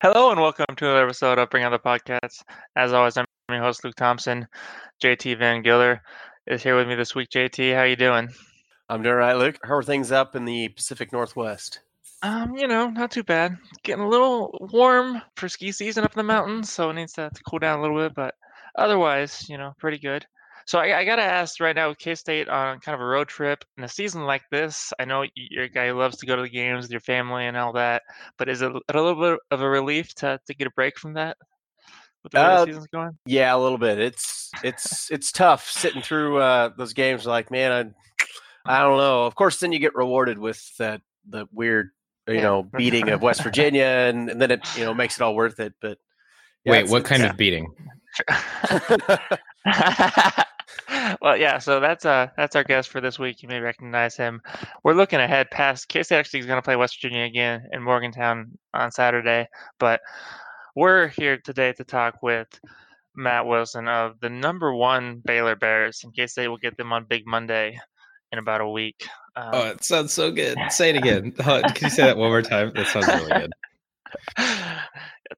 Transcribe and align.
Hello 0.00 0.30
and 0.30 0.40
welcome 0.40 0.76
to 0.76 0.84
another 0.84 1.06
episode 1.06 1.40
of 1.40 1.50
Bring 1.50 1.64
On 1.64 1.72
the 1.72 1.78
Podcast. 1.80 2.44
As 2.76 2.92
always, 2.92 3.16
I'm 3.16 3.24
your 3.48 3.58
host 3.58 3.82
Luke 3.82 3.96
Thompson. 3.96 4.46
JT 5.02 5.36
Van 5.40 5.60
Giller 5.60 5.98
is 6.46 6.62
here 6.62 6.76
with 6.76 6.86
me 6.86 6.94
this 6.94 7.16
week. 7.16 7.30
JT, 7.30 7.74
how 7.74 7.82
you 7.82 7.96
doing? 7.96 8.28
I'm 8.88 9.02
doing 9.02 9.14
all 9.14 9.18
right, 9.18 9.36
Luke. 9.36 9.58
How 9.64 9.74
are 9.74 9.82
things 9.82 10.12
up 10.12 10.36
in 10.36 10.44
the 10.44 10.68
Pacific 10.68 11.12
Northwest? 11.12 11.80
Um, 12.22 12.56
you 12.56 12.68
know, 12.68 12.90
not 12.90 13.10
too 13.10 13.24
bad. 13.24 13.56
Getting 13.82 14.04
a 14.04 14.08
little 14.08 14.68
warm 14.72 15.20
for 15.34 15.48
ski 15.48 15.72
season 15.72 16.04
up 16.04 16.12
in 16.12 16.18
the 16.18 16.22
mountains, 16.22 16.70
so 16.70 16.90
it 16.90 16.94
needs 16.94 17.14
to, 17.14 17.30
to 17.34 17.42
cool 17.42 17.58
down 17.58 17.80
a 17.80 17.82
little 17.82 17.98
bit, 17.98 18.14
but 18.14 18.36
otherwise, 18.76 19.48
you 19.48 19.58
know, 19.58 19.74
pretty 19.80 19.98
good. 19.98 20.24
So 20.68 20.78
I, 20.78 20.98
I 20.98 21.04
gotta 21.06 21.22
ask 21.22 21.60
right 21.60 21.74
now, 21.74 21.88
with 21.88 21.96
K 21.96 22.14
State 22.14 22.46
on 22.46 22.78
kind 22.80 22.94
of 22.94 23.00
a 23.00 23.04
road 23.06 23.28
trip 23.28 23.64
in 23.78 23.84
a 23.84 23.88
season 23.88 24.24
like 24.24 24.42
this. 24.50 24.92
I 24.98 25.06
know 25.06 25.24
you're 25.34 25.66
guy 25.66 25.90
loves 25.92 26.18
to 26.18 26.26
go 26.26 26.36
to 26.36 26.42
the 26.42 26.48
games 26.50 26.82
with 26.84 26.90
your 26.90 27.00
family 27.00 27.46
and 27.46 27.56
all 27.56 27.72
that, 27.72 28.02
but 28.36 28.50
is 28.50 28.60
it 28.60 28.70
a 28.70 28.80
little 28.92 29.14
bit 29.14 29.38
of 29.50 29.62
a 29.62 29.68
relief 29.68 30.14
to 30.16 30.38
to 30.46 30.54
get 30.54 30.66
a 30.66 30.70
break 30.72 30.98
from 30.98 31.14
that? 31.14 31.38
With 32.22 32.32
the 32.32 32.38
way 32.40 32.44
Uh, 32.44 32.58
the 32.58 32.66
season's 32.66 32.86
going. 32.88 33.16
Yeah, 33.24 33.54
a 33.54 33.56
little 33.56 33.78
bit. 33.78 33.98
It's 33.98 34.50
it's 34.62 35.10
it's 35.10 35.32
tough 35.32 35.70
sitting 35.70 36.02
through 36.02 36.36
uh, 36.36 36.68
those 36.76 36.92
games. 36.92 37.24
Like, 37.24 37.50
man, 37.50 37.94
I 38.66 38.76
I 38.80 38.82
don't 38.82 38.98
know. 38.98 39.24
Of 39.24 39.34
course, 39.36 39.60
then 39.60 39.72
you 39.72 39.78
get 39.78 39.94
rewarded 39.94 40.38
with 40.38 40.62
that 40.76 41.00
the 41.26 41.46
weird, 41.50 41.92
you 42.26 42.34
Yeah. 42.34 42.42
know, 42.42 42.62
beating 42.76 43.08
of 43.08 43.22
West 43.22 43.42
Virginia, 43.42 43.84
and, 43.86 44.28
and 44.28 44.38
then 44.42 44.50
it 44.50 44.60
you 44.76 44.84
know 44.84 44.92
makes 44.92 45.16
it 45.18 45.22
all 45.22 45.34
worth 45.34 45.60
it. 45.60 45.72
But 45.80 45.96
yeah, 46.66 46.72
Wait, 46.72 46.90
what 46.90 47.06
kind 47.06 47.22
it's- 47.22 47.32
of 47.32 47.38
beating? 47.38 47.74
well, 51.20 51.36
yeah. 51.36 51.58
So 51.58 51.80
that's 51.80 52.04
uh 52.04 52.28
that's 52.36 52.56
our 52.56 52.64
guest 52.64 52.88
for 52.90 53.00
this 53.00 53.18
week. 53.18 53.42
You 53.42 53.48
may 53.48 53.60
recognize 53.60 54.16
him. 54.16 54.40
We're 54.84 54.94
looking 54.94 55.20
ahead 55.20 55.50
past 55.50 55.88
K 55.88 56.02
State. 56.02 56.16
Actually, 56.18 56.40
is 56.40 56.46
going 56.46 56.58
to 56.58 56.62
play 56.62 56.76
West 56.76 57.00
Virginia 57.00 57.24
again 57.24 57.68
in 57.72 57.82
Morgantown 57.82 58.58
on 58.74 58.90
Saturday. 58.90 59.48
But 59.78 60.00
we're 60.76 61.08
here 61.08 61.38
today 61.38 61.72
to 61.74 61.84
talk 61.84 62.22
with 62.22 62.48
Matt 63.14 63.46
Wilson 63.46 63.88
of 63.88 64.20
the 64.20 64.30
number 64.30 64.72
one 64.74 65.20
Baylor 65.24 65.56
Bears. 65.56 66.02
In 66.04 66.12
case 66.12 66.34
they 66.34 66.48
will 66.48 66.58
get 66.58 66.76
them 66.76 66.92
on 66.92 67.04
Big 67.04 67.24
Monday 67.26 67.78
in 68.32 68.38
about 68.38 68.60
a 68.60 68.68
week. 68.68 69.06
Um, 69.36 69.50
Oh, 69.52 69.66
it 69.70 69.84
sounds 69.84 70.12
so 70.12 70.30
good. 70.30 70.56
Say 70.70 70.90
it 70.90 70.96
again. 70.96 71.32
Can 71.32 71.62
you 71.80 71.90
say 71.90 72.04
that 72.04 72.16
one 72.16 72.28
more 72.30 72.42
time? 72.42 72.72
That 72.74 72.86
sounds 72.88 73.06
really 73.08 73.28
good. 73.40 73.52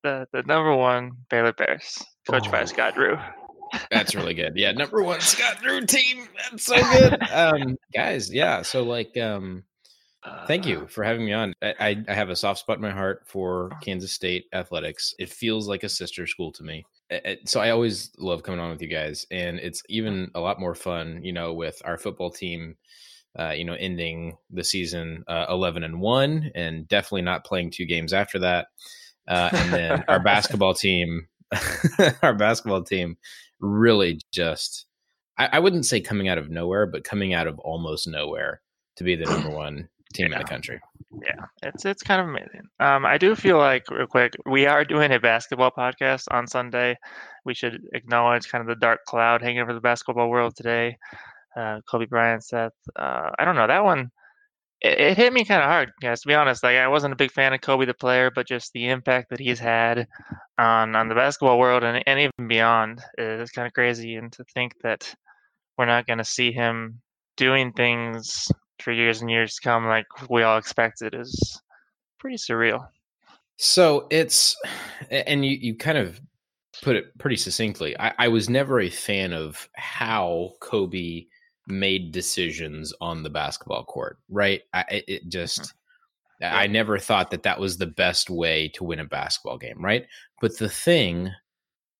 the 0.02 0.26
the 0.32 0.42
number 0.46 0.74
one 0.74 1.12
Baylor 1.28 1.52
Bears, 1.52 2.02
coached 2.28 2.50
by 2.50 2.62
Oh. 2.62 2.64
Scott 2.66 2.94
Drew. 2.94 3.16
That's 3.90 4.14
really 4.14 4.34
good. 4.34 4.52
Yeah, 4.56 4.72
number 4.72 5.02
one 5.02 5.20
Scott 5.20 5.58
Drew 5.62 5.84
team. 5.84 6.28
That's 6.50 6.64
so 6.64 6.76
good. 6.92 7.22
Um, 7.30 7.76
guys, 7.94 8.32
yeah. 8.32 8.62
So 8.62 8.82
like, 8.82 9.16
um, 9.16 9.64
thank 10.46 10.66
you 10.66 10.86
for 10.88 11.04
having 11.04 11.24
me 11.24 11.32
on. 11.32 11.54
I, 11.62 12.02
I, 12.06 12.12
have 12.12 12.30
a 12.30 12.36
soft 12.36 12.60
spot 12.60 12.76
in 12.76 12.82
my 12.82 12.90
heart 12.90 13.22
for 13.26 13.70
Kansas 13.82 14.12
State 14.12 14.46
athletics. 14.52 15.14
It 15.18 15.30
feels 15.30 15.68
like 15.68 15.82
a 15.82 15.88
sister 15.88 16.26
school 16.26 16.52
to 16.52 16.62
me. 16.62 16.84
Uh, 17.10 17.18
uh, 17.24 17.34
So 17.46 17.60
I 17.60 17.70
always 17.70 18.10
love 18.18 18.42
coming 18.42 18.60
on 18.60 18.70
with 18.70 18.82
you 18.82 18.88
guys, 18.88 19.26
and 19.30 19.58
it's 19.58 19.82
even 19.88 20.30
a 20.34 20.40
lot 20.40 20.60
more 20.60 20.74
fun, 20.74 21.20
you 21.22 21.32
know, 21.32 21.52
with 21.52 21.80
our 21.84 21.98
football 21.98 22.30
team. 22.30 22.76
Uh, 23.38 23.50
you 23.50 23.64
know, 23.64 23.74
ending 23.78 24.36
the 24.50 24.64
season 24.64 25.22
uh, 25.28 25.46
eleven 25.48 25.84
and 25.84 26.00
one, 26.00 26.50
and 26.56 26.88
definitely 26.88 27.22
not 27.22 27.44
playing 27.44 27.70
two 27.70 27.86
games 27.86 28.12
after 28.12 28.40
that. 28.40 28.66
Uh, 29.28 29.48
and 29.52 29.72
then 29.72 30.04
our 30.08 30.18
basketball 30.24 30.74
team, 30.74 31.28
our 32.22 32.34
basketball 32.34 32.82
team, 32.82 33.16
really 33.60 34.20
just 34.32 34.86
I, 35.38 35.48
I 35.54 35.58
wouldn't 35.58 35.86
say 35.86 36.00
coming 36.00 36.28
out 36.28 36.38
of 36.38 36.50
nowhere, 36.50 36.86
but 36.86 37.04
coming 37.04 37.32
out 37.32 37.46
of 37.46 37.58
almost 37.60 38.06
nowhere 38.06 38.60
to 38.96 39.04
be 39.04 39.16
the 39.16 39.24
number 39.30 39.50
one 39.50 39.88
team 40.12 40.32
in 40.32 40.38
the 40.38 40.44
country. 40.44 40.80
Yeah, 41.22 41.44
it's 41.62 41.84
it's 41.84 42.02
kind 42.02 42.20
of 42.20 42.28
amazing. 42.28 42.62
Um, 42.78 43.06
I 43.06 43.18
do 43.18 43.34
feel 43.34 43.58
like 43.58 43.90
real 43.90 44.06
quick, 44.06 44.34
we 44.46 44.66
are 44.66 44.84
doing 44.84 45.12
a 45.12 45.18
basketball 45.18 45.70
podcast 45.70 46.24
on 46.30 46.46
Sunday. 46.46 46.96
We 47.44 47.54
should 47.54 47.82
acknowledge 47.94 48.48
kind 48.48 48.62
of 48.62 48.68
the 48.68 48.80
dark 48.80 49.00
cloud 49.06 49.42
hanging 49.42 49.60
over 49.60 49.72
the 49.72 49.80
basketball 49.80 50.28
world 50.28 50.54
today. 50.56 50.96
Uh, 51.56 51.80
Kobe 51.90 52.06
Bryant 52.06 52.44
said, 52.44 52.70
uh, 52.96 53.30
I 53.38 53.44
don't 53.44 53.56
know 53.56 53.66
that 53.66 53.82
one. 53.82 54.10
It, 54.80 55.00
it 55.00 55.16
hit 55.16 55.32
me 55.32 55.44
kind 55.44 55.62
of 55.62 55.68
hard, 55.68 55.92
guys. 56.00 56.22
To 56.22 56.28
be 56.28 56.34
honest, 56.34 56.62
like 56.62 56.76
I 56.76 56.88
wasn't 56.88 57.12
a 57.12 57.16
big 57.16 57.32
fan 57.32 57.52
of 57.52 57.60
Kobe 57.60 57.86
the 57.86 57.94
player, 57.94 58.30
but 58.30 58.46
just 58.46 58.72
the 58.72 58.88
impact 58.88 59.30
that 59.30 59.40
he's 59.40 59.58
had 59.58 60.06
on 60.58 60.96
on 60.96 61.08
the 61.08 61.14
basketball 61.14 61.58
world 61.58 61.84
and 61.84 62.02
and 62.06 62.20
even 62.20 62.48
beyond 62.48 63.00
uh, 63.18 63.22
is 63.22 63.50
kind 63.50 63.66
of 63.66 63.72
crazy. 63.72 64.16
And 64.16 64.32
to 64.32 64.44
think 64.54 64.74
that 64.82 65.14
we're 65.76 65.86
not 65.86 66.06
going 66.06 66.18
to 66.18 66.24
see 66.24 66.52
him 66.52 67.00
doing 67.36 67.72
things 67.72 68.50
for 68.80 68.92
years 68.92 69.20
and 69.20 69.30
years 69.30 69.54
to 69.54 69.62
come 69.62 69.86
like 69.86 70.06
we 70.28 70.42
all 70.42 70.58
expected 70.58 71.14
is 71.14 71.60
pretty 72.18 72.36
surreal. 72.36 72.86
So 73.56 74.06
it's 74.10 74.56
and 75.10 75.44
you 75.44 75.52
you 75.60 75.76
kind 75.76 75.98
of 75.98 76.20
put 76.82 76.96
it 76.96 77.16
pretty 77.18 77.36
succinctly. 77.36 77.98
I, 77.98 78.12
I 78.18 78.28
was 78.28 78.48
never 78.48 78.80
a 78.80 78.90
fan 78.90 79.32
of 79.32 79.68
how 79.74 80.52
Kobe 80.60 81.26
made 81.70 82.12
decisions 82.12 82.92
on 83.00 83.22
the 83.22 83.30
basketball 83.30 83.84
court. 83.84 84.18
Right? 84.28 84.62
I, 84.72 85.02
it- 85.06 85.28
just 85.28 85.72
I 86.42 86.66
never 86.68 86.98
thought 86.98 87.30
that 87.32 87.42
that 87.42 87.60
was 87.60 87.76
the 87.76 87.86
best 87.86 88.30
way 88.30 88.68
to 88.74 88.84
win 88.84 88.98
a 89.00 89.04
basketball 89.04 89.58
game. 89.58 89.82
Right? 89.84 90.06
But 90.40 90.58
the 90.58 90.68
thing 90.70 91.30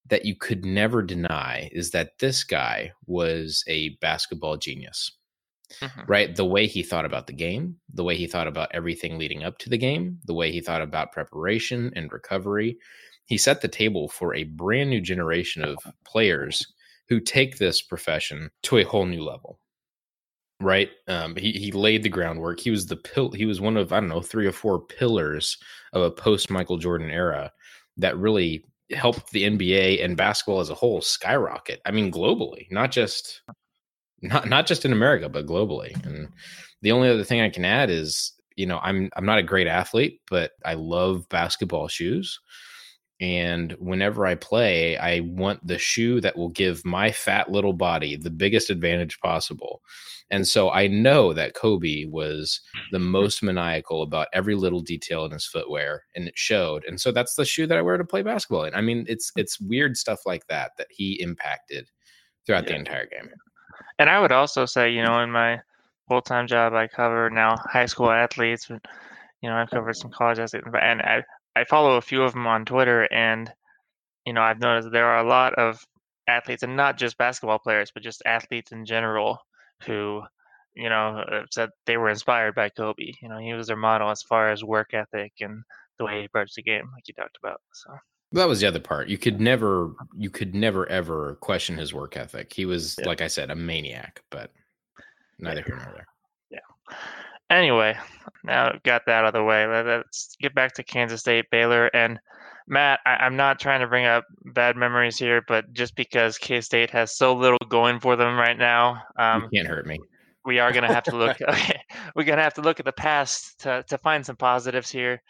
that 0.08 0.25
you 0.25 0.34
could 0.34 0.64
never 0.64 1.03
deny 1.03 1.69
is 1.72 1.91
that 1.92 2.19
this 2.19 2.42
guy 2.42 2.92
was 3.06 3.62
a 3.69 3.91
basketball 4.00 4.56
genius. 4.56 5.12
Mhm. 5.81 6.08
right? 6.08 6.34
The 6.34 6.44
way 6.44 6.66
he 6.66 6.82
thought 6.82 7.04
about 7.04 7.28
the 7.28 7.32
game, 7.32 7.76
the 7.94 8.02
way 8.02 8.16
he 8.16 8.26
thought 8.26 8.48
about 8.48 8.70
everything 8.75 9.19
leading 9.19 9.44
up 9.44 9.58
to 9.58 9.69
the 9.70 9.78
game, 9.78 10.19
the 10.25 10.34
way 10.34 10.50
he 10.50 10.60
thought 10.60 10.82
about 10.82 11.12
preparation 11.12 11.92
and 11.94 12.10
recovery. 12.12 12.76
He 13.26 13.38
set 13.38 13.60
the 13.60 13.69
table 13.69 14.08
for 14.08 14.34
a 14.34 14.42
brand 14.42 14.91
new 14.91 15.00
generation 15.00 15.62
of 15.64 15.78
players 16.04 16.66
who 17.10 17.21
take 17.21 17.59
this 17.59 17.82
profession 17.82 18.50
to 18.62 18.78
a 18.78 18.84
whole 18.84 19.04
new 19.04 19.22
level. 19.22 19.59
Right? 20.60 20.91
Um, 21.09 21.37
he 21.37 21.53
he 21.53 21.72
laid 21.72 22.03
the 22.03 22.09
groundwork. 22.09 22.60
He 22.60 22.71
was 22.71 22.87
the 22.87 22.97
pill. 22.97 23.32
He 23.32 23.47
was 23.47 23.60
one 23.60 23.76
of 23.76 23.93
I 23.93 24.00
don't 24.00 24.09
know 24.09 24.22
three 24.22 24.47
or 24.47 24.53
four 24.53 24.81
pillars 24.81 25.59
of 25.93 26.03
a 26.03 26.10
post 26.10 26.50
Michael 26.50 26.78
Jordan 26.78 27.10
era 27.10 27.50
that 27.97 28.16
really 28.16 28.65
helped 28.93 29.31
the 29.31 29.44
NBA 29.44 30.04
and 30.04 30.16
basketball 30.16 30.60
as 30.60 30.70
a 30.70 30.75
whole 30.75 31.00
skyrocket. 31.00 31.81
I 31.87 31.91
mean, 31.91 32.12
globally, 32.12 32.70
not 32.70 32.91
just 32.93 33.43
not 34.22 34.49
not 34.49 34.66
just 34.66 34.84
in 34.84 34.93
America, 34.93 35.28
but 35.28 35.47
globally. 35.47 35.93
And 36.04 36.28
the 36.82 36.93
only 36.93 37.09
other 37.09 37.25
thing 37.25 37.41
I 37.41 37.50
can 37.50 37.65
add 37.65 37.91
is, 37.91 38.32
you 38.56 38.66
know, 38.66 38.78
I'm 38.82 39.10
I'm 39.16 39.26
not 39.26 39.38
a 39.38 39.43
great 39.43 39.66
athlete, 39.66 40.20
but 40.28 40.53
I 40.65 40.75
love 40.75 41.28
basketball 41.28 41.88
shoes. 41.88 42.38
And 43.20 43.72
whenever 43.72 44.26
I 44.26 44.34
play, 44.34 44.97
I 44.97 45.20
want 45.20 45.66
the 45.66 45.78
shoe 45.78 46.20
that 46.22 46.36
will 46.36 46.48
give 46.48 46.84
my 46.84 47.12
fat 47.12 47.50
little 47.50 47.75
body 47.75 48.16
the 48.16 48.31
biggest 48.31 48.70
advantage 48.70 49.20
possible. 49.20 49.82
And 50.31 50.47
so 50.47 50.70
I 50.70 50.86
know 50.86 51.32
that 51.32 51.54
Kobe 51.54 52.04
was 52.04 52.60
the 52.92 52.98
mm-hmm. 52.98 53.08
most 53.08 53.42
maniacal 53.42 54.03
about 54.03 54.28
every 54.32 54.54
little 54.54 54.81
detail 54.81 55.25
in 55.25 55.32
his 55.32 55.44
footwear, 55.44 56.04
and 56.14 56.28
it 56.28 56.38
showed. 56.38 56.84
And 56.84 57.00
so 57.00 57.10
that's 57.10 57.34
the 57.34 57.44
shoe 57.44 57.66
that 57.66 57.76
I 57.76 57.82
wear 57.82 57.97
to 57.98 58.04
play 58.04 58.22
basketball 58.22 58.64
in. 58.64 58.75
I 58.75 58.81
mean, 58.81 59.04
it's 59.08 59.32
it's 59.37 59.60
weird 59.60 59.97
stuff 59.97 60.20
like 60.26 60.47
that 60.47 60.72
that 60.78 60.87
he 60.91 61.20
impacted 61.20 61.88
throughout 62.47 62.66
the 62.66 62.76
entire 62.76 63.06
game. 63.06 63.28
And 63.98 64.08
I 64.08 64.20
would 64.20 64.32
also 64.32 64.66
say, 64.66 64.91
you 64.91 65.02
know, 65.02 65.20
in 65.20 65.31
my 65.31 65.60
full 66.08 66.22
time 66.22 66.47
job, 66.47 66.75
I 66.75 66.87
cover 66.87 67.28
now 67.28 67.56
high 67.64 67.87
school 67.87 68.10
athletes, 68.10 68.66
but 68.69 68.84
you 69.42 69.50
know, 69.50 69.56
I've 69.56 69.70
covered 69.70 69.97
some 69.97 70.10
college 70.10 70.38
athletes, 70.38 70.66
and 70.81 71.02
I 71.02 71.25
I 71.56 71.65
follow 71.65 71.97
a 71.97 72.03
few 72.03 72.22
of 72.22 72.33
them 72.33 72.47
on 72.47 72.65
Twitter, 72.65 73.12
and 73.12 73.53
you 74.27 74.33
know, 74.33 74.43
I've 74.43 74.61
noticed 74.61 74.91
there 74.93 75.06
are 75.06 75.25
a 75.25 75.28
lot 75.28 75.55
of 75.55 75.84
athletes, 76.28 76.62
and 76.62 76.77
not 76.77 76.99
just 76.99 77.19
basketball 77.19 77.59
players, 77.59 77.91
but 77.93 78.03
just 78.03 78.22
athletes 78.27 78.72
in 78.72 78.84
general, 78.84 79.38
who 79.87 80.22
you 80.75 80.88
know 80.88 81.25
said 81.50 81.71
they 81.87 81.97
were 81.97 82.11
inspired 82.11 82.55
by 82.55 82.69
Kobe. 82.69 83.12
You 83.21 83.28
know, 83.28 83.38
he 83.38 83.53
was 83.55 83.66
their 83.66 83.77
model 83.77 84.11
as 84.11 84.22
far 84.22 84.50
as 84.50 84.62
work 84.62 84.94
ethic 84.94 85.33
and 85.41 85.62
the 85.99 86.05
way 86.05 86.21
he 86.21 86.25
approached 86.27 86.56
the 86.56 86.62
game, 86.62 86.88
like 86.94 87.06
you 87.09 87.15
talked 87.15 87.38
about. 87.43 87.61
So. 87.72 87.94
That 88.32 88.46
was 88.46 88.61
the 88.61 88.67
other 88.69 88.79
part. 88.79 89.08
You 89.08 89.19
could 89.19 89.41
never, 89.41 89.88
mm-hmm. 89.88 90.23
you 90.23 90.31
could 90.31 90.55
never 90.55 90.88
ever 90.88 91.35
question 91.41 91.76
his 91.76 91.93
work 91.93 92.17
ethic. 92.17 92.53
He 92.53 92.64
was, 92.64 92.96
Yeah. 92.99 93.08
like 93.08 93.20
I 93.20 93.26
said, 93.26 93.50
a 93.50 93.56
maniac. 93.56 94.23
But 94.31 94.53
neither 95.41 95.62
here 95.62 95.76
nor 95.76 95.93
there. 95.93 96.06
Anyway, 97.50 97.97
now 98.44 98.73
got 98.85 99.02
that 99.06 99.25
out 99.25 99.26
of 99.26 99.32
the 99.35 99.43
way. 99.44 99.67
let- 99.67 99.87
Let's 99.87 100.37
get 100.41 100.55
back 100.55 100.73
to 100.75 100.82
Kansas 100.82 101.20
State, 101.20 101.47
Baylor, 101.50 101.87
and 101.88 102.19
Matt. 102.69 103.00
I, 103.05 103.17
I'm 103.17 103.37
not 103.37 103.58
trying 103.58 103.81
to 103.81 103.88
bring 103.88 104.06
up 104.06 104.25
bad 104.55 104.76
memories 104.76 105.19
here, 105.19 105.43
but 105.49 105.73
just 105.73 105.97
because 105.97 106.38
K 106.38 106.61
State 106.61 106.91
has 106.91 107.17
so 107.17 107.35
little 107.35 107.58
going 107.69 107.99
for 108.00 108.14
them 108.17 108.37
right 108.38 108.56
now, 108.56 109.02
um, 109.19 109.49
you 109.50 109.58
can't 109.58 109.69
hurt 109.69 109.87
me. 109.87 109.99
we 110.44 110.58
are 110.61 110.70
going 110.73 110.87
to 110.87 110.94
have 110.94 111.02
to 111.05 111.17
look. 111.17 111.37
Okay, 111.43 111.81
we're 112.14 112.25
going 112.25 112.38
to 112.38 112.44
have 112.44 112.55
to 112.55 112.61
look 112.62 112.79
at 112.79 112.87
the 112.87 112.93
past 112.93 113.58
to 113.61 113.85
to 113.88 113.99
find 113.99 114.25
some 114.25 114.37
positives 114.37 114.91
here. 114.91 115.20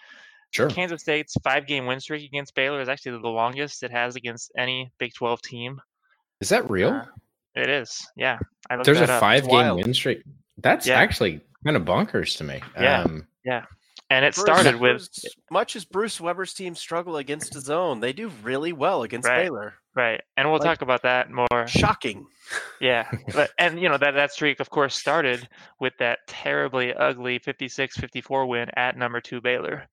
Sure. 0.53 0.69
Kansas 0.69 1.01
State's 1.03 1.35
five-game 1.45 1.87
win 1.87 2.01
streak 2.01 2.25
against 2.27 2.57
Baylor 2.57 2.81
is 2.81 2.89
actually 2.89 3.13
the 3.23 3.29
longest 3.29 3.85
it 3.85 3.93
has 3.93 4.17
against 4.17 4.51
any 4.59 4.91
Big 4.99 5.15
12 5.15 5.41
team. 5.43 5.81
Is 6.41 6.49
that 6.49 6.69
real? 6.69 6.89
Uh, 6.89 7.05
It 7.55 7.69
is, 7.71 8.05
yeah. 8.17 8.37
I 8.69 8.83
There's 8.83 9.01
a 9.01 9.07
five 9.07 9.49
game 9.49 9.77
win 9.77 9.95
streak. 9.95 10.23
That's 10.59 10.89
Yeah. 10.89 10.99
actually 10.99 11.41
kind 11.65 11.77
of 11.77 11.85
bonkers 11.85 12.37
to 12.39 12.45
me. 12.45 12.61
Yeah. 12.79 13.03
Um, 13.03 13.27
and 14.13 14.25
it 14.25 14.35
Bruce- 14.35 14.45
started 14.45 14.77
with 14.77 14.97
Bruce- 14.97 15.25
much 15.51 15.77
as 15.77 15.85
Bruce 15.85 16.21
Weber's 16.21 16.53
team 16.53 16.75
struggle 16.75 17.17
against 17.17 17.53
the 17.53 17.61
zone, 17.61 18.01
they 18.01 18.13
do 18.13 18.31
really 18.43 18.73
well 18.73 19.03
against 19.05 19.29
Right. 19.29 19.45
Baylor. 19.45 19.75
right, 19.95 20.21
and 20.37 20.49
we'll 20.51 20.59
like- 20.59 20.67
talk 20.67 20.83
about 20.83 21.03
that 21.03 21.31
more. 21.31 21.67
Shocking. 21.69 22.27
Yeah, 22.81 23.09
but 23.35 23.51
and 23.59 23.81
you 23.81 23.89
know 23.89 23.99
that 23.99 24.13
that 24.15 24.33
streak, 24.33 24.59
of 24.61 24.69
course, 24.71 24.95
started 24.97 25.49
with 25.79 25.93
that 25.99 26.21
terribly 26.27 26.93
ugly 26.93 27.39
56-54 27.39 28.49
win 28.49 28.69
at 28.77 28.97
number 28.97 29.21
two 29.21 29.41
Baylor 29.41 29.87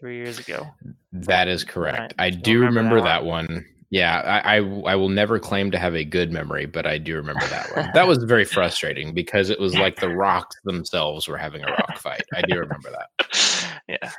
three 0.00 0.16
years 0.16 0.38
ago. 0.40 0.66
That 1.12 1.46
is 1.46 1.62
correct. 1.62 2.00
Right. 2.00 2.14
I 2.18 2.30
do 2.30 2.58
remember 2.58 2.80
remember 2.80 2.96
that 3.02 3.20
that 3.20 3.24
one. 3.24 3.64
Yeah, 3.94 4.40
I, 4.44 4.56
I 4.56 4.92
I 4.92 4.96
will 4.96 5.08
never 5.08 5.38
claim 5.38 5.70
to 5.70 5.78
have 5.78 5.94
a 5.94 6.02
good 6.02 6.32
memory, 6.32 6.66
but 6.66 6.84
I 6.84 6.98
do 6.98 7.14
remember 7.14 7.46
that 7.46 7.76
one. 7.76 7.90
That 7.94 8.08
was 8.08 8.24
very 8.24 8.44
frustrating 8.44 9.14
because 9.14 9.50
it 9.50 9.60
was 9.60 9.72
like 9.78 10.00
the 10.00 10.08
rocks 10.08 10.56
themselves 10.64 11.28
were 11.28 11.36
having 11.36 11.62
a 11.62 11.70
rock 11.70 11.98
fight. 11.98 12.24
I 12.34 12.42
do 12.42 12.58
remember 12.58 12.90
that. 12.90 13.78
yeah. 13.88 14.10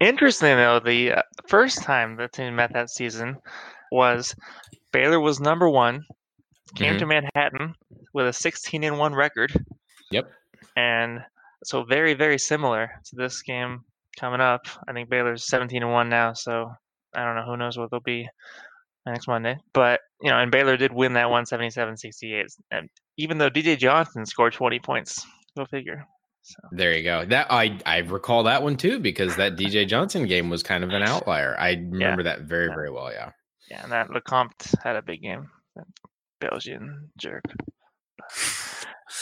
Interesting 0.00 0.56
though, 0.56 0.80
the 0.80 1.12
uh, 1.12 1.22
first 1.46 1.84
time 1.84 2.16
the 2.16 2.26
team 2.26 2.56
met 2.56 2.72
that 2.72 2.90
season 2.90 3.36
was 3.92 4.34
Baylor 4.90 5.20
was 5.20 5.38
number 5.38 5.68
one, 5.70 6.04
came 6.74 6.94
Mhm. 6.94 6.98
to 6.98 7.06
Manhattan 7.06 7.74
with 8.14 8.26
a 8.26 8.32
16 8.32 8.82
and 8.82 8.98
one 8.98 9.14
record. 9.14 9.52
Yep. 10.10 10.32
And 10.76 11.20
so 11.62 11.84
very 11.84 12.14
very 12.14 12.38
similar 12.38 12.90
to 13.04 13.14
this 13.14 13.40
game 13.42 13.84
coming 14.18 14.40
up. 14.40 14.66
I 14.88 14.92
think 14.92 15.08
Baylor's 15.08 15.46
17 15.46 15.80
and 15.84 15.92
one 15.92 16.08
now, 16.08 16.32
so 16.32 16.72
I 17.14 17.24
don't 17.24 17.36
know 17.36 17.44
who 17.44 17.56
knows 17.56 17.78
what 17.78 17.92
they'll 17.92 18.00
be 18.00 18.28
next 19.06 19.26
Monday. 19.28 19.56
But 19.72 20.00
you 20.20 20.30
know, 20.30 20.38
and 20.38 20.50
Baylor 20.50 20.76
did 20.76 20.92
win 20.92 21.14
that 21.14 21.26
177-68. 21.26 22.44
And 22.70 22.88
even 23.16 23.38
though 23.38 23.50
DJ 23.50 23.76
Johnson 23.78 24.24
scored 24.26 24.52
20 24.52 24.78
points, 24.80 25.24
go 25.56 25.64
figure. 25.66 26.04
So 26.44 26.56
There 26.72 26.96
you 26.96 27.04
go. 27.04 27.24
That 27.24 27.46
I 27.50 27.78
I 27.86 27.98
recall 27.98 28.42
that 28.44 28.62
one 28.62 28.76
too 28.76 28.98
because 28.98 29.36
that 29.36 29.56
DJ 29.56 29.86
Johnson 29.86 30.26
game 30.26 30.50
was 30.50 30.62
kind 30.62 30.82
of 30.84 30.90
an 30.90 31.02
outlier. 31.06 31.56
I 31.58 31.72
remember 31.74 32.24
that 32.24 32.42
very 32.42 32.66
Yeah. 32.68 32.74
very 32.74 32.90
well. 32.90 33.12
Yeah. 33.12 33.30
Yeah, 33.70 33.82
and 33.84 33.92
that 33.92 34.08
Lecomte 34.08 34.74
had 34.82 34.96
a 34.96 35.02
big 35.02 35.22
game. 35.22 35.48
That 35.76 35.86
Belgian 36.40 37.10
jerk. 37.16 37.44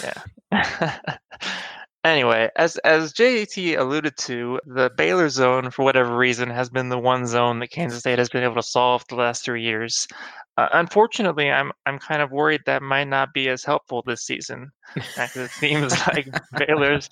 Yeah. 0.02 0.22
anyway, 2.04 2.48
as 2.56 2.76
as 2.78 3.12
JT 3.12 3.78
alluded 3.78 4.16
to, 4.18 4.60
the 4.66 4.90
Baylor 4.96 5.28
zone, 5.28 5.70
for 5.70 5.84
whatever 5.84 6.16
reason, 6.16 6.50
has 6.50 6.70
been 6.70 6.88
the 6.88 6.98
one 6.98 7.26
zone 7.26 7.58
that 7.60 7.70
Kansas 7.70 8.00
State 8.00 8.18
has 8.18 8.28
been 8.28 8.44
able 8.44 8.54
to 8.56 8.62
solve 8.62 9.04
the 9.08 9.16
last 9.16 9.44
three 9.44 9.62
years. 9.62 10.06
Uh, 10.56 10.68
unfortunately, 10.72 11.50
I'm 11.50 11.72
I'm 11.86 11.98
kind 11.98 12.22
of 12.22 12.30
worried 12.30 12.62
that 12.66 12.82
might 12.82 13.08
not 13.08 13.32
be 13.32 13.48
as 13.48 13.64
helpful 13.64 14.02
this 14.06 14.22
season, 14.22 14.70
because 14.94 15.36
it 15.36 15.50
seems 15.50 15.92
like 16.08 16.28
Baylor's 16.56 17.08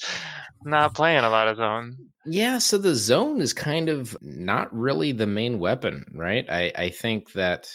not 0.65 0.95
playing 0.95 1.25
a 1.25 1.31
lot 1.31 1.49
of 1.49 1.57
zone. 1.57 1.97
Yeah, 2.27 2.59
so 2.59 2.79
the 2.79 2.95
zone 2.95 3.41
is 3.41 3.53
kind 3.53 3.89
of 3.89 4.17
not 4.21 4.75
really 4.75 5.13
the 5.13 5.27
main 5.27 5.59
weapon, 5.59 6.05
right? 6.15 6.49
I, 6.51 6.73
I 6.77 6.89
think 6.91 7.33
that 7.33 7.69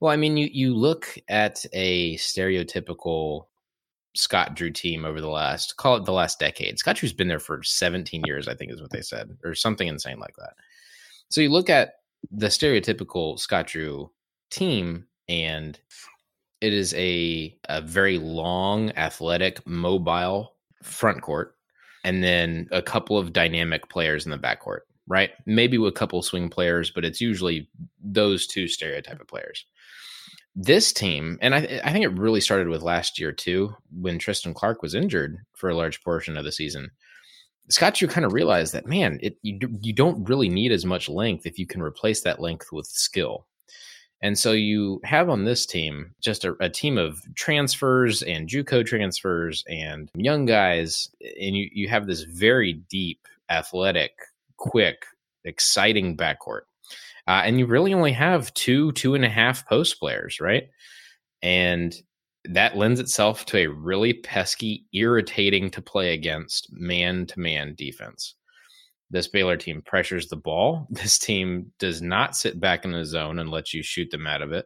well, 0.00 0.12
I 0.12 0.16
mean 0.16 0.36
you 0.36 0.48
you 0.52 0.74
look 0.74 1.16
at 1.28 1.64
a 1.72 2.16
stereotypical 2.16 3.46
Scott 4.14 4.54
Drew 4.54 4.70
team 4.70 5.04
over 5.04 5.20
the 5.20 5.28
last 5.28 5.76
call 5.76 5.96
it 5.96 6.04
the 6.04 6.12
last 6.12 6.38
decade. 6.38 6.78
Scott 6.78 6.96
Drew's 6.96 7.12
been 7.12 7.28
there 7.28 7.38
for 7.38 7.62
17 7.62 8.22
years, 8.26 8.48
I 8.48 8.54
think 8.54 8.72
is 8.72 8.80
what 8.80 8.90
they 8.90 9.02
said, 9.02 9.36
or 9.44 9.54
something 9.54 9.88
insane 9.88 10.18
like 10.18 10.36
that. 10.36 10.54
So 11.28 11.40
you 11.40 11.50
look 11.50 11.70
at 11.70 11.94
the 12.30 12.48
stereotypical 12.48 13.38
Scott 13.38 13.68
Drew 13.68 14.10
team 14.50 15.06
and 15.28 15.78
it 16.60 16.72
is 16.72 16.94
a 16.94 17.56
a 17.68 17.80
very 17.80 18.18
long, 18.18 18.90
athletic, 18.92 19.64
mobile 19.66 20.54
front 20.82 21.22
court 21.22 21.54
and 22.04 22.22
then 22.22 22.68
a 22.70 22.82
couple 22.82 23.18
of 23.18 23.32
dynamic 23.32 23.88
players 23.88 24.24
in 24.24 24.30
the 24.30 24.38
backcourt, 24.38 24.80
right? 25.06 25.30
Maybe 25.46 25.78
with 25.78 25.90
a 25.90 25.96
couple 25.96 26.22
swing 26.22 26.48
players, 26.48 26.90
but 26.90 27.04
it's 27.04 27.20
usually 27.20 27.68
those 28.02 28.46
two 28.46 28.68
stereotype 28.68 29.20
of 29.20 29.26
players. 29.26 29.64
This 30.54 30.92
team, 30.92 31.38
and 31.40 31.54
I, 31.54 31.80
I 31.84 31.92
think 31.92 32.04
it 32.04 32.18
really 32.18 32.40
started 32.40 32.68
with 32.68 32.82
last 32.82 33.18
year 33.18 33.32
too, 33.32 33.74
when 33.92 34.18
Tristan 34.18 34.54
Clark 34.54 34.82
was 34.82 34.94
injured 34.94 35.38
for 35.54 35.70
a 35.70 35.76
large 35.76 36.02
portion 36.02 36.36
of 36.36 36.44
the 36.44 36.52
season. 36.52 36.90
Scott 37.70 38.00
you 38.00 38.08
kind 38.08 38.24
of 38.24 38.32
realized 38.32 38.72
that 38.72 38.86
man, 38.86 39.18
it 39.22 39.36
you, 39.42 39.58
you 39.82 39.92
don't 39.92 40.28
really 40.28 40.48
need 40.48 40.72
as 40.72 40.84
much 40.84 41.08
length 41.08 41.46
if 41.46 41.58
you 41.58 41.66
can 41.66 41.82
replace 41.82 42.22
that 42.22 42.40
length 42.40 42.72
with 42.72 42.86
skill. 42.86 43.46
And 44.20 44.36
so 44.36 44.52
you 44.52 45.00
have 45.04 45.28
on 45.28 45.44
this 45.44 45.64
team 45.64 46.14
just 46.20 46.44
a, 46.44 46.56
a 46.60 46.68
team 46.68 46.98
of 46.98 47.20
transfers 47.36 48.22
and 48.22 48.48
JUCO 48.48 48.84
transfers 48.84 49.62
and 49.68 50.10
young 50.16 50.44
guys, 50.44 51.08
and 51.20 51.56
you, 51.56 51.68
you 51.72 51.88
have 51.88 52.06
this 52.06 52.22
very 52.22 52.80
deep, 52.90 53.20
athletic, 53.48 54.12
quick, 54.56 55.04
exciting 55.44 56.16
backcourt. 56.16 56.62
Uh, 57.28 57.42
and 57.44 57.58
you 57.58 57.66
really 57.66 57.92
only 57.92 58.12
have 58.12 58.52
two, 58.54 58.90
two 58.92 59.14
and 59.14 59.22
a 59.22 59.28
half 59.28 59.68
post 59.68 60.00
players, 60.00 60.40
right? 60.40 60.70
And 61.42 61.94
that 62.46 62.78
lends 62.78 63.00
itself 63.00 63.44
to 63.46 63.58
a 63.58 63.66
really 63.66 64.14
pesky, 64.14 64.86
irritating 64.94 65.70
to 65.72 65.82
play 65.82 66.14
against 66.14 66.68
man 66.72 67.26
to 67.26 67.38
man 67.38 67.74
defense. 67.76 68.34
This 69.10 69.28
Baylor 69.28 69.58
team 69.58 69.82
pressures 69.82 70.28
the 70.28 70.36
ball. 70.36 70.86
This 70.90 71.18
team 71.18 71.70
does 71.78 72.00
not 72.00 72.34
sit 72.34 72.60
back 72.60 72.86
in 72.86 72.92
the 72.92 73.04
zone 73.04 73.38
and 73.38 73.50
let 73.50 73.74
you 73.74 73.82
shoot 73.82 74.10
them 74.10 74.26
out 74.26 74.40
of 74.40 74.52
it. 74.52 74.64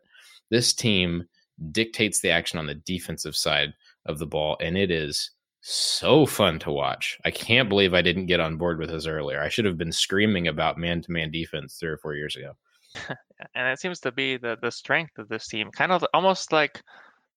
This 0.49 0.73
team 0.73 1.25
dictates 1.73 2.21
the 2.21 2.31
action 2.31 2.61
on 2.61 2.67
the 2.67 2.77
defensive 2.77 3.35
side 3.35 3.75
of 4.07 4.21
the 4.21 4.27
ball, 4.27 4.57
and 4.61 4.79
it 4.79 4.93
is 4.93 5.32
so 5.63 6.27
fun 6.27 6.59
to 6.61 6.73
watch. 6.73 7.19
I 7.25 7.31
can't 7.31 7.69
believe 7.69 7.95
I 7.95 8.03
didn't 8.03 8.27
get 8.27 8.41
on 8.41 8.57
board 8.57 8.79
with 8.79 8.91
this 8.91 9.07
earlier. 9.07 9.41
I 9.41 9.49
should 9.49 9.65
have 9.65 9.79
been 9.79 9.93
screaming 9.93 10.49
about 10.49 10.77
man 10.77 11.01
to 11.03 11.13
man 11.13 11.31
defense 11.31 11.77
three 11.77 11.91
or 11.91 11.99
four 11.99 12.15
years 12.15 12.37
ago. 12.37 12.53
and 13.55 13.69
it 13.69 13.79
seems 13.79 14.01
to 14.01 14.13
be 14.13 14.37
the 14.37 14.59
the 14.61 14.71
strength 14.71 15.19
of 15.19 15.29
this 15.29 15.47
team, 15.47 15.71
kind 15.71 15.93
of 15.93 16.05
almost 16.13 16.53
like 16.53 16.83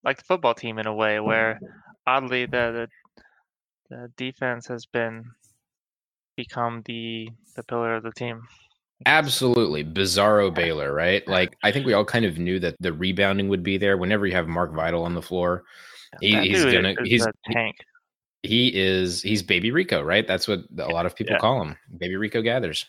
like 0.04 0.18
the 0.18 0.24
football 0.24 0.54
team 0.54 0.80
in 0.80 0.88
a 0.88 0.94
way, 0.94 1.20
where 1.20 1.60
oddly 2.08 2.46
the 2.46 2.90
the, 3.90 3.96
the 3.96 4.12
defense 4.18 4.68
has 4.68 4.86
been 4.86 5.24
become 6.36 6.82
the 6.86 7.30
the 7.56 7.64
pillar 7.64 7.96
of 7.96 8.04
the 8.04 8.12
team. 8.12 8.42
Absolutely. 9.06 9.84
Bizarro 9.84 10.54
Baylor, 10.54 10.94
right? 10.94 11.28
Like, 11.28 11.58
I 11.64 11.72
think 11.72 11.86
we 11.86 11.94
all 11.94 12.06
kind 12.06 12.26
of 12.26 12.38
knew 12.38 12.60
that 12.60 12.76
the 12.80 12.94
rebounding 12.94 13.50
would 13.50 13.62
be 13.62 13.78
there 13.78 13.98
whenever 13.98 14.26
you 14.26 14.34
have 14.34 14.48
Mark 14.48 14.74
Vital 14.74 15.04
on 15.04 15.14
the 15.14 15.22
floor. 15.22 15.64
He, 16.22 16.34
he's 16.40 16.64
gonna, 16.64 16.96
he's, 17.04 17.26
a 17.26 17.34
tank. 17.52 17.76
He 18.46 18.72
is, 18.76 19.22
he's 19.22 19.44
Baby 19.44 19.72
Rico, 19.72 20.02
right? 20.02 20.28
That's 20.28 20.48
what 20.48 20.60
a 20.78 20.88
lot 20.88 21.06
of 21.06 21.16
people 21.16 21.34
Yeah. 21.34 21.40
call 21.40 21.62
him. 21.62 21.78
Baby 21.98 22.16
Rico 22.16 22.42
Gathers. 22.42 22.86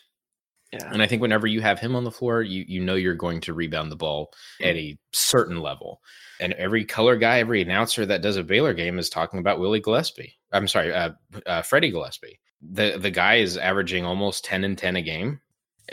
Yeah. 0.73 0.89
And 0.91 1.01
I 1.01 1.07
think 1.07 1.21
whenever 1.21 1.47
you 1.47 1.61
have 1.61 1.79
him 1.79 1.95
on 1.95 2.03
the 2.03 2.11
floor, 2.11 2.41
you 2.41 2.65
you 2.67 2.81
know 2.83 2.95
you're 2.95 3.15
going 3.15 3.39
to 3.41 3.53
rebound 3.53 3.89
the 3.89 3.95
ball 3.95 4.33
at 4.61 4.75
a 4.75 4.97
certain 5.13 5.61
level. 5.61 6.01
And 6.41 6.51
every 6.53 6.83
color 6.83 7.15
guy, 7.15 7.39
every 7.39 7.61
announcer 7.61 8.05
that 8.05 8.21
does 8.21 8.35
a 8.35 8.43
Baylor 8.43 8.73
game 8.73 8.99
is 8.99 9.09
talking 9.09 9.39
about 9.39 9.59
Willie 9.59 9.79
Gillespie. 9.79 10.33
I'm 10.51 10.67
sorry, 10.67 10.93
uh, 10.93 11.11
uh, 11.45 11.61
Freddie 11.61 11.91
Gillespie. 11.91 12.39
The 12.61 12.97
the 12.99 13.11
guy 13.11 13.35
is 13.35 13.55
averaging 13.57 14.03
almost 14.03 14.43
ten 14.43 14.65
and 14.65 14.77
ten 14.77 14.97
a 14.97 15.01
game, 15.01 15.39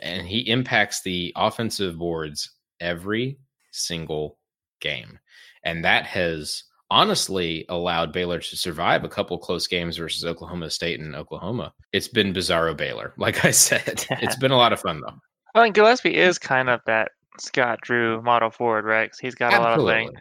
and 0.00 0.26
he 0.26 0.40
impacts 0.40 1.02
the 1.02 1.32
offensive 1.36 1.96
boards 1.96 2.50
every 2.80 3.38
single 3.70 4.38
game, 4.80 5.20
and 5.62 5.84
that 5.84 6.04
has 6.06 6.64
honestly 6.94 7.66
allowed 7.68 8.12
Baylor 8.12 8.38
to 8.38 8.56
survive 8.56 9.02
a 9.02 9.08
couple 9.08 9.36
close 9.36 9.66
games 9.66 9.96
versus 9.96 10.24
Oklahoma 10.24 10.70
State 10.70 11.00
and 11.00 11.16
Oklahoma. 11.16 11.72
It's 11.92 12.06
been 12.06 12.32
bizarro 12.32 12.76
Baylor. 12.76 13.12
Like 13.24 13.44
I 13.44 13.52
said, 13.52 14.04
it's 14.10 14.36
been 14.36 14.50
a 14.50 14.56
lot 14.56 14.74
of 14.74 14.80
fun 14.80 15.00
though. 15.00 15.14
Well, 15.54 15.64
and 15.64 15.74
Gillespie 15.74 16.14
is 16.14 16.38
kind 16.38 16.68
of 16.68 16.80
that 16.86 17.12
Scott 17.40 17.80
Drew 17.80 18.20
model 18.22 18.50
forward, 18.50 18.84
right? 18.84 19.10
he's 19.20 19.34
got 19.34 19.54
a 19.54 19.58
lot 19.58 19.78
of 19.78 19.84
length. 19.84 20.20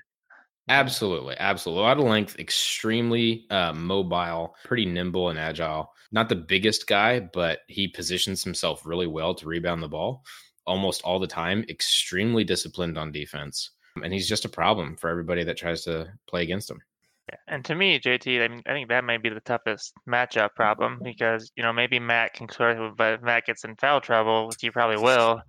Absolutely, 0.69 1.35
absolutely. 1.37 1.83
A 1.83 1.85
lot 1.85 1.97
of 1.97 2.05
length, 2.05 2.39
extremely 2.39 3.45
uh, 3.49 3.73
mobile, 3.73 4.55
pretty 4.63 4.85
nimble 4.85 5.29
and 5.29 5.37
agile. 5.37 5.91
Not 6.13 6.29
the 6.29 6.37
biggest 6.37 6.87
guy, 6.87 7.19
but 7.19 7.59
he 7.67 7.89
positions 7.89 8.41
himself 8.43 8.85
really 8.85 9.07
well 9.07 9.35
to 9.35 9.45
rebound 9.45 9.83
the 9.83 9.89
ball 9.89 10.23
almost 10.65 11.01
all 11.03 11.19
the 11.19 11.27
time. 11.27 11.65
Extremely 11.67 12.45
disciplined 12.45 12.97
on 12.97 13.11
defense, 13.11 13.71
and 14.01 14.13
he's 14.13 14.27
just 14.27 14.45
a 14.45 14.49
problem 14.49 14.95
for 14.97 15.09
everybody 15.09 15.43
that 15.43 15.57
tries 15.57 15.83
to 15.83 16.11
play 16.27 16.43
against 16.43 16.69
him. 16.69 16.81
Yeah, 17.29 17.37
And 17.47 17.63
to 17.65 17.75
me, 17.75 17.99
JT, 17.99 18.43
I 18.43 18.47
mean, 18.49 18.61
I 18.65 18.71
think 18.73 18.89
that 18.89 19.03
may 19.05 19.17
be 19.17 19.29
the 19.29 19.39
toughest 19.41 19.93
matchup 20.07 20.55
problem 20.55 20.99
because 21.03 21.51
you 21.55 21.63
know 21.63 21.71
maybe 21.71 21.99
Matt 21.99 22.33
can 22.33 22.49
sort 22.49 22.77
of, 22.77 22.97
but 22.97 23.13
if 23.13 23.21
Matt 23.21 23.45
gets 23.45 23.63
in 23.63 23.75
foul 23.75 24.01
trouble, 24.01 24.47
which 24.47 24.57
he 24.59 24.69
probably 24.71 24.97
will, 24.97 25.41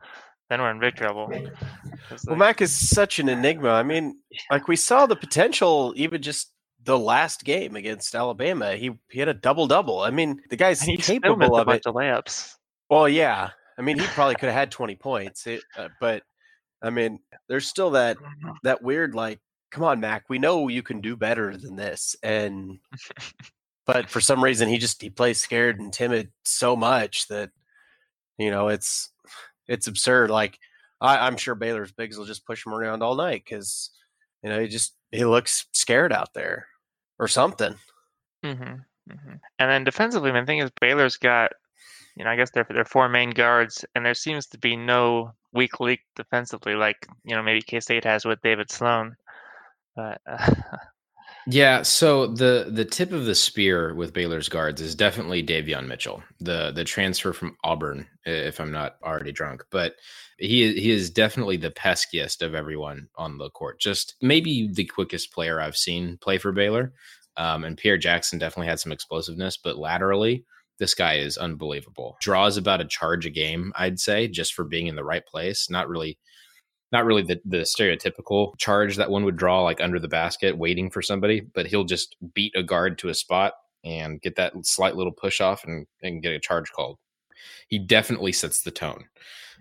then 0.50 0.60
we're 0.60 0.70
in 0.70 0.78
big 0.78 0.94
trouble. 0.94 1.28
'Cause, 1.28 2.24
Well, 2.26 2.36
like, 2.36 2.38
Mac 2.38 2.60
is 2.62 2.72
such 2.76 3.18
an 3.18 3.28
enigma. 3.28 3.70
I 3.70 3.82
mean, 3.82 4.18
like 4.50 4.68
we 4.68 4.76
saw 4.76 5.06
the 5.06 5.16
potential 5.16 5.92
even 5.96 6.20
just 6.22 6.52
the 6.84 6.98
last 6.98 7.44
game 7.44 7.76
against 7.76 8.14
Alabama. 8.14 8.76
He 8.76 8.90
he 9.10 9.18
had 9.18 9.28
a 9.28 9.34
double 9.34 9.66
double. 9.66 10.00
I 10.00 10.10
mean, 10.10 10.40
the 10.50 10.56
guy's 10.56 10.80
he 10.82 10.96
still 11.00 11.14
missed 11.16 11.22
capable 11.24 11.56
a 11.56 11.60
of 11.62 11.66
bunch 11.66 11.78
it. 11.80 11.86
of 11.86 11.94
layups. 11.94 12.54
Well, 12.90 13.08
yeah. 13.08 13.50
I 13.78 13.82
mean, 13.82 13.98
he 13.98 14.06
probably 14.08 14.34
could 14.36 14.50
have 14.50 14.54
had 14.54 14.70
20 14.70 14.94
points, 14.94 15.46
it, 15.48 15.62
uh, 15.76 15.88
but 15.98 16.22
I 16.84 16.90
mean, 16.90 17.18
there's 17.48 17.66
still 17.66 17.92
that 17.92 18.18
that 18.62 18.82
weird 18.82 19.14
like, 19.14 19.40
come 19.70 19.84
on, 19.84 20.00
Mac, 20.00 20.24
we 20.28 20.38
know 20.38 20.68
you 20.68 20.82
can 20.82 21.00
do 21.00 21.16
better 21.16 21.56
than 21.56 21.76
this, 21.76 22.14
and 22.22 22.78
but 23.86 24.10
for 24.10 24.20
some 24.20 24.44
reason 24.44 24.68
he 24.68 24.78
just 24.78 25.00
he 25.00 25.10
plays 25.10 25.40
scared 25.40 25.80
and 25.80 25.92
timid 25.92 26.30
so 26.44 26.76
much 26.76 27.26
that 27.28 27.50
you 28.38 28.50
know 28.50 28.68
it's 28.68 29.10
it's 29.66 29.86
absurd. 29.86 30.30
Like 30.30 30.58
I, 31.00 31.26
am 31.26 31.38
sure 31.38 31.54
Baylor's 31.54 31.92
bigs 31.92 32.18
will 32.18 32.26
just 32.26 32.46
push 32.46 32.64
him 32.64 32.74
around 32.74 33.02
all 33.02 33.16
night 33.16 33.42
because 33.44 33.90
you 34.42 34.50
know 34.50 34.60
he 34.60 34.68
just 34.68 34.94
he 35.10 35.24
looks 35.24 35.66
scared 35.72 36.12
out 36.12 36.34
there 36.34 36.66
or 37.18 37.28
something. 37.28 37.74
Mm-hmm. 38.44 38.74
Mm-hmm. 39.10 39.34
And 39.58 39.70
then 39.70 39.84
defensively, 39.84 40.32
the 40.32 40.44
thing 40.44 40.58
is 40.58 40.70
Baylor's 40.80 41.16
got 41.16 41.52
you 42.14 42.24
know 42.24 42.30
I 42.30 42.36
guess 42.36 42.50
they're 42.50 42.66
they're 42.68 42.84
four 42.84 43.08
main 43.08 43.30
guards, 43.30 43.86
and 43.94 44.04
there 44.04 44.14
seems 44.14 44.46
to 44.48 44.58
be 44.58 44.76
no 44.76 45.32
weak 45.54 45.80
link 45.80 46.00
defensively 46.16 46.74
like 46.74 47.06
you 47.24 47.34
know 47.34 47.42
maybe 47.42 47.62
K 47.62 47.80
State 47.80 48.04
has 48.04 48.24
with 48.24 48.42
David 48.42 48.70
Sloan. 48.70 49.16
But 49.96 50.20
uh, 50.26 50.54
Yeah, 51.46 51.82
so 51.82 52.26
the 52.26 52.68
the 52.70 52.86
tip 52.86 53.12
of 53.12 53.26
the 53.26 53.34
spear 53.34 53.94
with 53.94 54.14
Baylor's 54.14 54.48
guards 54.48 54.80
is 54.80 54.94
definitely 54.94 55.42
Davion 55.44 55.86
Mitchell, 55.86 56.22
the 56.40 56.72
the 56.74 56.84
transfer 56.84 57.34
from 57.34 57.56
Auburn, 57.62 58.06
if 58.24 58.60
I'm 58.60 58.72
not 58.72 58.96
already 59.04 59.30
drunk. 59.30 59.62
But 59.70 59.94
he 60.38 60.72
he 60.80 60.90
is 60.90 61.10
definitely 61.10 61.58
the 61.58 61.70
peskiest 61.70 62.40
of 62.40 62.54
everyone 62.54 63.08
on 63.16 63.36
the 63.36 63.50
court. 63.50 63.78
Just 63.78 64.14
maybe 64.22 64.70
the 64.72 64.86
quickest 64.86 65.32
player 65.32 65.60
I've 65.60 65.76
seen 65.76 66.16
play 66.22 66.38
for 66.38 66.50
Baylor. 66.50 66.94
Um, 67.36 67.64
and 67.64 67.76
Pierre 67.76 67.98
Jackson 67.98 68.38
definitely 68.38 68.68
had 68.68 68.80
some 68.80 68.92
explosiveness, 68.92 69.58
but 69.58 69.76
laterally, 69.76 70.44
this 70.84 70.94
guy 70.94 71.14
is 71.14 71.38
unbelievable. 71.38 72.18
Draws 72.20 72.58
about 72.58 72.82
a 72.82 72.84
charge 72.84 73.24
a 73.24 73.30
game, 73.30 73.72
I'd 73.74 73.98
say, 73.98 74.28
just 74.28 74.52
for 74.52 74.64
being 74.64 74.86
in 74.86 74.96
the 74.96 75.02
right 75.02 75.24
place. 75.24 75.70
Not 75.70 75.88
really 75.88 76.18
not 76.92 77.06
really 77.06 77.22
the, 77.22 77.40
the 77.46 77.62
stereotypical 77.62 78.52
charge 78.58 78.96
that 78.96 79.10
one 79.10 79.24
would 79.24 79.38
draw 79.38 79.62
like 79.62 79.80
under 79.80 79.98
the 79.98 80.08
basket 80.08 80.58
waiting 80.58 80.90
for 80.90 81.00
somebody, 81.00 81.40
but 81.40 81.66
he'll 81.66 81.84
just 81.84 82.16
beat 82.34 82.52
a 82.54 82.62
guard 82.62 82.98
to 82.98 83.08
a 83.08 83.14
spot 83.14 83.54
and 83.82 84.20
get 84.20 84.36
that 84.36 84.52
slight 84.62 84.94
little 84.94 85.10
push 85.10 85.40
off 85.40 85.64
and, 85.64 85.86
and 86.02 86.22
get 86.22 86.34
a 86.34 86.38
charge 86.38 86.70
called. 86.70 86.98
He 87.68 87.78
definitely 87.78 88.32
sets 88.32 88.60
the 88.60 88.70
tone. 88.70 89.06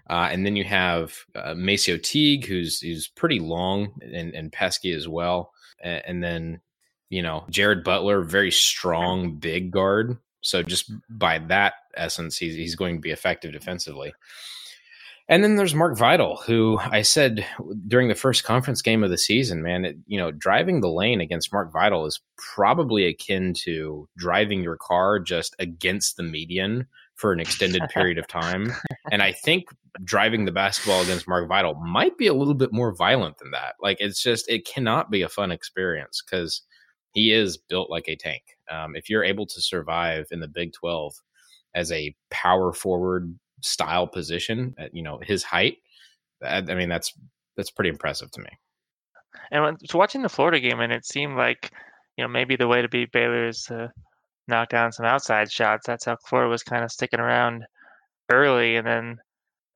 Uh, 0.10 0.28
and 0.30 0.46
then 0.46 0.58
you 0.58 0.66
have 0.66 1.16
uh, 1.36 1.54
MaCio 1.54 2.04
Teague, 2.04 2.46
who's 2.46 2.82
who's 2.82 3.08
pretty 3.08 3.40
long 3.40 3.94
and, 4.02 4.34
and 4.34 4.52
pesky 4.52 4.92
as 4.92 5.08
well. 5.08 5.54
And, 5.82 6.04
and 6.06 6.24
then 6.24 6.62
you 7.10 7.22
know 7.22 7.46
Jared 7.50 7.86
Butler, 7.86 8.24
very 8.24 8.52
strong 8.52 9.36
big 9.38 9.72
guard. 9.72 10.18
So 10.44 10.62
just 10.62 10.92
by 11.10 11.40
that 11.40 11.74
essence, 11.96 12.38
he's 12.38 12.56
he's 12.56 12.76
going 12.76 12.96
to 12.96 13.02
be 13.02 13.12
effective 13.12 13.52
defensively. 13.52 14.14
And 15.30 15.42
then 15.42 15.56
there's 15.56 15.74
Mark 15.74 15.98
Vital, 15.98 16.36
who 16.46 16.80
I 16.82 17.02
said 17.02 17.46
during 17.88 18.10
the 18.10 18.16
first 18.16 18.44
conference 18.44 18.82
game 18.82 19.04
of 19.04 19.10
the 19.10 19.18
season, 19.18 19.64
man, 19.64 19.86
it, 19.86 19.98
you 20.06 20.20
know, 20.20 20.32
driving 20.32 20.82
the 20.82 20.90
lane 20.90 21.22
against 21.22 21.54
Mark 21.54 21.72
Vital 21.72 22.06
is 22.06 22.20
probably 22.38 23.06
akin 23.06 23.54
to 23.64 24.08
driving 24.18 24.62
your 24.62 24.76
car 24.76 25.20
just 25.20 25.56
against 25.60 26.18
the 26.18 26.24
median 26.24 26.88
for 27.16 27.32
an 27.32 27.40
extended 27.40 27.82
period 27.90 28.18
of 28.18 28.28
time. 28.28 28.74
And 29.12 29.22
I 29.24 29.32
think 29.32 29.70
driving 30.04 30.44
the 30.44 30.52
basketball 30.52 31.02
against 31.02 31.28
Mark 31.28 31.48
Vital 31.48 31.76
might 31.76 32.18
be 32.18 32.28
a 32.28 32.34
little 32.34 32.54
bit 32.54 32.74
more 32.74 32.94
violent 32.94 33.38
than 33.38 33.52
that. 33.52 33.76
Like 33.82 33.98
it's 34.02 34.22
just, 34.22 34.50
it 34.50 34.66
cannot 34.66 35.10
be 35.10 35.22
a 35.22 35.30
fun 35.30 35.52
experience 35.52 36.22
because 36.22 36.64
he 37.14 37.32
is 37.32 37.58
built 37.58 37.90
like 37.90 38.08
a 38.08 38.16
tank. 38.16 38.44
Um, 38.70 38.96
if 38.96 39.10
you're 39.10 39.24
able 39.24 39.46
to 39.46 39.62
survive 39.62 40.28
in 40.32 40.40
the 40.40 40.48
Big 40.48 40.74
12 40.74 41.14
as 41.76 41.92
a 41.92 42.16
power 42.30 42.74
forward 42.74 43.34
style 43.64 44.08
position 44.08 44.76
at 44.78 44.94
you 44.94 45.02
know 45.02 45.20
his 45.24 45.44
height. 45.44 45.78
I, 46.44 46.58
I 46.58 46.76
mean, 46.76 46.90
that's 46.90 47.14
that's 47.58 47.72
pretty 47.72 47.90
impressive 47.90 48.32
to 48.32 48.42
me. 48.42 48.50
And 49.52 49.64
when, 49.64 49.78
so 49.86 49.98
watching 49.98 50.22
the 50.22 50.30
Florida 50.30 50.60
game, 50.60 50.80
and 50.80 50.94
it 50.94 51.06
seemed 51.06 51.38
like 51.38 51.72
you 52.18 52.24
know 52.24 52.28
maybe 52.28 52.56
the 52.56 52.68
way 52.68 52.82
to 52.82 52.90
beat 52.90 53.12
Baylor 53.12 53.48
is 53.48 53.64
to 53.64 53.92
knock 54.48 54.70
down 54.70 54.92
some 54.92 55.06
outside 55.06 55.52
shots. 55.52 55.88
That's 55.88 56.06
how 56.06 56.18
Florida 56.28 56.50
was 56.50 56.64
kind 56.64 56.84
of 56.84 56.92
sticking 56.92 57.20
around 57.20 57.64
early, 58.32 58.76
and 58.76 58.86
then 58.86 59.18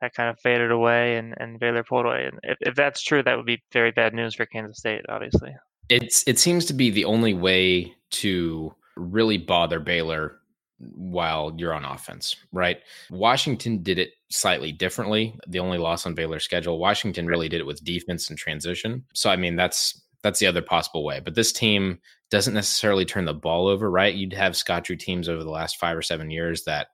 that 0.02 0.14
kind 0.14 0.30
of 0.30 0.40
faded 0.42 0.72
away, 0.72 1.18
and, 1.18 1.34
and 1.38 1.60
Baylor 1.60 1.84
pulled 1.84 2.06
away. 2.06 2.26
And 2.26 2.40
if, 2.44 2.58
if 2.62 2.76
that's 2.76 3.02
true, 3.02 3.24
that 3.24 3.36
would 3.36 3.48
be 3.48 3.64
very 3.74 3.92
bad 3.92 4.14
news 4.14 4.36
for 4.36 4.46
Kansas 4.46 4.78
State, 4.78 5.02
obviously. 5.10 5.56
It's 5.90 6.24
it 6.28 6.40
seems 6.40 6.66
to 6.66 6.74
be 6.74 6.90
the 6.90 7.06
only 7.06 7.34
way 7.34 7.96
to 8.12 8.74
really 8.96 9.38
bother 9.38 9.80
Baylor 9.80 10.40
while 10.80 11.54
you're 11.58 11.74
on 11.74 11.86
offense, 11.86 12.36
right? 12.52 12.80
Washington 13.10 13.82
did 13.82 13.98
it 13.98 14.12
slightly 14.30 14.72
differently. 14.72 15.38
The 15.48 15.60
only 15.60 15.78
loss 15.78 16.06
on 16.06 16.14
Baylor's 16.14 16.44
schedule, 16.44 16.78
Washington 16.78 17.26
really 17.26 17.50
did 17.50 17.62
it 17.62 17.66
with 17.66 17.84
defense 17.84 18.30
and 18.30 18.38
transition. 18.38 19.04
So 19.14 19.30
I 19.30 19.36
mean, 19.36 19.56
that's 19.56 20.02
that's 20.24 20.40
the 20.40 20.48
other 20.48 20.62
possible 20.62 21.04
way. 21.04 21.20
But 21.20 21.36
this 21.36 21.52
team 21.52 22.00
doesn't 22.30 22.54
necessarily 22.54 23.06
turn 23.06 23.26
the 23.26 23.34
ball 23.34 23.68
over, 23.68 23.90
right? 23.90 24.14
You'd 24.14 24.34
have 24.34 24.58
Scott 24.58 24.84
Drew 24.84 24.96
teams 24.96 25.30
over 25.30 25.44
the 25.44 25.50
last 25.50 25.78
five 25.78 25.98
or 25.98 26.02
seven 26.02 26.30
years 26.30 26.64
that 26.64 26.88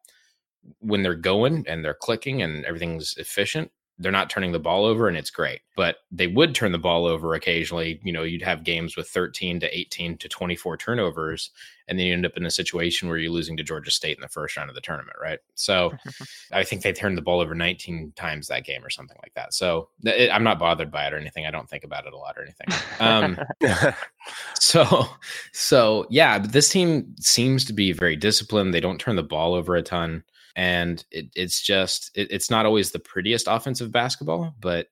when 0.80 1.02
they're 1.02 1.16
going 1.16 1.66
and 1.68 1.84
they're 1.84 1.94
clicking 1.94 2.42
and 2.42 2.64
everything's 2.66 3.18
efficient, 3.18 3.72
they're 4.04 4.12
not 4.12 4.30
turning 4.30 4.52
the 4.52 4.60
ball 4.60 4.86
over 4.86 5.08
and 5.08 5.18
it's 5.18 5.30
great. 5.30 5.62
But 5.76 5.98
they 6.12 6.28
would 6.28 6.54
turn 6.54 6.72
the 6.72 6.78
ball 6.78 7.06
over 7.06 7.34
occasionally. 7.34 8.00
You 8.04 8.12
know, 8.12 8.22
you'd 8.22 8.44
have 8.44 8.64
games 8.64 8.96
with 8.96 9.08
13 9.08 9.62
to 9.62 9.76
18 9.78 10.18
to 10.18 10.30
24 10.30 10.78
turnovers, 10.78 11.50
and 11.88 11.98
then 11.98 12.06
you 12.06 12.14
end 12.14 12.26
up 12.26 12.38
in 12.38 12.46
a 12.46 12.52
situation 12.52 13.08
where 13.08 13.18
you're 13.18 13.32
losing 13.32 13.58
to 13.58 13.64
Georgia 13.64 13.90
State 13.90 14.18
in 14.18 14.22
the 14.22 14.28
first 14.28 14.56
round 14.56 14.70
of 14.70 14.76
the 14.76 14.82
tournament, 14.82 15.18
right? 15.20 15.40
So 15.56 15.94
I 16.52 16.64
think 16.64 16.84
they 16.84 16.94
turned 16.94 17.18
the 17.18 17.24
ball 17.24 17.40
over 17.40 17.56
19 17.56 18.14
times 18.16 18.48
that 18.48 18.66
game 18.66 18.86
or 18.86 18.92
something 18.92 19.18
like 19.24 19.34
that. 19.34 19.54
So 19.54 19.90
it, 20.04 20.30
I'm 20.30 20.44
not 20.44 20.60
bothered 20.60 20.92
by 20.92 21.08
it 21.08 21.14
or 21.14 21.18
anything. 21.18 21.48
I 21.48 21.52
don't 21.52 21.70
think 21.70 21.86
about 21.86 22.06
it 22.06 22.14
a 22.14 22.18
lot 22.18 22.38
or 22.38 22.44
anything. 22.44 22.68
Um, 23.00 23.40
so, 24.60 25.08
so 25.54 26.06
yeah, 26.10 26.38
but 26.40 26.52
this 26.52 26.70
team 26.70 27.16
seems 27.20 27.66
to 27.66 27.74
be 27.74 27.94
very 27.94 28.16
disciplined. 28.16 28.74
They 28.74 28.82
don't 28.82 29.00
turn 29.00 29.16
the 29.16 29.24
ball 29.24 29.56
over 29.56 29.76
a 29.76 29.82
ton 29.82 30.24
and 30.56 31.06
it, 31.12 31.28
it's 31.36 31.62
just 31.62 32.12
it, 32.16 32.28
it's 32.32 32.50
not 32.50 32.66
always 32.66 32.92
the 32.92 33.00
prettiest 33.00 33.48
offensive 33.50 33.92
basketball 33.92 34.54
but 34.60 34.88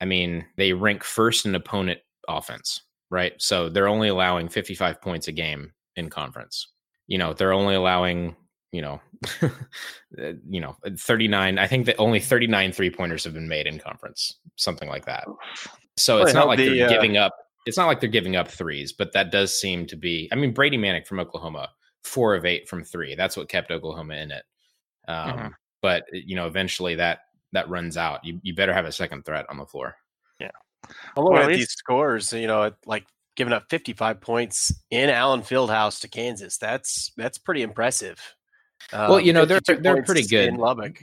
i 0.00 0.04
mean 0.04 0.44
they 0.56 0.72
rank 0.72 1.04
first 1.04 1.46
in 1.46 1.54
opponent 1.54 2.00
offense 2.28 2.82
right? 3.10 3.32
So 3.38 3.68
they're 3.68 3.88
only 3.88 4.08
allowing 4.08 4.48
55 4.48 5.00
points 5.00 5.28
a 5.28 5.32
game 5.32 5.72
in 5.96 6.08
conference. 6.08 6.68
You 7.08 7.18
know 7.18 7.32
they're 7.34 7.52
only 7.52 7.74
allowing 7.74 8.36
you 8.70 8.82
know 8.82 9.00
uh, 9.42 10.32
you 10.48 10.60
know 10.60 10.76
39 10.96 11.58
i 11.58 11.66
think 11.66 11.86
that 11.86 11.96
only 11.98 12.20
39 12.20 12.70
three 12.70 12.88
pointers 12.88 13.24
have 13.24 13.34
been 13.34 13.48
made 13.48 13.66
in 13.66 13.80
conference 13.80 14.38
something 14.54 14.88
like 14.88 15.06
that. 15.06 15.26
So 15.96 16.22
it's 16.22 16.34
not 16.34 16.46
like 16.46 16.58
the, 16.58 16.68
they're 16.68 16.86
uh, 16.86 16.88
giving 16.88 17.16
up 17.16 17.32
it's 17.66 17.76
not 17.76 17.86
like 17.86 17.98
they're 17.98 18.08
giving 18.08 18.36
up 18.36 18.46
threes 18.46 18.92
but 18.92 19.12
that 19.12 19.32
does 19.32 19.58
seem 19.58 19.86
to 19.86 19.96
be 19.96 20.28
i 20.30 20.36
mean 20.36 20.54
Brady 20.54 20.78
Manek 20.78 21.04
from 21.04 21.18
oklahoma 21.18 21.70
four 22.04 22.36
of 22.36 22.44
eight 22.46 22.68
from 22.68 22.84
three 22.84 23.16
that's 23.16 23.36
what 23.36 23.48
kept 23.48 23.72
oklahoma 23.72 24.14
in 24.14 24.30
it 24.30 24.44
um, 25.10 25.30
mm-hmm. 25.30 25.48
But 25.82 26.04
eh, 26.14 26.20
you 26.24 26.36
know, 26.36 26.46
eventually 26.46 26.94
that 26.96 27.20
that 27.52 27.68
runs 27.68 27.96
out. 27.96 28.24
You 28.24 28.40
you 28.42 28.54
better 28.54 28.72
have 28.72 28.84
a 28.84 28.92
second 28.92 29.24
threat 29.24 29.46
on 29.48 29.58
the 29.58 29.66
floor. 29.66 29.96
Yeah. 30.38 30.50
I'm 31.16 31.24
looking 31.24 31.34
well, 31.34 31.42
at 31.42 31.48
least... 31.48 31.58
these 31.58 31.70
scores. 31.70 32.32
You 32.32 32.46
know, 32.46 32.72
like 32.86 33.06
giving 33.36 33.52
up 33.52 33.64
55 33.70 34.20
points 34.20 34.72
in 34.90 35.10
Allen 35.10 35.42
Fieldhouse 35.42 36.00
to 36.00 36.08
Kansas. 36.08 36.58
That's 36.58 37.12
that's 37.16 37.38
pretty 37.38 37.62
impressive. 37.62 38.18
well, 38.92 39.20
you 39.20 39.32
know, 39.32 39.44
they're 39.44 39.60
they're 39.66 40.02
pretty 40.02 40.26
good 40.26 40.48
in 40.48 40.56
Lubbock. 40.56 41.02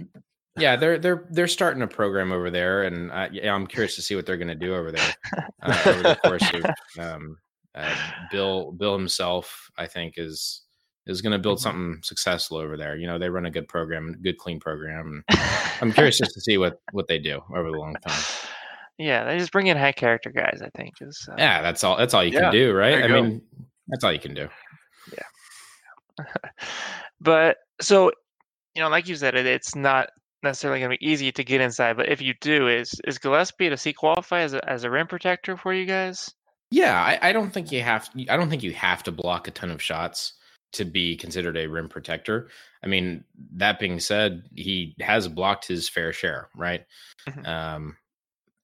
Yeah, 0.57 0.75
they're 0.75 0.97
they're 0.97 1.27
they're 1.29 1.47
starting 1.47 1.83
a 1.83 1.87
program 1.87 2.31
over 2.31 2.49
there, 2.49 2.83
and 2.83 3.11
I, 3.11 3.29
yeah, 3.31 3.53
I'm 3.53 3.67
curious 3.67 3.95
to 3.95 4.01
see 4.01 4.15
what 4.15 4.25
they're 4.25 4.37
going 4.37 4.47
to 4.47 4.55
do 4.55 4.75
over 4.75 4.91
there 4.91 5.13
uh, 5.61 5.81
over 5.85 6.01
the 6.01 6.19
course 6.23 6.51
of 6.53 6.65
um, 7.03 7.37
uh, 7.75 7.95
Bill 8.31 8.71
Bill 8.71 8.97
himself. 8.97 9.69
I 9.77 9.85
think 9.85 10.15
is 10.17 10.63
is 11.09 11.21
going 11.21 11.31
to 11.31 11.39
build 11.39 11.57
mm-hmm. 11.57 11.63
something 11.63 12.03
successful 12.03 12.57
over 12.57 12.77
there. 12.77 12.95
You 12.95 13.07
know, 13.07 13.17
they 13.17 13.29
run 13.29 13.45
a 13.45 13.51
good 13.51 13.67
program, 13.67 14.15
good 14.21 14.37
clean 14.37 14.59
program. 14.59 15.23
I'm 15.81 15.91
curious 15.91 16.17
just 16.17 16.33
to 16.33 16.41
see 16.41 16.57
what 16.57 16.81
what 16.91 17.07
they 17.07 17.19
do 17.19 17.41
over 17.55 17.71
the 17.71 17.77
long 17.77 17.95
time. 18.05 18.23
Yeah, 18.97 19.25
they 19.25 19.37
just 19.37 19.51
bring 19.51 19.67
in 19.67 19.77
high 19.77 19.91
character 19.91 20.31
guys. 20.31 20.61
I 20.63 20.69
think 20.75 20.95
is 21.01 21.27
uh, 21.31 21.35
yeah. 21.37 21.61
That's 21.61 21.83
all. 21.83 21.97
That's 21.97 22.13
all 22.13 22.23
you 22.23 22.33
yeah, 22.33 22.41
can 22.41 22.51
do, 22.51 22.73
right? 22.73 23.03
I 23.03 23.07
go. 23.07 23.21
mean, 23.21 23.41
that's 23.87 24.03
all 24.03 24.11
you 24.11 24.19
can 24.19 24.33
do. 24.33 24.47
Yeah. 25.13 26.25
but 27.21 27.57
so, 27.79 28.11
you 28.75 28.81
know, 28.81 28.89
like 28.89 29.07
you 29.07 29.15
said, 29.15 29.35
it, 29.35 29.45
it's 29.45 29.75
not 29.75 30.09
necessarily 30.43 30.79
going 30.79 30.91
to 30.91 30.97
be 30.97 31.07
easy 31.07 31.31
to 31.31 31.43
get 31.43 31.61
inside. 31.61 31.97
But 31.97 32.09
if 32.09 32.21
you 32.21 32.33
do, 32.41 32.67
is 32.67 32.99
is 33.05 33.19
Gillespie 33.19 33.69
to 33.69 33.77
see 33.77 33.93
qualify 33.93 34.41
as 34.41 34.53
a, 34.53 34.69
as 34.69 34.83
a 34.83 34.89
rim 34.89 35.07
protector 35.07 35.57
for 35.57 35.73
you 35.73 35.85
guys? 35.85 36.33
Yeah, 36.69 36.99
I, 36.99 37.29
I 37.29 37.31
don't 37.31 37.51
think 37.53 37.71
you 37.71 37.81
have. 37.83 38.09
I 38.29 38.35
don't 38.35 38.49
think 38.49 38.63
you 38.63 38.73
have 38.73 39.03
to 39.03 39.11
block 39.11 39.47
a 39.47 39.51
ton 39.51 39.69
of 39.69 39.81
shots 39.81 40.33
to 40.73 40.85
be 40.85 41.15
considered 41.15 41.57
a 41.57 41.67
rim 41.67 41.89
protector. 41.89 42.49
I 42.83 42.87
mean, 42.87 43.23
that 43.53 43.79
being 43.79 43.99
said, 43.99 44.43
he 44.55 44.95
has 44.99 45.27
blocked 45.27 45.67
his 45.67 45.89
fair 45.89 46.13
share, 46.13 46.49
right? 46.55 46.85
Mm-hmm. 47.27 47.45
Um, 47.45 47.97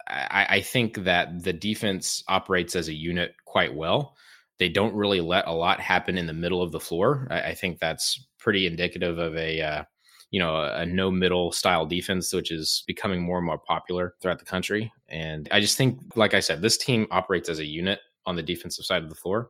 I, 0.07 0.47
I, 0.49 0.61
think 0.61 1.05
that 1.05 1.43
the 1.43 1.53
defense 1.53 2.23
operates 2.27 2.75
as 2.75 2.89
a 2.89 2.93
unit 2.93 3.35
quite 3.45 3.73
well. 3.73 4.15
They 4.59 4.69
don't 4.69 4.93
really 4.93 5.21
let 5.21 5.47
a 5.47 5.53
lot 5.53 5.79
happen 5.79 6.17
in 6.17 6.27
the 6.27 6.33
middle 6.33 6.61
of 6.61 6.71
the 6.71 6.79
floor. 6.79 7.27
I, 7.31 7.41
I 7.41 7.53
think 7.53 7.79
that's 7.79 8.25
pretty 8.37 8.67
indicative 8.67 9.17
of 9.17 9.35
a 9.37 9.61
uh, 9.61 9.83
you 10.29 10.39
know 10.39 10.55
a, 10.57 10.79
a 10.79 10.85
no 10.85 11.09
middle 11.09 11.51
style 11.51 11.85
defense, 11.85 12.33
which 12.33 12.51
is 12.51 12.83
becoming 12.85 13.21
more 13.21 13.37
and 13.37 13.45
more 13.45 13.57
popular 13.57 14.15
throughout 14.21 14.39
the 14.39 14.45
country. 14.45 14.91
And 15.07 15.47
I 15.51 15.61
just 15.61 15.77
think, 15.77 15.99
like 16.15 16.33
I 16.33 16.41
said, 16.41 16.61
this 16.61 16.77
team 16.77 17.07
operates 17.09 17.47
as 17.47 17.59
a 17.59 17.65
unit 17.65 17.99
on 18.25 18.35
the 18.35 18.43
defensive 18.43 18.85
side 18.85 19.03
of 19.03 19.09
the 19.09 19.15
floor 19.15 19.49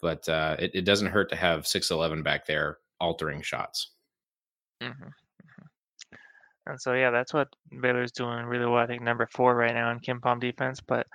but 0.00 0.28
uh, 0.28 0.56
it, 0.58 0.70
it 0.74 0.84
doesn't 0.84 1.08
hurt 1.08 1.28
to 1.30 1.36
have 1.36 1.66
six 1.66 1.90
eleven 1.90 2.22
back 2.22 2.46
there 2.46 2.78
altering 3.00 3.42
shots. 3.42 3.90
Mm-hmm. 4.82 5.08
And 6.66 6.80
so 6.80 6.94
yeah, 6.94 7.10
that's 7.10 7.32
what 7.32 7.48
Baylor's 7.80 8.12
doing 8.12 8.44
really 8.44 8.66
well. 8.66 8.82
I 8.82 8.86
think 8.86 9.02
number 9.02 9.28
four 9.32 9.54
right 9.54 9.74
now 9.74 9.90
in 9.92 10.00
KenPom 10.00 10.40
defense, 10.40 10.80
but 10.80 11.06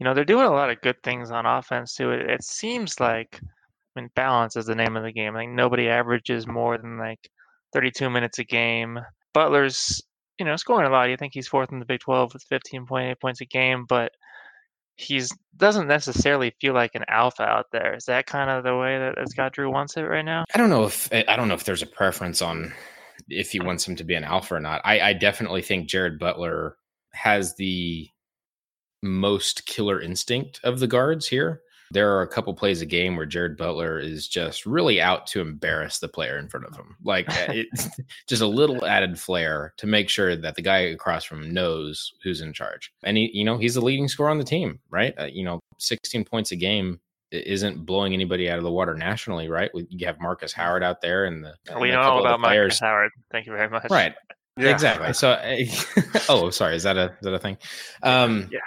you 0.00 0.04
know 0.04 0.12
they're 0.12 0.24
doing 0.24 0.46
a 0.46 0.50
lot 0.50 0.70
of 0.70 0.80
good 0.80 1.00
things 1.02 1.30
on 1.30 1.46
offense 1.46 1.94
too. 1.94 2.10
It, 2.10 2.28
it 2.28 2.42
seems 2.42 2.98
like 2.98 3.38
I 3.42 4.00
mean 4.00 4.10
balance 4.16 4.56
is 4.56 4.66
the 4.66 4.74
name 4.74 4.96
of 4.96 5.04
the 5.04 5.12
game. 5.12 5.34
Think 5.34 5.52
nobody 5.52 5.88
averages 5.88 6.46
more 6.46 6.78
than 6.78 6.98
like 6.98 7.30
32 7.74 8.10
minutes 8.10 8.38
a 8.40 8.44
game. 8.44 8.98
Butler's 9.34 10.02
you 10.38 10.44
know 10.44 10.56
scoring 10.56 10.88
a 10.88 10.90
lot. 10.90 11.10
You 11.10 11.16
think 11.16 11.32
he's 11.32 11.48
fourth 11.48 11.70
in 11.70 11.78
the 11.78 11.84
Big 11.84 12.00
12 12.00 12.32
with 12.34 12.48
15.8 12.50 13.20
points 13.20 13.40
a 13.40 13.46
game, 13.46 13.86
but 13.88 14.10
he's 14.98 15.30
doesn't 15.56 15.88
necessarily 15.88 16.52
feel 16.60 16.74
like 16.74 16.94
an 16.94 17.04
alpha 17.08 17.42
out 17.42 17.66
there. 17.72 17.94
Is 17.94 18.04
that 18.04 18.26
kind 18.26 18.50
of 18.50 18.64
the 18.64 18.76
way 18.76 18.98
that 18.98 19.28
Scott 19.30 19.52
Drew 19.52 19.70
wants 19.70 19.96
it 19.96 20.02
right 20.02 20.24
now? 20.24 20.44
I 20.54 20.58
don't 20.58 20.70
know 20.70 20.84
if 20.84 21.08
I 21.12 21.36
don't 21.36 21.48
know 21.48 21.54
if 21.54 21.64
there's 21.64 21.82
a 21.82 21.86
preference 21.86 22.42
on 22.42 22.72
if 23.28 23.50
he 23.52 23.60
wants 23.60 23.86
him 23.86 23.96
to 23.96 24.04
be 24.04 24.14
an 24.14 24.24
alpha 24.24 24.56
or 24.56 24.60
not. 24.60 24.80
I, 24.84 25.00
I 25.00 25.12
definitely 25.12 25.62
think 25.62 25.88
Jared 25.88 26.18
Butler 26.18 26.76
has 27.12 27.56
the 27.56 28.08
most 29.02 29.66
killer 29.66 30.00
instinct 30.00 30.60
of 30.64 30.80
the 30.80 30.86
guards 30.86 31.26
here. 31.28 31.62
There 31.90 32.16
are 32.16 32.22
a 32.22 32.28
couple 32.28 32.54
plays 32.54 32.80
a 32.80 32.86
game 32.86 33.16
where 33.16 33.26
Jared 33.26 33.56
Butler 33.56 33.98
is 33.98 34.28
just 34.28 34.66
really 34.66 35.00
out 35.00 35.26
to 35.28 35.40
embarrass 35.40 35.98
the 35.98 36.08
player 36.08 36.38
in 36.38 36.48
front 36.48 36.66
of 36.66 36.76
him. 36.76 36.96
Like 37.02 37.26
it's 37.28 37.88
just 38.28 38.42
a 38.42 38.46
little 38.46 38.84
added 38.84 39.18
flair 39.18 39.74
to 39.78 39.86
make 39.86 40.08
sure 40.08 40.36
that 40.36 40.54
the 40.54 40.62
guy 40.62 40.78
across 40.78 41.24
from 41.24 41.42
him 41.42 41.54
knows 41.54 42.12
who's 42.22 42.40
in 42.40 42.52
charge. 42.52 42.92
And 43.02 43.16
he, 43.16 43.30
you 43.32 43.44
know, 43.44 43.58
he's 43.58 43.74
the 43.74 43.80
leading 43.80 44.08
scorer 44.08 44.30
on 44.30 44.38
the 44.38 44.44
team, 44.44 44.80
right? 44.90 45.14
Uh, 45.18 45.26
you 45.26 45.44
know, 45.44 45.60
16 45.78 46.24
points 46.24 46.52
a 46.52 46.56
game 46.56 47.00
isn't 47.30 47.84
blowing 47.84 48.14
anybody 48.14 48.50
out 48.50 48.58
of 48.58 48.64
the 48.64 48.70
water 48.70 48.94
nationally, 48.94 49.48
right? 49.48 49.70
You 49.74 50.06
have 50.06 50.20
Marcus 50.20 50.52
Howard 50.52 50.82
out 50.82 51.00
there, 51.00 51.26
and 51.26 51.44
the 51.44 51.54
we 51.78 51.90
know 51.90 52.00
all 52.00 52.20
about 52.20 52.40
Marcus 52.40 52.80
Howard. 52.80 53.10
Thank 53.30 53.46
you 53.46 53.52
very 53.52 53.68
much. 53.68 53.90
Right. 53.90 54.14
Yeah. 54.60 54.70
Exactly. 54.70 55.12
So, 55.12 55.40
oh, 56.28 56.50
sorry. 56.50 56.74
Is 56.74 56.82
that 56.82 56.96
a 56.96 57.12
is 57.12 57.20
that 57.22 57.32
a 57.32 57.38
thing? 57.38 57.58
Um, 58.02 58.48
yeah, 58.50 58.58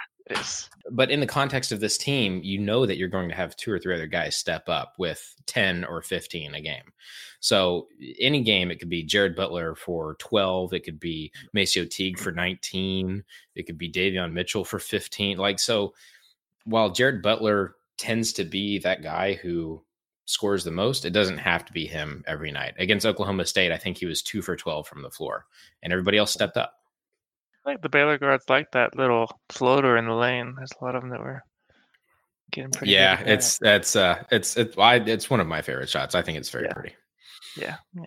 But 0.90 1.10
in 1.10 1.20
the 1.20 1.26
context 1.26 1.72
of 1.72 1.80
this 1.80 1.98
team, 1.98 2.40
you 2.42 2.58
know 2.58 2.86
that 2.86 2.96
you're 2.96 3.08
going 3.08 3.28
to 3.28 3.34
have 3.34 3.56
two 3.56 3.72
or 3.72 3.78
three 3.78 3.94
other 3.94 4.06
guys 4.06 4.36
step 4.36 4.68
up 4.68 4.94
with 4.98 5.34
ten 5.46 5.84
or 5.84 6.02
fifteen 6.02 6.54
a 6.54 6.60
game. 6.60 6.92
So 7.40 7.88
any 8.20 8.42
game, 8.42 8.70
it 8.70 8.78
could 8.78 8.88
be 8.88 9.02
Jared 9.02 9.36
Butler 9.36 9.74
for 9.74 10.14
twelve. 10.16 10.72
It 10.72 10.84
could 10.84 11.00
be 11.00 11.32
MaCio 11.54 11.88
Teague 11.88 12.18
for 12.18 12.32
nineteen. 12.32 13.24
It 13.54 13.66
could 13.66 13.78
be 13.78 13.90
Davion 13.90 14.32
Mitchell 14.32 14.64
for 14.64 14.78
fifteen. 14.78 15.38
Like 15.38 15.58
so, 15.58 15.94
while 16.64 16.90
Jared 16.90 17.22
Butler 17.22 17.76
tends 17.96 18.32
to 18.34 18.44
be 18.44 18.78
that 18.80 19.02
guy 19.02 19.34
who 19.34 19.82
scores 20.24 20.64
the 20.64 20.70
most, 20.70 21.04
it 21.04 21.10
doesn't 21.10 21.38
have 21.38 21.64
to 21.64 21.72
be 21.72 21.86
him 21.86 22.24
every 22.26 22.52
night. 22.52 22.74
Against 22.78 23.06
Oklahoma 23.06 23.44
State, 23.44 23.72
I 23.72 23.78
think 23.78 23.98
he 23.98 24.06
was 24.06 24.22
two 24.22 24.42
for 24.42 24.56
12 24.56 24.86
from 24.86 25.02
the 25.02 25.10
floor, 25.10 25.46
and 25.82 25.92
everybody 25.92 26.18
else 26.18 26.32
stepped 26.32 26.56
up. 26.56 26.81
I 27.64 27.70
think 27.70 27.82
the 27.82 27.88
Baylor 27.88 28.18
guards 28.18 28.44
like 28.48 28.70
that 28.72 28.96
little 28.96 29.40
floater 29.48 29.96
in 29.96 30.06
the 30.06 30.14
lane. 30.14 30.54
There's 30.56 30.72
a 30.80 30.84
lot 30.84 30.96
of 30.96 31.02
them 31.02 31.10
that 31.10 31.20
were 31.20 31.42
getting 32.50 32.70
pretty. 32.70 32.92
Yeah, 32.92 33.20
it's 33.20 33.58
that's 33.58 33.94
uh, 33.96 34.22
it's 34.30 34.56
it's 34.56 34.76
I, 34.76 34.96
it's 34.96 35.30
one 35.30 35.40
of 35.40 35.46
my 35.46 35.62
favorite 35.62 35.88
shots. 35.88 36.14
I 36.14 36.22
think 36.22 36.38
it's 36.38 36.50
very 36.50 36.64
yeah. 36.64 36.72
pretty. 36.72 36.94
Yeah, 37.56 37.76
yeah. 37.94 38.04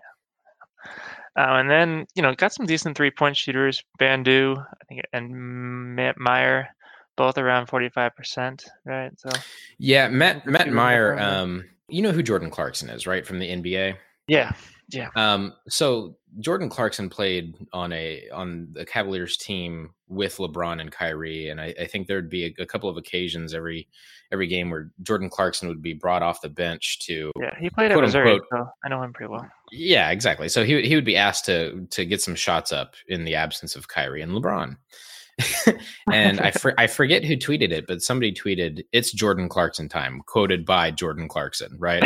Uh, 1.38 1.59
and 1.59 1.69
then 1.69 2.05
you 2.15 2.21
know 2.21 2.33
got 2.33 2.53
some 2.53 2.65
decent 2.65 2.97
three 2.97 3.12
point 3.12 3.38
shooters. 3.38 3.83
Bandoo, 4.00 4.57
I 4.57 4.85
think, 4.88 5.01
and 5.13 5.95
Matt 5.95 6.17
Mayer 6.17 6.69
both 7.15 7.38
around 7.38 7.67
45%, 7.67 8.65
right? 8.85 9.12
So 9.17 9.29
Yeah, 9.77 10.09
Matt 10.09 10.45
Matt 10.45 10.71
Mayer. 10.71 11.17
um, 11.19 11.65
you 11.88 12.01
know 12.01 12.12
who 12.12 12.24
Jordan 12.24 12.50
Clarkson 12.50 12.89
is, 12.89 13.07
right? 13.07 13.25
From 13.25 13.39
the 13.39 13.50
NBA? 13.50 13.95
Yeah. 14.27 14.51
Yeah. 14.89 15.10
Um, 15.15 15.54
so 15.68 16.18
Jordan 16.39 16.70
Clarkson 16.70 17.10
played 17.10 17.56
on 17.74 17.92
a 17.94 18.30
on 18.32 18.68
the 18.72 18.86
Cavaliers 18.86 19.38
team 19.38 19.92
with 20.08 20.38
LeBron 20.38 20.80
and 20.80 20.92
Kyrie, 20.92 21.50
and 21.50 21.60
I, 21.60 21.74
I 21.80 21.86
think 21.88 22.08
there'd 22.08 22.30
be 22.30 22.46
a, 22.46 22.63
a, 22.63 22.65
couple 22.65 22.89
of 22.89 22.98
occasions 22.98 23.54
every 23.54 23.88
every 24.32 24.48
game 24.48 24.69
where 24.69 24.91
Jordan 25.02 25.30
Clarkson 25.30 25.67
would 25.67 25.82
be 25.82 25.93
brought 25.93 26.21
off 26.21 26.41
the 26.41 26.50
bench 26.50 27.00
to 27.00 27.32
yeah 27.39 27.56
he 27.60 27.69
played 27.69 27.91
at 27.91 28.00
Missouri, 28.00 28.34
unquote, 28.34 28.48
so 28.52 28.69
I 28.84 28.89
know 28.89 29.02
him 29.02 29.13
pretty 29.13 29.32
well. 29.32 29.50
Yeah, 29.71 30.12
exactly. 30.12 30.50
So 30.50 30.63
he 30.63 30.82
he 30.88 30.95
would 30.95 31.06
be 31.06 31.17
asked 31.17 31.45
to 31.45 31.88
to 31.91 32.06
get 32.06 32.21
some 32.21 32.36
shots 32.36 32.71
up 32.71 32.95
in 33.08 33.24
the 33.24 33.36
absence 33.36 33.76
of 33.76 33.88
Kyrie 33.88 34.21
and 34.21 34.32
LeBron. 34.32 34.78
and 36.12 36.39
I 36.39 36.52
for, 36.52 36.74
I 36.78 36.88
forget 36.88 37.26
who 37.26 37.36
tweeted 37.36 37.71
it, 37.71 37.88
but 37.88 38.02
somebody 38.02 38.32
tweeted 38.34 38.86
it's 38.91 39.12
Jordan 39.12 39.50
Clarkson 39.50 39.89
time, 39.89 40.21
quoted 40.26 40.65
by 40.65 40.91
Jordan 40.91 41.28
Clarkson, 41.28 41.76
right? 41.78 42.04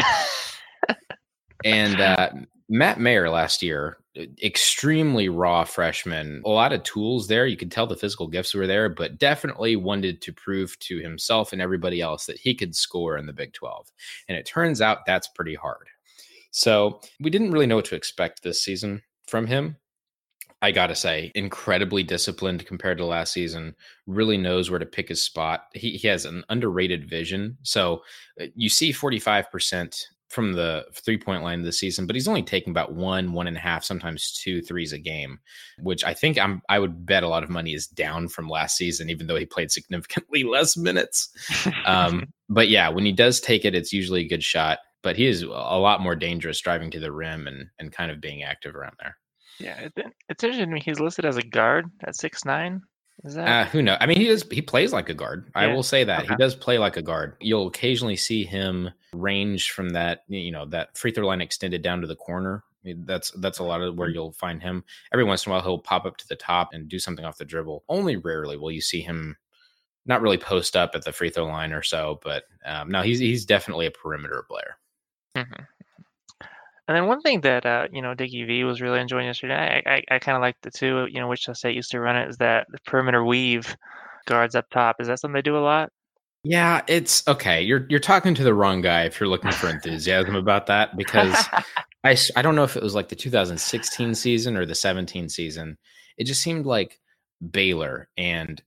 and 1.66 2.02
uh, 2.02 2.30
Matt 2.70 3.00
Mayer 3.00 3.30
last 3.30 3.64
year, 3.64 3.98
extremely 4.44 5.28
raw 5.28 5.64
freshman, 5.64 6.42
a 6.46 6.50
lot 6.50 6.72
of 6.72 6.84
tools 6.84 7.28
there. 7.28 7.48
You 7.48 7.58
could 7.58 7.72
tell 7.72 7.88
the 7.88 7.96
physical 7.96 8.28
gifts 8.28 8.54
were 8.54 8.68
there, 8.68 8.90
but 8.90 9.18
definitely 9.18 9.76
wanted 9.76 10.22
to 10.22 10.34
prove 10.34 10.78
to 10.80 11.00
himself 11.00 11.52
and 11.52 11.62
everybody 11.62 12.00
else 12.00 12.28
that 12.28 12.40
he 12.40 12.54
could 12.54 12.76
score 12.76 13.18
in 13.18 13.26
the 13.26 13.34
Big 13.34 13.54
12. 13.54 13.92
And 14.28 14.38
it 14.38 14.46
turns 14.46 14.82
out 14.82 15.06
that's 15.06 15.28
pretty 15.30 15.56
hard. 15.56 15.88
So 16.52 17.02
we 17.20 17.30
didn't 17.30 17.52
really 17.52 17.68
know 17.68 17.78
what 17.78 17.86
to 17.86 17.96
expect 17.96 18.44
this 18.44 18.64
season 18.64 19.02
from 19.28 19.48
him. 19.48 19.78
I 20.62 20.72
gotta 20.72 20.96
say, 20.96 21.32
incredibly 21.36 22.04
disciplined 22.04 22.66
compared 22.66 22.98
to 22.98 23.06
last 23.06 23.32
season. 23.32 23.76
Really 24.08 24.38
knows 24.38 24.70
where 24.70 24.80
to 24.80 24.86
pick 24.86 25.08
his 25.08 25.24
spot. 25.24 25.66
He, 25.74 25.92
he 25.92 26.08
has 26.10 26.26
an 26.26 26.44
underrated 26.50 27.10
vision. 27.10 27.58
So 27.64 28.04
you 28.56 28.68
see 28.68 28.92
45% 28.92 30.04
from 30.30 30.54
the 30.54 30.86
three 30.94 31.18
point 31.18 31.44
line 31.44 31.64
this 31.64 31.80
season, 31.80 32.06
but 32.06 32.16
he's 32.16 32.28
only 32.28 32.44
taking 32.44 32.72
about 32.72 32.94
one, 32.94 33.34
one 33.34 33.48
and 33.48 33.58
a 33.58 33.60
half, 33.60 33.84
sometimes 33.84 34.32
two 34.32 34.62
threes 34.62 34.94
a 34.94 35.00
game, 35.00 35.40
which 35.80 36.04
I 36.04 36.14
think 36.14 36.38
I'm 36.38 36.62
I 36.70 36.80
would 36.80 37.06
bet 37.06 37.24
a 37.24 37.28
lot 37.28 37.44
of 37.44 37.50
money 37.50 37.74
is 37.74 37.88
down 37.88 38.28
from 38.30 38.48
last 38.48 38.78
season, 38.78 39.10
even 39.10 39.28
though 39.28 39.36
he 39.36 39.46
played 39.46 39.72
significantly 39.72 40.44
less 40.50 40.78
minutes. 40.78 41.30
um, 41.86 42.28
but 42.50 42.70
yeah, 42.70 42.90
when 42.90 43.06
he 43.06 43.12
does 43.12 43.42
take 43.42 43.66
it, 43.66 43.76
it's 43.76 43.92
usually 43.92 44.22
a 44.22 44.30
good 44.30 44.44
shot. 44.44 44.80
But 45.02 45.16
he 45.16 45.28
is 45.28 45.44
a 45.44 45.48
lot 45.48 46.02
more 46.02 46.16
dangerous 46.16 46.60
driving 46.60 46.92
to 46.92 47.00
the 47.00 47.12
rim 47.12 47.48
and 47.48 47.68
and 47.80 47.92
kind 47.92 48.12
of 48.12 48.22
being 48.22 48.44
active 48.44 48.76
around 48.76 48.96
there. 49.00 49.18
Yeah, 49.60 49.88
it's 50.30 50.44
interesting. 50.44 50.68
To 50.68 50.74
me, 50.74 50.82
he's 50.84 51.00
listed 51.00 51.26
as 51.26 51.38
a 51.38 51.42
guard 51.42 51.86
at 52.04 52.16
six 52.16 52.46
nine. 52.46 52.82
Is 53.24 53.36
that 53.36 53.48
uh, 53.48 53.70
who 53.70 53.82
knows? 53.82 53.98
I 54.00 54.06
mean, 54.06 54.18
he 54.18 54.28
does. 54.28 54.46
He 54.50 54.62
plays 54.62 54.94
like 54.94 55.10
a 55.10 55.14
guard. 55.14 55.52
Yeah. 55.56 55.64
I 55.64 55.68
will 55.68 55.84
say 55.84 56.04
that 56.04 56.22
okay. 56.22 56.30
he 56.30 56.36
does 56.38 56.56
play 56.56 56.78
like 56.78 56.96
a 56.96 57.02
guard. 57.02 57.36
You'll 57.42 57.68
occasionally 57.68 58.16
see 58.16 58.46
him 58.46 58.90
range 59.14 59.72
from 59.72 59.90
that, 59.90 60.24
you 60.28 60.52
know, 60.52 60.66
that 60.68 60.98
free 60.98 61.12
throw 61.12 61.28
line 61.28 61.42
extended 61.42 61.82
down 61.82 62.00
to 62.02 62.08
the 62.08 62.16
corner. 62.16 62.64
That's 62.86 63.32
that's 63.32 63.60
a 63.60 63.64
lot 63.64 63.82
of 63.82 63.98
where 63.98 64.08
mm-hmm. 64.08 64.16
you'll 64.16 64.32
find 64.32 64.62
him. 64.62 64.86
Every 65.12 65.26
once 65.26 65.46
in 65.46 65.52
a 65.52 65.56
while, 65.56 65.64
he'll 65.64 65.80
pop 65.80 66.06
up 66.06 66.16
to 66.18 66.28
the 66.28 66.36
top 66.38 66.70
and 66.74 66.88
do 66.88 66.98
something 66.98 67.26
off 67.26 67.38
the 67.38 67.46
dribble. 67.46 67.84
Only 67.90 68.16
rarely 68.16 68.56
will 68.56 68.72
you 68.72 68.82
see 68.82 69.02
him 69.02 69.36
not 70.06 70.22
really 70.22 70.38
post 70.38 70.78
up 70.78 70.92
at 70.96 71.04
the 71.04 71.12
free 71.12 71.30
throw 71.30 71.46
line 71.46 71.74
or 71.74 71.84
so. 71.84 72.22
But 72.24 72.46
um, 72.66 72.90
no, 72.90 73.02
he's 73.02 73.20
he's 73.20 73.46
definitely 73.46 73.86
a 73.86 73.92
perimeter 73.92 74.46
player. 74.48 74.78
Mm-hmm. 75.36 75.64
And 76.90 76.96
then 76.96 77.06
one 77.06 77.22
thing 77.22 77.42
that 77.42 77.68
uh, 77.68 77.88
you 77.94 78.02
know 78.02 78.16
Dickie 78.16 78.46
V 78.46 78.64
was 78.64 78.82
really 78.82 79.00
enjoying 79.00 79.28
yesterday, 79.28 79.84
I 79.86 79.92
I, 79.92 80.16
I 80.16 80.18
kind 80.18 80.36
of 80.36 80.42
liked 80.42 80.64
the 80.64 80.72
two. 80.72 81.08
You 81.12 81.20
know, 81.20 81.28
Wichita 81.28 81.54
State 81.54 81.76
used 81.76 81.92
to 81.92 82.00
run 82.00 82.16
it. 82.16 82.28
Is 82.28 82.38
that 82.38 82.66
the 82.72 82.80
perimeter 82.84 83.24
weave 83.24 83.78
guards 84.26 84.56
up 84.56 84.68
top? 84.72 84.96
Is 85.00 85.08
that 85.08 85.20
something 85.20 85.36
they 85.36 85.44
do 85.44 85.56
a 85.56 85.60
lot? 85.60 85.92
Yeah, 86.44 86.82
it's 86.88 87.28
okay. 87.28 87.62
You're 87.62 87.86
you're 87.92 88.00
talking 88.00 88.34
to 88.34 88.44
the 88.44 88.56
wrong 88.56 88.82
guy 88.82 89.04
if 89.04 89.20
you're 89.20 89.30
looking 89.30 89.52
for 89.52 89.70
enthusiasm 89.70 90.34
about 90.34 90.66
that 90.66 90.98
because 90.98 91.36
I 92.04 92.18
I 92.36 92.42
don't 92.42 92.56
know 92.56 92.64
if 92.64 92.76
it 92.76 92.82
was 92.82 92.96
like 92.96 93.10
the 93.10 93.16
2016 93.16 94.16
season 94.16 94.58
or 94.58 94.66
the 94.66 94.74
17 94.74 95.30
season. 95.30 95.78
It 96.18 96.24
just 96.24 96.42
seemed 96.42 96.66
like 96.66 97.00
Baylor 97.52 98.10
and 98.18 98.64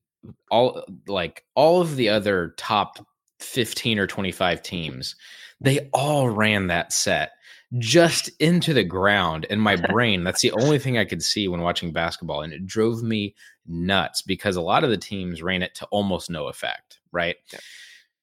all 0.48 0.84
like 1.08 1.44
all 1.56 1.80
of 1.80 1.96
the 1.96 2.08
other 2.08 2.54
top 2.56 3.04
15 3.40 3.98
or 3.98 4.06
25 4.06 4.62
teams, 4.62 5.16
they 5.60 5.90
all 5.92 6.30
ran 6.30 6.68
that 6.68 6.92
set 6.92 7.32
just 7.78 8.30
into 8.38 8.74
the 8.74 8.84
ground 8.84 9.46
in 9.50 9.58
my 9.58 9.76
brain. 9.90 10.24
That's 10.24 10.42
the 10.42 10.52
only 10.52 10.78
thing 10.78 10.98
I 10.98 11.04
could 11.04 11.22
see 11.22 11.48
when 11.48 11.60
watching 11.60 11.92
basketball. 11.92 12.42
And 12.42 12.52
it 12.52 12.66
drove 12.66 13.02
me 13.02 13.34
nuts 13.66 14.22
because 14.22 14.56
a 14.56 14.62
lot 14.62 14.84
of 14.84 14.90
the 14.90 14.96
teams 14.96 15.42
ran 15.42 15.62
it 15.62 15.74
to 15.76 15.86
almost 15.86 16.30
no 16.30 16.48
effect, 16.48 17.00
right? 17.12 17.36
Yeah. 17.52 17.60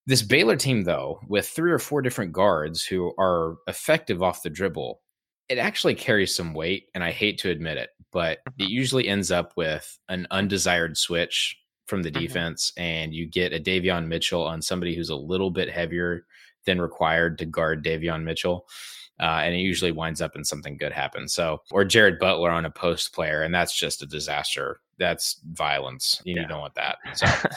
This 0.05 0.21
Baylor 0.21 0.55
team, 0.55 0.83
though, 0.83 1.19
with 1.27 1.47
three 1.47 1.71
or 1.71 1.79
four 1.79 2.01
different 2.01 2.31
guards 2.31 2.83
who 2.83 3.13
are 3.19 3.57
effective 3.67 4.23
off 4.23 4.43
the 4.43 4.49
dribble, 4.49 5.01
it 5.49 5.57
actually 5.57 5.95
carries 5.95 6.35
some 6.35 6.53
weight. 6.53 6.87
And 6.95 7.03
I 7.03 7.11
hate 7.11 7.37
to 7.39 7.49
admit 7.49 7.77
it, 7.77 7.89
but 8.11 8.39
mm-hmm. 8.39 8.63
it 8.63 8.69
usually 8.69 9.07
ends 9.07 9.31
up 9.31 9.53
with 9.55 9.99
an 10.09 10.27
undesired 10.31 10.97
switch 10.97 11.57
from 11.85 12.01
the 12.01 12.11
mm-hmm. 12.11 12.21
defense. 12.21 12.71
And 12.77 13.13
you 13.13 13.27
get 13.27 13.53
a 13.53 13.59
Davion 13.59 14.07
Mitchell 14.07 14.43
on 14.43 14.61
somebody 14.61 14.95
who's 14.95 15.09
a 15.09 15.15
little 15.15 15.51
bit 15.51 15.69
heavier 15.69 16.25
than 16.65 16.81
required 16.81 17.37
to 17.39 17.45
guard 17.45 17.83
Davion 17.83 18.23
Mitchell 18.23 18.67
uh, 19.19 19.41
and 19.43 19.53
it 19.53 19.59
usually 19.59 19.91
winds 19.91 20.21
up 20.21 20.35
in 20.35 20.43
something 20.43 20.77
good 20.77 20.91
happens. 20.91 21.33
So, 21.33 21.61
or 21.71 21.83
Jared 21.85 22.19
Butler 22.19 22.51
on 22.51 22.65
a 22.65 22.71
post 22.71 23.13
player, 23.13 23.41
and 23.43 23.53
that's 23.53 23.77
just 23.77 24.01
a 24.01 24.05
disaster. 24.05 24.79
That's 24.97 25.39
violence. 25.51 26.21
You, 26.25 26.35
yeah. 26.35 26.47
don't 26.47 26.61
want 26.61 26.75
that. 26.75 26.97
So, 27.15 27.25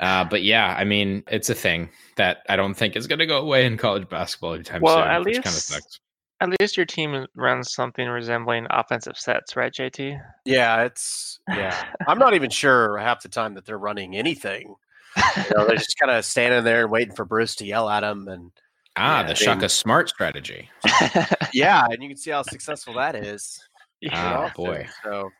Uh, 0.00 0.24
but 0.24 0.42
yeah, 0.42 0.74
I 0.76 0.82
mean, 0.82 1.22
it's 1.28 1.48
a 1.48 1.54
thing 1.54 1.88
that 2.16 2.38
I 2.48 2.56
don't 2.56 2.74
think 2.74 2.96
is 2.96 3.06
going 3.06 3.20
to 3.20 3.26
go 3.26 3.38
away 3.38 3.64
in 3.64 3.76
college 3.76 4.08
basketball 4.08 4.54
anytime 4.54 4.82
Well, 4.82 4.96
soon. 4.96 5.06
at 5.06 5.24
which 5.24 5.34
kind 5.36 5.46
of 5.46 5.52
least- 5.54 5.68
sucks. 5.68 6.00
At 6.40 6.60
least 6.60 6.76
your 6.76 6.84
team 6.84 7.26
runs 7.36 7.72
something 7.72 8.06
resembling 8.08 8.66
offensive 8.70 9.16
sets, 9.16 9.54
right, 9.54 9.72
JT? 9.72 10.20
Yeah, 10.44 10.82
it's 10.82 11.38
yeah. 11.48 11.84
I'm 12.08 12.18
not 12.18 12.34
even 12.34 12.50
sure 12.50 12.98
half 12.98 13.22
the 13.22 13.28
time 13.28 13.54
that 13.54 13.64
they're 13.64 13.78
running 13.78 14.16
anything. 14.16 14.74
You 15.16 15.42
know, 15.56 15.64
they're 15.64 15.76
just 15.76 15.96
kind 15.98 16.10
of 16.10 16.24
standing 16.24 16.64
there 16.64 16.82
and 16.82 16.90
waiting 16.90 17.14
for 17.14 17.24
Bruce 17.24 17.54
to 17.56 17.64
yell 17.64 17.88
at 17.88 18.00
them, 18.00 18.26
and 18.26 18.50
Ah, 18.96 19.20
Yeah, 19.22 19.26
the 19.28 19.34
Shaka 19.34 19.60
mean- 19.62 19.68
Smart 19.68 20.08
strategy. 20.08 20.68
yeah, 21.52 21.84
and 21.90 22.02
you 22.02 22.08
can 22.08 22.16
see 22.16 22.30
how 22.30 22.42
successful 22.42 22.94
that 22.94 23.14
is. 23.16 23.60
yeah. 24.00 24.10
Ah, 24.12 24.44
often. 24.44 24.64
boy. 24.64 24.86
So 25.02 25.30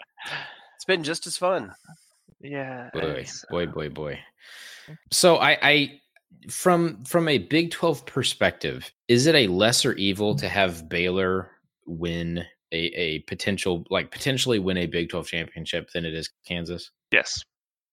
it's 0.76 0.84
been 0.86 1.02
just 1.04 1.26
as 1.26 1.36
fun. 1.36 1.72
yeah. 2.40 2.90
boy, 2.92 3.00
it's- 3.00 3.44
boy, 3.50 3.66
boy, 3.66 3.88
boy. 3.88 4.18
So 5.12 5.36
I, 5.36 5.58
I, 5.62 6.00
from 6.50 7.04
from 7.04 7.28
a 7.28 7.38
Big 7.38 7.70
Twelve 7.70 8.04
perspective, 8.06 8.90
is 9.08 9.26
it 9.26 9.34
a 9.34 9.46
lesser 9.46 9.94
evil 9.94 10.34
to 10.36 10.48
have 10.48 10.88
Baylor 10.88 11.50
win 11.86 12.44
a, 12.72 12.76
a 12.76 13.18
potential 13.20 13.84
like 13.88 14.10
potentially 14.10 14.58
win 14.58 14.76
a 14.78 14.86
Big 14.86 15.08
Twelve 15.08 15.26
championship 15.26 15.90
than 15.94 16.04
it 16.04 16.12
is 16.12 16.28
Kansas? 16.46 16.90
Yes. 17.12 17.42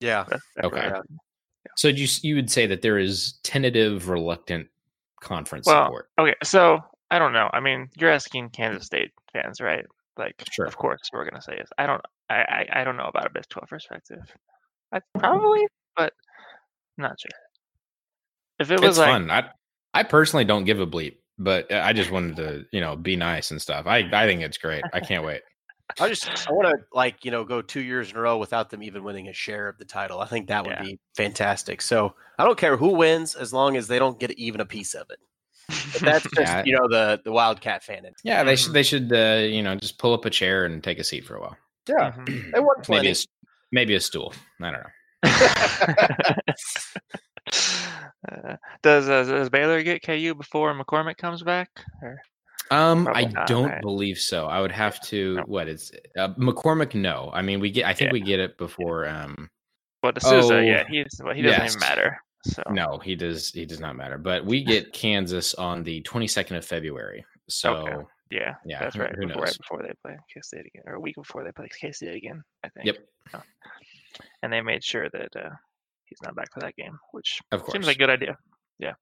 Yeah, 0.01 0.23
that's- 0.23 0.41
that's 0.55 0.67
Okay. 0.67 0.89
right. 0.89 1.01
So 1.77 1.87
you 1.87 2.07
you 2.23 2.35
would 2.35 2.51
say 2.51 2.65
that 2.65 2.81
there 2.81 2.97
is 2.97 3.39
tentative, 3.43 4.09
reluctant 4.09 4.67
conference 5.21 5.65
Well, 5.65 5.85
support. 5.85 6.09
Okay, 6.19 6.35
so 6.43 6.79
I 7.09 7.19
don't 7.19 7.33
know. 7.33 7.49
I 7.53 7.59
mean, 7.59 7.89
you're 7.97 8.11
asking 8.11 8.49
Kansas 8.49 8.85
State 8.85 9.11
fans, 9.31 9.61
right? 9.61 9.85
Like, 10.17 10.43
Sure. 10.51 10.65
of 10.65 10.77
course, 10.77 10.99
we're 11.13 11.29
gonna 11.29 11.41
say 11.41 11.55
yes. 11.57 11.69
I 11.77 11.85
don't. 11.85 12.01
I, 12.29 12.35
I, 12.35 12.81
I 12.81 12.83
don't 12.83 12.97
know 12.97 13.05
about 13.05 13.25
a 13.27 13.29
Big 13.29 13.47
Twelve 13.49 13.69
perspective. 13.69 14.19
I 14.91 14.97
mm-hmm. 14.99 15.19
probably, 15.19 15.67
but 15.95 16.13
I'm 16.97 17.03
not 17.03 17.19
sure. 17.19 17.31
If 18.59 18.71
it 18.71 18.79
was 18.79 18.89
It's 18.89 18.97
like, 18.99 19.09
fun. 19.09 19.31
I 19.31 19.49
I 19.93 20.03
personally 20.03 20.45
don't 20.45 20.65
give 20.65 20.79
a 20.79 20.87
bleep, 20.87 21.17
but 21.37 21.71
uh, 21.71 21.81
I 21.83 21.93
just 21.93 22.11
wanted 22.11 22.35
to 22.37 22.65
you 22.71 22.81
know 22.81 22.95
be 22.95 23.15
nice 23.15 23.51
and 23.51 23.61
stuff. 23.61 23.85
I 23.87 23.99
I 24.11 24.27
think 24.27 24.41
it's 24.41 24.57
great. 24.57 24.83
I 24.93 24.99
can't 24.99 25.25
wait. 25.25 25.41
I 25.99 26.07
just 26.09 26.47
I 26.47 26.51
want 26.51 26.67
to 26.67 26.83
like 26.93 27.23
you 27.25 27.31
know 27.31 27.43
go 27.43 27.61
two 27.61 27.81
years 27.81 28.09
in 28.11 28.17
a 28.17 28.21
row 28.21 28.37
without 28.37 28.69
them 28.69 28.81
even 28.83 29.03
winning 29.03 29.27
a 29.27 29.33
share 29.33 29.67
of 29.67 29.77
the 29.77 29.85
title. 29.85 30.19
I 30.21 30.27
think 30.27 30.47
that 30.47 30.63
would 30.65 30.71
Yeah. 30.73 30.83
be 30.83 30.99
fantastic. 31.15 31.81
So 31.81 32.15
I 32.39 32.45
don't 32.45 32.57
care 32.57 32.77
who 32.77 32.89
wins 32.95 33.35
as 33.35 33.51
long 33.53 33.75
as 33.77 33.87
they 33.87 33.99
don't 33.99 34.19
get 34.19 34.31
even 34.37 34.61
a 34.61 34.65
piece 34.65 34.93
of 34.93 35.07
it. 35.09 35.19
But 35.93 36.01
that's 36.01 36.23
just 36.35 36.39
Yeah. 36.53 36.63
you 36.65 36.73
know 36.73 36.87
the 36.87 37.21
the 37.23 37.31
Wildcat 37.31 37.83
fan. 37.83 38.05
in- 38.05 38.13
Yeah, 38.23 38.43
they 38.43 38.55
should 38.55 38.73
they 38.73 38.83
should 38.83 39.11
uh, 39.13 39.41
you 39.47 39.61
know 39.63 39.75
just 39.75 39.97
pull 39.97 40.13
up 40.13 40.25
a 40.25 40.29
chair 40.29 40.65
and 40.65 40.83
take 40.83 40.99
a 40.99 41.03
seat 41.03 41.25
for 41.25 41.35
a 41.35 41.41
while. 41.41 41.57
Yeah, 41.87 42.11
Mhm. 42.11 42.51
they 42.53 42.59
won 42.59 42.75
Maybe 42.77 42.85
plenty. 42.85 43.07
a, 43.07 43.11
s- 43.11 43.27
maybe 43.71 43.95
a 43.95 43.99
stool. 43.99 44.33
I 44.61 44.71
don't 44.71 44.83
know. 44.83 44.89
Uh, 48.31 48.55
does 48.83 49.09
uh, 49.09 49.23
does 49.23 49.49
Baylor 49.49 49.81
get 49.81 50.03
KU 50.03 50.35
before 50.35 50.73
McCormack 50.75 51.17
comes 51.17 51.41
back? 51.41 51.69
Or 52.03 52.21
Um, 52.71 53.05
Probably 53.05 53.25
I 53.25 53.29
not, 53.29 53.47
don't 53.47 53.69
right? 53.69 53.81
believe 53.81 54.17
so. 54.17 54.47
I 54.47 54.61
would 54.61 54.71
have 54.71 54.99
to. 55.07 55.35
No. 55.35 55.43
What 55.43 55.67
is 55.67 55.91
uh, 56.17 56.29
McCormack? 56.35 56.95
No, 56.95 57.29
I 57.33 57.41
mean 57.41 57.59
we 57.59 57.69
get. 57.69 57.85
I 57.85 57.93
think 57.93 58.09
Yeah. 58.09 58.13
we 58.13 58.21
get 58.21 58.39
it 58.39 58.57
before. 58.57 59.07
Um, 59.07 59.49
well, 60.01 60.11
De 60.13 60.21
Sousa, 60.21 60.55
Oh, 60.55 60.59
yeah, 60.59 60.83
he's 60.89 61.07
well, 61.23 61.35
he 61.35 61.41
doesn't 61.41 61.61
yes. 61.61 61.75
even 61.75 61.79
matter. 61.87 62.17
So 62.45 62.63
no, 62.71 62.97
he 62.97 63.15
does. 63.15 63.49
He 63.51 63.65
does 63.65 63.79
not 63.79 63.95
matter. 63.95 64.17
But 64.17 64.45
we 64.45 64.63
get 64.73 64.93
Kansas 64.93 65.53
on 65.55 65.83
the 65.83 66.01
twenty 66.01 66.27
second 66.27 66.55
of 66.57 66.65
February. 66.65 67.23
So 67.49 68.07
yeah, 68.31 68.55
yeah, 68.65 68.79
that's 68.79 68.95
who- 68.95 69.01
right. 69.01 69.13
Who 69.15 69.27
before, 69.27 69.41
knows? 69.43 69.49
right 69.51 69.57
before 69.57 69.83
they 69.83 69.91
play 70.03 70.17
K 70.33 70.39
State 70.41 70.65
again, 70.65 70.83
or 70.87 70.93
a 70.95 70.99
week 70.99 71.15
before 71.15 71.43
they 71.43 71.51
play 71.51 71.67
K 71.79 71.91
State 71.91 72.15
again, 72.15 72.41
I 72.63 72.69
think. 72.69 72.85
Yep. 72.87 72.97
So- 73.31 73.41
and 74.43 74.51
they 74.51 74.61
made 74.61 74.83
sure 74.83 75.09
that 75.09 75.35
uh, 75.35 75.49
he's 76.05 76.21
not 76.23 76.35
back 76.35 76.51
for 76.53 76.59
that 76.61 76.75
game, 76.75 76.97
which 77.11 77.39
Of 77.51 77.61
course. 77.61 77.73
seems 77.73 77.87
like 77.87 77.95
a 77.97 77.99
good 77.99 78.09
idea. 78.09 78.37
Yeah. 78.79 78.93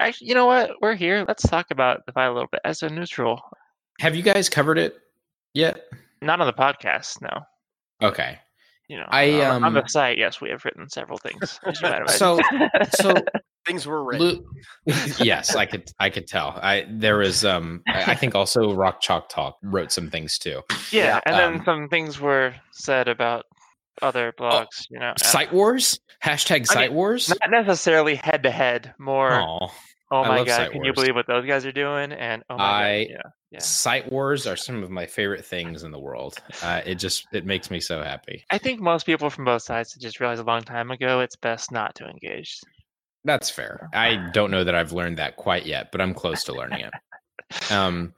Actually, 0.00 0.28
you 0.28 0.34
know 0.34 0.46
what? 0.46 0.72
We're 0.80 0.94
here. 0.94 1.24
Let's 1.28 1.42
talk 1.42 1.70
about 1.70 2.04
the 2.06 2.12
fight 2.12 2.26
a 2.26 2.32
little 2.32 2.48
bit 2.50 2.60
as 2.64 2.82
a 2.82 2.88
neutral. 2.88 3.40
Have 4.00 4.16
you 4.16 4.22
guys 4.22 4.48
covered 4.48 4.78
it 4.78 4.96
yet? 5.54 5.84
Not 6.22 6.40
on 6.40 6.46
the 6.46 6.52
podcast, 6.52 7.20
no. 7.22 7.28
Okay. 8.02 8.38
You 8.88 8.96
know, 8.96 9.06
I, 9.10 9.30
on, 9.44 9.62
on 9.62 9.74
the 9.74 9.82
um, 9.82 9.88
site, 9.88 10.18
yes, 10.18 10.40
we 10.40 10.50
have 10.50 10.64
written 10.64 10.88
several 10.88 11.18
things. 11.18 11.60
as 11.64 11.80
you 11.80 11.88
might 11.88 11.98
imagine. 11.98 12.08
So 12.16 12.40
so 12.92 13.14
Things 13.66 13.86
were 13.86 14.02
written. 14.02 14.26
Lu- 14.86 14.94
yes, 15.20 15.54
I 15.54 15.66
could 15.66 15.88
I 16.00 16.08
could 16.08 16.26
tell. 16.26 16.58
I 16.62 16.86
there 16.90 17.18
was 17.18 17.44
um 17.44 17.82
I 17.86 18.12
I 18.12 18.14
think 18.14 18.34
also 18.34 18.72
Rock 18.74 19.02
Chalk 19.02 19.28
Talk 19.28 19.58
wrote 19.62 19.92
some 19.92 20.08
things 20.10 20.38
too. 20.38 20.62
yeah, 20.90 21.04
yeah, 21.04 21.20
and 21.26 21.36
then 21.36 21.54
um, 21.60 21.64
some 21.66 21.88
things 21.90 22.18
were 22.18 22.54
said 22.72 23.06
about 23.06 23.44
other 24.00 24.32
blogs. 24.32 24.86
you 24.90 24.98
know, 24.98 25.10
uh, 25.10 25.22
Site 25.22 25.52
Wars? 25.52 26.00
Hashtag 26.24 26.62
I 26.62 26.64
Site 26.64 26.88
mean, 26.90 26.96
Wars? 26.96 27.28
not 27.28 27.50
necessarily 27.50 28.14
head 28.14 28.42
to 28.44 28.50
head. 28.50 28.94
More, 28.98 29.32
Oh, 29.34 29.70
oh 30.10 30.24
my 30.24 30.44
god, 30.44 30.72
can 30.72 30.84
you 30.84 30.92
believe 30.92 31.14
what 31.14 31.26
those 31.26 31.46
guys 31.46 31.64
are 31.66 31.72
doing? 31.72 32.12
And 32.12 32.42
oh 32.50 32.56
my 32.56 32.64
I- 32.64 33.04
god, 33.04 33.10
yeah, 33.10 33.30
yeah. 33.52 33.58
Site 33.60 34.10
Wars 34.10 34.46
are 34.46 34.56
some 34.56 34.82
of 34.82 34.90
my 34.90 35.06
favorite 35.06 35.44
things 35.44 35.82
in 35.82 35.90
the 35.90 35.98
world. 35.98 36.38
Uh, 36.62 36.80
it 36.84 36.96
just 36.96 37.26
it 37.32 37.44
makes 37.46 37.70
me 37.70 37.80
so 37.80 38.02
happy. 38.02 38.44
I 38.50 38.58
think 38.58 38.80
most 38.80 39.06
people 39.06 39.30
from 39.30 39.44
both 39.44 39.62
sides 39.62 39.94
just 39.94 40.20
realized 40.20 40.40
a 40.40 40.44
long 40.44 40.62
time 40.62 40.90
ago 40.90 41.20
it's 41.20 41.36
best 41.36 41.72
not 41.72 41.94
to 41.96 42.06
engage. 42.06 42.60
That's 43.24 43.50
fair. 43.50 43.88
I 43.92 44.30
don't 44.32 44.50
know 44.50 44.64
that 44.64 44.74
I've 44.74 44.92
learned 44.92 45.18
that 45.18 45.36
quite 45.36 45.66
yet, 45.66 45.92
but 45.92 46.00
I'm 46.00 46.14
close 46.14 46.44
to 46.44 46.52
learning 46.52 46.80
it. 46.80 47.72
Um, 47.72 48.14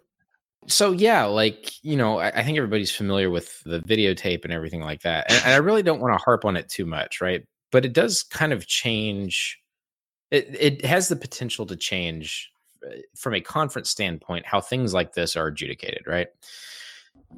so 0.69 0.93
yeah, 0.93 1.25
like 1.25 1.73
you 1.83 1.97
know, 1.97 2.19
I, 2.19 2.29
I 2.29 2.43
think 2.43 2.57
everybody's 2.57 2.95
familiar 2.95 3.31
with 3.31 3.63
the 3.65 3.81
videotape 3.81 4.45
and 4.45 4.53
everything 4.53 4.81
like 4.81 5.03
that, 5.03 5.31
and, 5.31 5.43
and 5.45 5.55
I 5.55 5.57
really 5.57 5.83
don't 5.83 6.01
want 6.01 6.17
to 6.17 6.23
harp 6.23 6.45
on 6.45 6.57
it 6.57 6.69
too 6.69 6.87
much, 6.87 7.21
right? 7.21 7.43
But 7.71 7.85
it 7.85 7.93
does 7.93 8.23
kind 8.23 8.53
of 8.53 8.67
change. 8.67 9.59
It 10.33 10.57
it 10.59 10.85
has 10.85 11.07
the 11.09 11.17
potential 11.17 11.67
to 11.67 11.77
change 11.77 12.51
uh, 12.85 12.97
from 13.15 13.35
a 13.35 13.41
conference 13.41 13.91
standpoint 13.91 14.47
how 14.47 14.61
things 14.61 14.93
like 14.93 15.13
this 15.13 15.37
are 15.37 15.47
adjudicated, 15.47 16.03
right? 16.07 16.27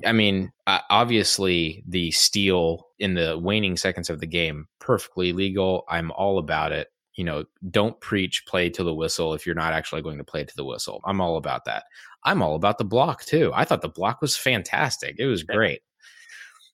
I 0.06 0.12
mean, 0.12 0.52
obviously, 0.66 1.84
the 1.86 2.10
steal 2.12 2.88
in 2.98 3.14
the 3.14 3.38
waning 3.38 3.76
seconds 3.76 4.10
of 4.10 4.20
the 4.20 4.26
game, 4.26 4.66
perfectly 4.78 5.32
legal. 5.32 5.84
I'm 5.88 6.10
all 6.12 6.38
about 6.38 6.72
it. 6.72 6.88
You 7.14 7.24
know, 7.24 7.44
don't 7.70 8.00
preach 8.00 8.44
play 8.46 8.70
to 8.70 8.82
the 8.82 8.94
whistle 8.94 9.34
if 9.34 9.46
you're 9.46 9.54
not 9.54 9.72
actually 9.72 10.02
going 10.02 10.18
to 10.18 10.24
play 10.24 10.44
to 10.44 10.56
the 10.56 10.64
whistle. 10.64 11.00
I'm 11.04 11.20
all 11.20 11.36
about 11.36 11.64
that. 11.66 11.84
I'm 12.24 12.42
all 12.42 12.56
about 12.56 12.78
the 12.78 12.84
block 12.84 13.24
too. 13.24 13.52
I 13.54 13.64
thought 13.64 13.82
the 13.82 13.88
block 13.88 14.20
was 14.20 14.36
fantastic. 14.36 15.16
It 15.18 15.26
was 15.26 15.42
great. 15.42 15.82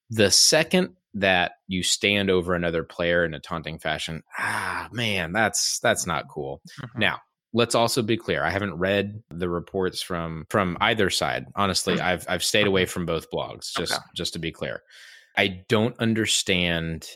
The 0.09 0.31
second 0.31 0.97
that 1.15 1.53
you 1.67 1.83
stand 1.83 2.31
over 2.31 2.55
another 2.55 2.85
player 2.85 3.25
in 3.25 3.35
a 3.35 3.41
taunting 3.41 3.79
fashion, 3.79 4.23
ah, 4.39 4.89
man, 4.93 5.33
that's 5.33 5.79
that's 5.81 6.07
not 6.07 6.29
cool. 6.29 6.61
Mhm. 6.81 6.89
Now, 6.97 7.21
let's 7.53 7.75
also 7.75 8.03
be 8.03 8.17
clear. 8.17 8.45
I 8.45 8.51
haven't 8.51 8.75
read 8.75 9.23
the 9.31 9.49
reports 9.49 10.01
from 10.01 10.47
from 10.51 10.77
either 10.81 11.11
side. 11.11 11.47
Honestly, 11.57 12.01
I've 12.01 12.25
I've 12.29 12.45
stayed 12.45 12.67
away 12.67 12.87
from 12.87 13.07
both 13.07 13.31
blogs. 13.31 13.73
Just 13.75 13.93
Okay. 13.93 14.03
just 14.15 14.33
to 14.35 14.39
be 14.39 14.53
clear, 14.53 14.83
I 15.37 15.65
don't 15.69 15.99
understand 15.99 17.09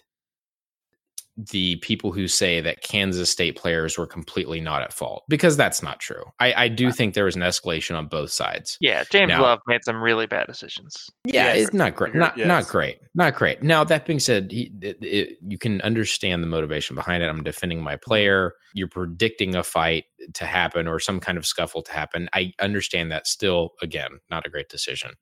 the 1.36 1.74
people 1.76 2.12
who 2.12 2.28
say 2.28 2.60
that 2.60 2.82
Kansas 2.82 3.28
State 3.28 3.56
players 3.56 3.98
were 3.98 4.06
completely 4.06 4.60
not 4.60 4.82
at 4.82 4.92
fault 4.92 5.24
because 5.28 5.56
that's 5.56 5.82
not 5.82 5.98
true. 5.98 6.22
I, 6.38 6.54
I 6.54 6.68
do 6.68 6.92
think 6.92 7.14
there 7.14 7.24
was 7.24 7.34
an 7.34 7.42
escalation 7.42 7.96
on 7.98 8.06
both 8.06 8.30
sides. 8.30 8.76
Yeah, 8.80 9.02
James 9.10 9.30
Now- 9.30 9.42
Love 9.42 9.58
made 9.66 9.84
some 9.84 10.00
really 10.00 10.26
bad 10.26 10.46
decisions. 10.46 11.10
Yeah, 11.24 11.54
Yes, 11.54 11.66
it's 11.66 11.74
not 11.74 11.96
great. 11.96 12.10
agree- 12.10 12.20
Not 12.20 12.38
not 12.38 12.68
great. 12.68 12.98
Not 13.16 13.34
great. 13.34 13.62
Now 13.64 13.82
that 13.82 14.06
being 14.06 14.20
said, 14.20 14.52
he, 14.52 14.72
it, 14.80 14.98
it, 15.02 15.38
you 15.46 15.58
can 15.58 15.80
understand 15.82 16.42
the 16.42 16.46
motivation 16.46 16.94
behind 16.94 17.22
it. 17.24 17.26
I'm 17.28 17.42
defending 17.42 17.82
my 17.82 17.96
player. 17.96 18.54
You're 18.72 18.88
predicting 18.88 19.56
a 19.56 19.64
fight 19.64 20.04
to 20.34 20.46
happen 20.46 20.86
or 20.86 21.00
some 21.00 21.18
kind 21.20 21.36
of 21.36 21.44
scuffle 21.46 21.82
to 21.82 21.92
happen. 21.92 22.28
I 22.32 22.52
understand 22.60 23.10
that. 23.10 23.26
Still, 23.26 23.70
again, 23.82 24.20
not 24.30 24.46
a 24.46 24.50
great 24.50 24.68
decision. 24.68 25.12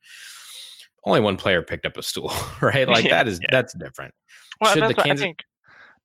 Only 1.05 1.21
one 1.21 1.37
player 1.37 1.63
picked 1.63 1.87
up 1.87 1.97
a 1.97 2.03
stool, 2.03 2.33
right? 2.61 2.87
Like 2.89 3.05
Yeah, 3.07 3.11
that 3.11 3.29
is 3.29 3.41
yeah. 3.41 3.49
that's 3.51 3.75
different. 3.75 4.15
Well, 4.61 4.73
Should 4.75 4.83
that's 4.83 4.93
the 4.93 4.97
what 4.99 5.07
Kansas- 5.07 5.23
I 5.23 5.27
think 5.27 5.39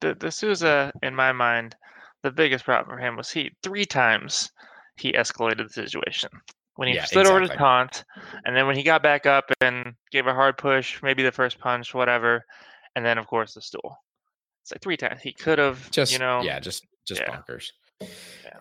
the 0.01 0.15
the 0.15 0.31
Souza, 0.31 0.91
in 1.03 1.15
my 1.15 1.31
mind, 1.31 1.75
the 2.23 2.31
biggest 2.31 2.65
problem 2.65 2.97
for 2.97 3.03
him 3.03 3.15
was 3.15 3.31
he 3.31 3.51
three 3.63 3.85
times 3.85 4.51
he 4.97 5.13
escalated 5.13 5.67
the 5.67 5.73
situation. 5.73 6.29
When 6.75 6.87
he 6.87 6.95
Yeah, 6.95 7.05
slid 7.05 7.25
over 7.25 7.39
to 7.39 7.45
exactly. 7.45 7.63
taunt, 7.65 8.03
and 8.45 8.55
then 8.55 8.67
when 8.67 8.75
he 8.75 8.83
got 8.83 9.01
back 9.01 9.25
up 9.25 9.45
and 9.61 9.95
gave 10.11 10.27
a 10.27 10.33
hard 10.33 10.57
push, 10.57 11.01
maybe 11.01 11.23
the 11.23 11.31
first 11.31 11.59
punch, 11.59 11.93
whatever, 11.93 12.45
and 12.95 13.03
then 13.05 13.17
of 13.17 13.27
course 13.27 13.53
the 13.55 13.61
stool. 13.61 13.97
It's 14.61 14.71
like 14.71 14.81
three 14.81 14.97
times. 14.97 15.21
He 15.21 15.33
could 15.33 15.57
have, 15.57 15.89
Just 15.91 16.13
you 16.13 16.19
know, 16.19 16.43
yeah, 16.43 16.59
just 16.59 16.85
just 17.05 17.21
yeah. 17.21 17.35
bonkers. 17.35 17.71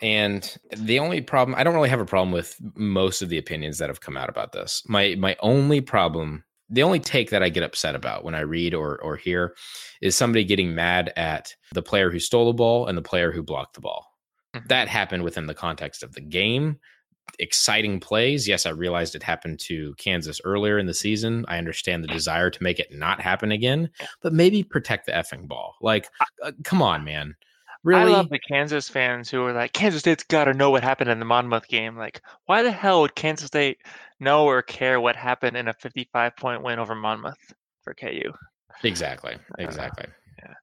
And 0.02 0.56
the 0.76 0.98
only 0.98 1.20
problem, 1.20 1.54
I 1.58 1.64
don't 1.64 1.74
really 1.74 1.88
have 1.88 2.00
a 2.00 2.06
problem 2.06 2.32
with 2.32 2.56
most 2.74 3.22
of 3.22 3.28
the 3.28 3.38
opinions 3.38 3.78
that 3.78 3.88
have 3.88 4.00
come 4.00 4.16
out 4.16 4.28
about 4.28 4.52
this. 4.52 4.82
My 4.88 5.14
my 5.18 5.36
only 5.40 5.80
problem, 5.80 6.44
the 6.68 6.82
only 6.82 7.00
take 7.00 7.30
that 7.30 7.42
I 7.42 7.48
get 7.48 7.62
upset 7.62 7.94
about 7.94 8.24
when 8.24 8.34
I 8.34 8.40
read 8.40 8.74
or 8.74 8.98
or 9.02 9.16
hear, 9.16 9.54
is 10.00 10.16
somebody 10.16 10.44
getting 10.44 10.74
mad 10.74 11.12
at 11.16 11.54
the 11.72 11.82
player 11.82 12.10
who 12.10 12.18
stole 12.18 12.46
the 12.46 12.54
ball 12.56 12.86
and 12.86 12.96
the 12.98 13.02
player 13.02 13.32
who 13.32 13.42
blocked 13.42 13.74
the 13.74 13.80
ball. 13.80 14.06
Mhm. 14.54 14.68
That 14.68 14.88
happened 14.88 15.22
within 15.24 15.46
the 15.46 15.54
context 15.54 16.02
of 16.02 16.14
the 16.14 16.20
game. 16.22 16.78
exciting 17.40 17.98
plays. 18.00 18.46
Yes, 18.48 18.66
I 18.66 18.70
realized 18.70 19.14
it 19.16 19.22
happened 19.22 19.58
to 19.60 19.94
Kansas 19.98 20.40
earlier 20.44 20.78
in 20.78 20.86
the 20.86 20.94
season. 20.94 21.44
I 21.48 21.58
understand 21.58 22.04
the 22.04 22.08
desire 22.08 22.50
to 22.50 22.62
make 22.62 22.78
it 22.78 22.92
not 22.92 23.20
happen 23.20 23.50
again, 23.52 23.90
but 24.22 24.32
maybe 24.32 24.62
protect 24.62 25.06
the 25.06 25.12
effing 25.12 25.48
ball. 25.48 25.74
Like, 25.80 26.08
uh, 26.42 26.52
come 26.64 26.82
on, 26.82 27.04
man. 27.04 27.34
Really? 27.86 28.12
I 28.12 28.16
love 28.16 28.30
the 28.30 28.40
Kansas 28.40 28.88
fans 28.88 29.30
who 29.30 29.44
are 29.44 29.52
like, 29.52 29.72
Kansas 29.72 30.00
State's 30.00 30.24
got 30.24 30.46
to 30.46 30.54
know 30.54 30.72
what 30.72 30.82
happened 30.82 31.08
in 31.08 31.20
the 31.20 31.24
Monmouth 31.24 31.68
game. 31.68 31.96
Like, 31.96 32.20
why 32.46 32.64
the 32.64 32.72
hell 32.72 33.02
would 33.02 33.14
Kansas 33.14 33.46
State 33.46 33.78
know 34.18 34.44
or 34.44 34.60
care 34.60 35.00
what 35.00 35.14
happened 35.14 35.56
in 35.56 35.68
a 35.68 35.72
55 35.72 36.36
point 36.36 36.64
win 36.64 36.80
over 36.80 36.96
Monmouth 36.96 37.54
for 37.84 37.94
KU? 37.94 38.32
Exactly. 38.82 39.36
Exactly. 39.60 40.06
Yeah. 40.40 40.54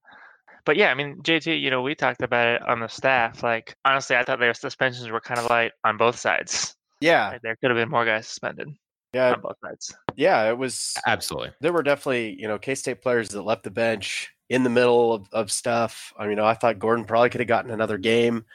But 0.65 0.75
yeah, 0.75 0.91
I 0.91 0.95
mean, 0.95 1.21
JT, 1.23 1.61
you 1.61 1.69
know, 1.69 1.81
we 1.81 1.95
talked 1.95 2.21
about 2.21 2.47
it 2.47 2.61
on 2.67 2.81
the 2.81 2.89
staff. 2.89 3.41
Like, 3.41 3.77
honestly, 3.85 4.17
I 4.17 4.25
thought 4.25 4.39
their 4.39 4.53
suspensions 4.53 5.09
were 5.09 5.21
kind 5.21 5.39
of 5.39 5.49
light 5.49 5.71
on 5.85 5.95
both 5.95 6.17
sides. 6.19 6.75
Yeah, 6.99 7.29
Like, 7.29 7.41
there 7.41 7.55
could 7.55 7.69
have 7.69 7.77
been 7.77 7.89
more 7.89 8.03
guys 8.05 8.27
suspended 8.27 8.67
yeah, 9.13 9.31
on 9.31 9.39
both 9.39 9.57
sides. 9.63 9.95
yeah. 10.17 10.49
It 10.49 10.57
was 10.57 10.93
Absolutely. 11.07 11.51
there 11.61 11.71
were 11.71 11.83
definitely 11.83 12.35
you 12.37 12.49
know 12.49 12.57
K 12.57 12.75
State 12.75 13.01
players 13.01 13.29
that 13.29 13.43
left 13.43 13.63
the 13.63 13.71
bench 13.71 14.32
in 14.49 14.63
the 14.63 14.69
middle 14.69 15.13
of, 15.13 15.27
of 15.31 15.51
stuff. 15.51 16.13
I 16.17 16.27
mean, 16.27 16.39
I 16.39 16.53
thought 16.53 16.79
Gordon 16.79 17.05
probably 17.05 17.29
could 17.29 17.41
have 17.41 17.47
gotten 17.47 17.71
another 17.71 17.97
game. 17.97 18.45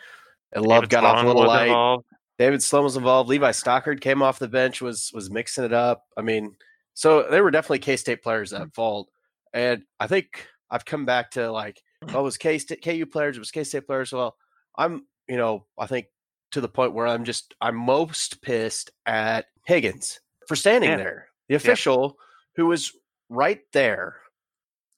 And 0.53 0.64
Love 0.66 0.83
David 0.83 0.90
got 0.90 1.05
off 1.05 1.24
a 1.24 1.27
little 1.27 1.46
light. 1.46 1.66
involved. 1.68 2.05
David 2.38 2.62
Sloan 2.62 2.85
was 2.85 2.96
involved. 2.96 3.29
Levi 3.29 3.51
Stockard 3.51 4.01
came 4.01 4.22
off 4.22 4.38
the 4.38 4.48
bench, 4.48 4.81
was 4.81 5.11
was 5.12 5.31
mixing 5.31 5.64
it 5.64 5.72
up. 5.72 6.05
I 6.16 6.22
mean, 6.22 6.55
so 6.94 7.27
they 7.31 7.40
were 7.40 7.51
definitely 7.51 7.81
K 7.81 7.96
State 7.96 8.22
players 8.22 8.53
at 8.53 8.72
fault. 8.74 9.11
And 9.53 9.83
I 9.98 10.07
think 10.07 10.46
I've 10.70 10.85
come 10.85 11.05
back 11.05 11.33
to 11.33 11.51
like, 11.51 11.83
oh, 12.14 12.20
it 12.20 12.22
was 12.22 12.37
K 12.38 12.59
State 12.59 12.83
KU 12.85 13.07
players, 13.07 13.37
it 13.37 13.40
was 13.40 13.51
K 13.51 13.64
State 13.64 13.87
players. 13.87 14.12
Well, 14.12 14.37
I'm, 14.77 15.07
you 15.29 15.37
know, 15.37 15.66
I 15.77 15.87
think 15.87 16.07
to 16.53 16.61
the 16.61 16.68
point 16.68 16.94
where 16.94 17.07
I'm 17.07 17.24
just 17.24 17.55
I'm 17.61 17.77
most 17.77 18.40
pissed 18.40 18.90
at 19.05 19.46
Higgins 19.66 20.20
for 20.46 20.55
standing 20.57 20.90
Yeah. 20.90 20.96
there. 20.96 21.29
The 21.48 21.57
official 21.57 22.18
who 22.57 22.66
was 22.66 22.92
right 23.29 23.61
there 23.72 24.16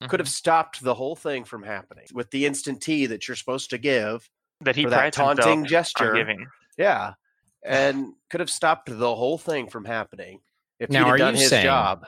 could 0.01 0.17
Mhm. 0.19 0.19
have 0.19 0.29
stopped 0.29 0.83
the 0.83 0.93
whole 0.95 1.15
thing 1.15 1.43
from 1.43 1.63
happening 1.63 2.05
with 2.13 2.29
the 2.31 2.45
instant 2.45 2.81
tea 2.81 3.05
that 3.07 3.27
you're 3.27 3.35
supposed 3.37 3.69
to 3.71 3.77
give 3.77 4.29
that 4.61 4.75
he 4.75 4.83
for 4.83 4.89
that 4.91 4.97
prides 5.13 5.17
himself 5.17 5.37
taunting 5.37 5.65
gesture. 5.65 6.13
giving. 6.13 6.47
Yeah. 6.77 7.13
And 7.63 8.13
could 8.31 8.39
have 8.39 8.49
stopped 8.49 8.89
the 8.89 9.15
whole 9.15 9.37
thing 9.37 9.67
from 9.69 9.85
happening 9.85 10.39
if 10.79 10.89
Now, 10.89 11.03
he'd 11.05 11.09
are 11.09 11.11
have 11.11 11.17
done 11.19 11.33
you 11.35 11.41
his 11.41 11.49
saying- 11.49 11.63
job. 11.65 12.07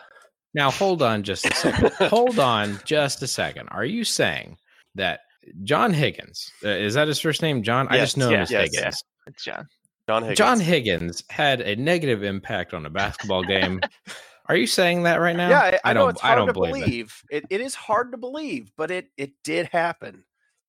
Now, 0.56 0.72
hold 0.72 1.04
on 1.04 1.22
just 1.22 1.46
a 1.46 1.54
second. 1.54 1.92
hold 2.10 2.40
on 2.40 2.80
just 2.86 3.22
a 3.22 3.28
second. 3.28 3.68
Are 3.70 3.86
you 3.86 4.04
saying 4.04 4.58
that 4.96 5.20
John 5.64 5.94
Higgins, 5.94 6.52
uh, 6.66 6.70
is 6.70 6.96
that 6.96 7.08
his 7.08 7.20
first 7.20 7.42
name? 7.44 7.62
John? 7.62 7.88
I 7.90 7.98
just 7.98 8.16
Yes, 8.16 8.18
know 8.18 8.28
him 8.30 8.34
yeah, 8.34 8.42
as 8.42 8.52
yes, 8.52 8.62
Higgins. 8.74 9.04
It's 9.28 9.44
John. 9.44 9.68
John 10.10 10.22
Higgins. 10.24 10.38
John 10.40 10.60
Higgins 10.60 11.24
had 11.30 11.62
a 11.62 11.76
negative 11.76 12.24
impact 12.24 12.74
on 12.74 12.86
a 12.88 12.90
basketball 12.90 13.44
game. 13.44 13.80
Are 14.48 14.56
you 14.56 14.68
saying 14.68 15.04
that 15.04 15.22
right 15.22 15.36
now? 15.36 15.50
Yeah, 15.50 15.80
I, 15.84 15.92
I 15.92 15.94
know 15.94 16.02
don't. 16.02 16.10
it's 16.12 16.24
I 16.24 16.36
don't 16.36 16.48
to 16.48 16.54
believe 16.54 17.22
it. 17.30 17.44
It. 17.44 17.46
it 17.50 17.62
is 17.62 17.76
hard 17.76 18.12
to 18.12 18.18
believe, 18.18 18.72
but 18.76 18.92
it 18.92 19.08
it 19.18 19.32
did 19.44 19.68
happen. 19.68 20.26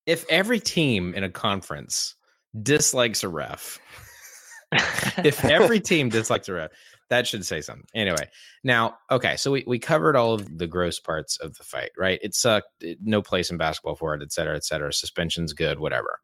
If 0.07 0.25
every 0.29 0.61
team 0.61 1.15
in 1.15 1.25
a 1.25 1.31
conference 1.31 2.15
dislikes 2.63 3.25
a 3.25 3.29
ref, 3.29 3.81
if 5.19 5.45
every 5.45 5.81
team 5.81 6.09
dislikes 6.09 6.49
a 6.49 6.53
ref, 6.53 6.71
that 7.11 7.27
should 7.27 7.45
say 7.45 7.61
something. 7.61 7.87
Anyway, 7.95 8.29
now, 8.63 8.99
okay, 9.11 9.37
so 9.37 9.51
we, 9.51 9.65
we 9.67 9.79
covered 9.79 10.17
all 10.17 10.35
of 10.35 10.59
the 10.59 10.67
gross 10.67 10.99
parts 11.01 11.37
of 11.39 11.57
the 11.57 11.65
fight, 11.65 11.91
right? 11.99 12.19
It 12.23 12.35
sucked, 12.35 12.69
it- 12.81 12.99
no 13.03 13.23
place 13.23 13.51
in 13.51 13.57
basketball 13.57 13.97
for 13.97 14.15
it, 14.15 14.23
et 14.23 14.33
cetera, 14.33 14.57
et 14.57 14.65
cetera. 14.65 14.93
Suspension's 14.93 15.53
good, 15.53 15.79
whatever. 15.79 16.21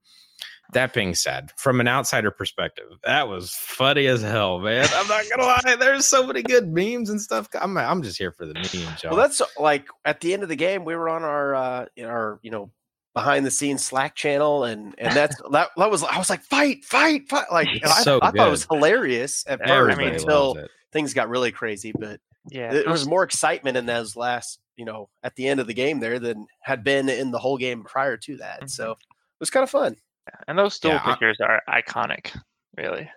That 0.73 0.93
being 0.93 1.15
said, 1.15 1.51
from 1.57 1.81
an 1.81 1.89
outsider 1.89 2.31
perspective, 2.31 2.87
that 3.05 3.29
was 3.29 3.53
funny 3.53 4.07
as 4.07 4.23
hell, 4.23 4.59
man. 4.61 4.89
I'm 4.95 5.09
not 5.09 5.25
gonna 5.29 5.45
lie. 5.45 5.77
There's 5.77 6.07
so 6.07 6.27
many 6.27 6.43
good 6.43 6.73
memes 6.73 7.11
and 7.11 7.21
stuff. 7.21 7.49
I'm 7.61 7.77
I'm 7.77 8.03
just 8.03 8.19
here 8.19 8.33
for 8.33 8.47
the 8.47 8.55
memes, 8.55 9.03
y'all. 9.03 9.17
Well, 9.17 9.17
that's 9.17 9.43
like 9.59 9.87
at 10.05 10.21
the 10.21 10.33
end 10.33 10.43
of 10.43 10.49
the 10.49 10.57
game, 10.57 10.85
we 10.85 10.95
were 10.95 11.09
on 11.09 11.23
our 11.23 11.55
uh 11.55 11.87
in 11.97 12.07
our 12.07 12.39
you 12.43 12.51
know 12.51 12.71
behind 13.15 13.45
the 13.45 13.51
scenes 13.51 13.85
Slack 13.85 14.15
channel, 14.15 14.65
and 14.65 14.95
and 14.99 15.15
that's 15.15 15.37
that 15.51 15.71
that 15.77 15.91
was 15.91 16.03
I 16.03 16.19
was 16.19 16.31
like 16.31 16.43
fight, 16.43 16.85
fight, 16.85 17.29
fight. 17.29 17.47
Like 17.51 17.69
and 17.69 17.87
I, 17.87 18.01
I 18.01 18.03
thought 18.03 18.35
it 18.35 18.51
was 18.51 18.67
hilarious 18.71 19.45
at 19.47 19.59
first 19.61 19.71
Everybody 19.71 20.05
mean, 20.07 20.15
until 20.15 20.57
things 20.93 21.15
got 21.15 21.29
really 21.29 21.53
crazy, 21.53 21.93
but 21.99 22.21
Yeah, 22.51 22.73
there 22.73 22.91
was 22.91 23.07
more 23.07 23.23
excitement 23.23 23.77
in 23.77 23.87
those 23.87 24.17
last 24.17 24.61
you 24.77 24.85
know 24.85 25.09
at 25.23 25.35
the 25.37 25.49
end 25.49 25.61
of 25.61 25.67
the 25.67 25.75
game 25.75 26.01
there 26.01 26.19
than 26.19 26.47
had 26.63 26.85
been 26.85 27.09
in 27.09 27.31
the 27.31 27.39
whole 27.39 27.59
game 27.59 27.85
prior 27.85 28.17
to 28.19 28.37
that. 28.39 28.63
Mhm. 28.63 28.71
So 28.71 28.93
it 28.93 28.99
was 29.41 29.51
kind 29.51 29.65
of 29.65 29.71
fun. 29.71 29.97
And 30.49 30.59
those 30.59 30.75
still 30.75 30.93
Yeah, 30.93 31.03
I- 31.05 31.11
pictures 31.11 31.39
are 31.41 31.63
iconic. 31.69 32.35
Really, 32.77 33.11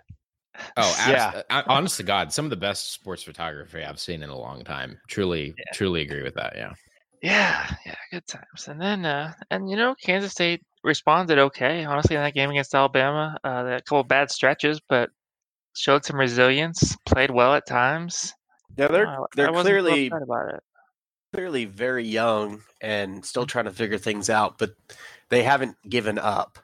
Oh, 0.77 0.95
abs- 0.99 1.09
Yeah. 1.09 1.41
I, 1.49 1.63
honest 1.67 1.97
to 1.97 2.03
God, 2.03 2.31
some 2.33 2.45
of 2.45 2.49
the 2.51 2.57
best 2.57 2.91
sports 2.93 3.23
photography 3.23 3.83
I've 3.83 3.99
seen 3.99 4.23
in 4.23 4.29
a 4.29 4.37
long 4.37 4.63
time. 4.63 4.99
Truly, 5.07 5.53
Yeah. 5.57 5.63
truly 5.73 6.01
agree 6.01 6.23
with 6.23 6.35
that. 6.35 6.53
Yeah. 6.55 6.73
yeah, 7.21 7.73
yeah, 7.85 7.95
good 8.11 8.27
times. 8.27 8.67
And 8.67 8.79
then, 8.81 9.05
uh, 9.05 9.33
and 9.51 9.69
you 9.69 9.75
know, 9.77 9.95
Kansas 10.03 10.31
State 10.31 10.61
responded 10.83 11.39
okay. 11.39 11.85
Honestly, 11.85 12.15
in 12.17 12.21
that 12.21 12.33
game 12.33 12.49
against 12.49 12.75
Alabama, 12.75 13.37
uh, 13.43 13.63
they 13.63 13.71
had 13.71 13.79
a 13.81 13.83
couple 13.83 14.03
bad 14.03 14.29
stretches, 14.29 14.81
but 14.89 15.09
showed 15.75 16.03
some 16.05 16.19
resilience. 16.19 16.95
Played 17.05 17.31
well 17.31 17.53
at 17.55 17.65
times. 17.65 18.33
Yeah, 18.77 18.87
they're 18.89 19.07
Uh, 19.07 19.25
they're 19.35 19.51
clearly 19.51 20.07
about 20.07 20.53
it. 20.55 20.63
clearly 21.33 21.65
very 21.65 22.05
young 22.05 22.61
and 22.81 23.25
still 23.25 23.45
trying 23.45 23.65
to 23.65 23.71
figure 23.71 23.97
things 23.97 24.29
out, 24.29 24.57
but 24.57 24.71
they 25.29 25.43
haven't 25.43 25.77
given 25.89 26.19
up, 26.19 26.59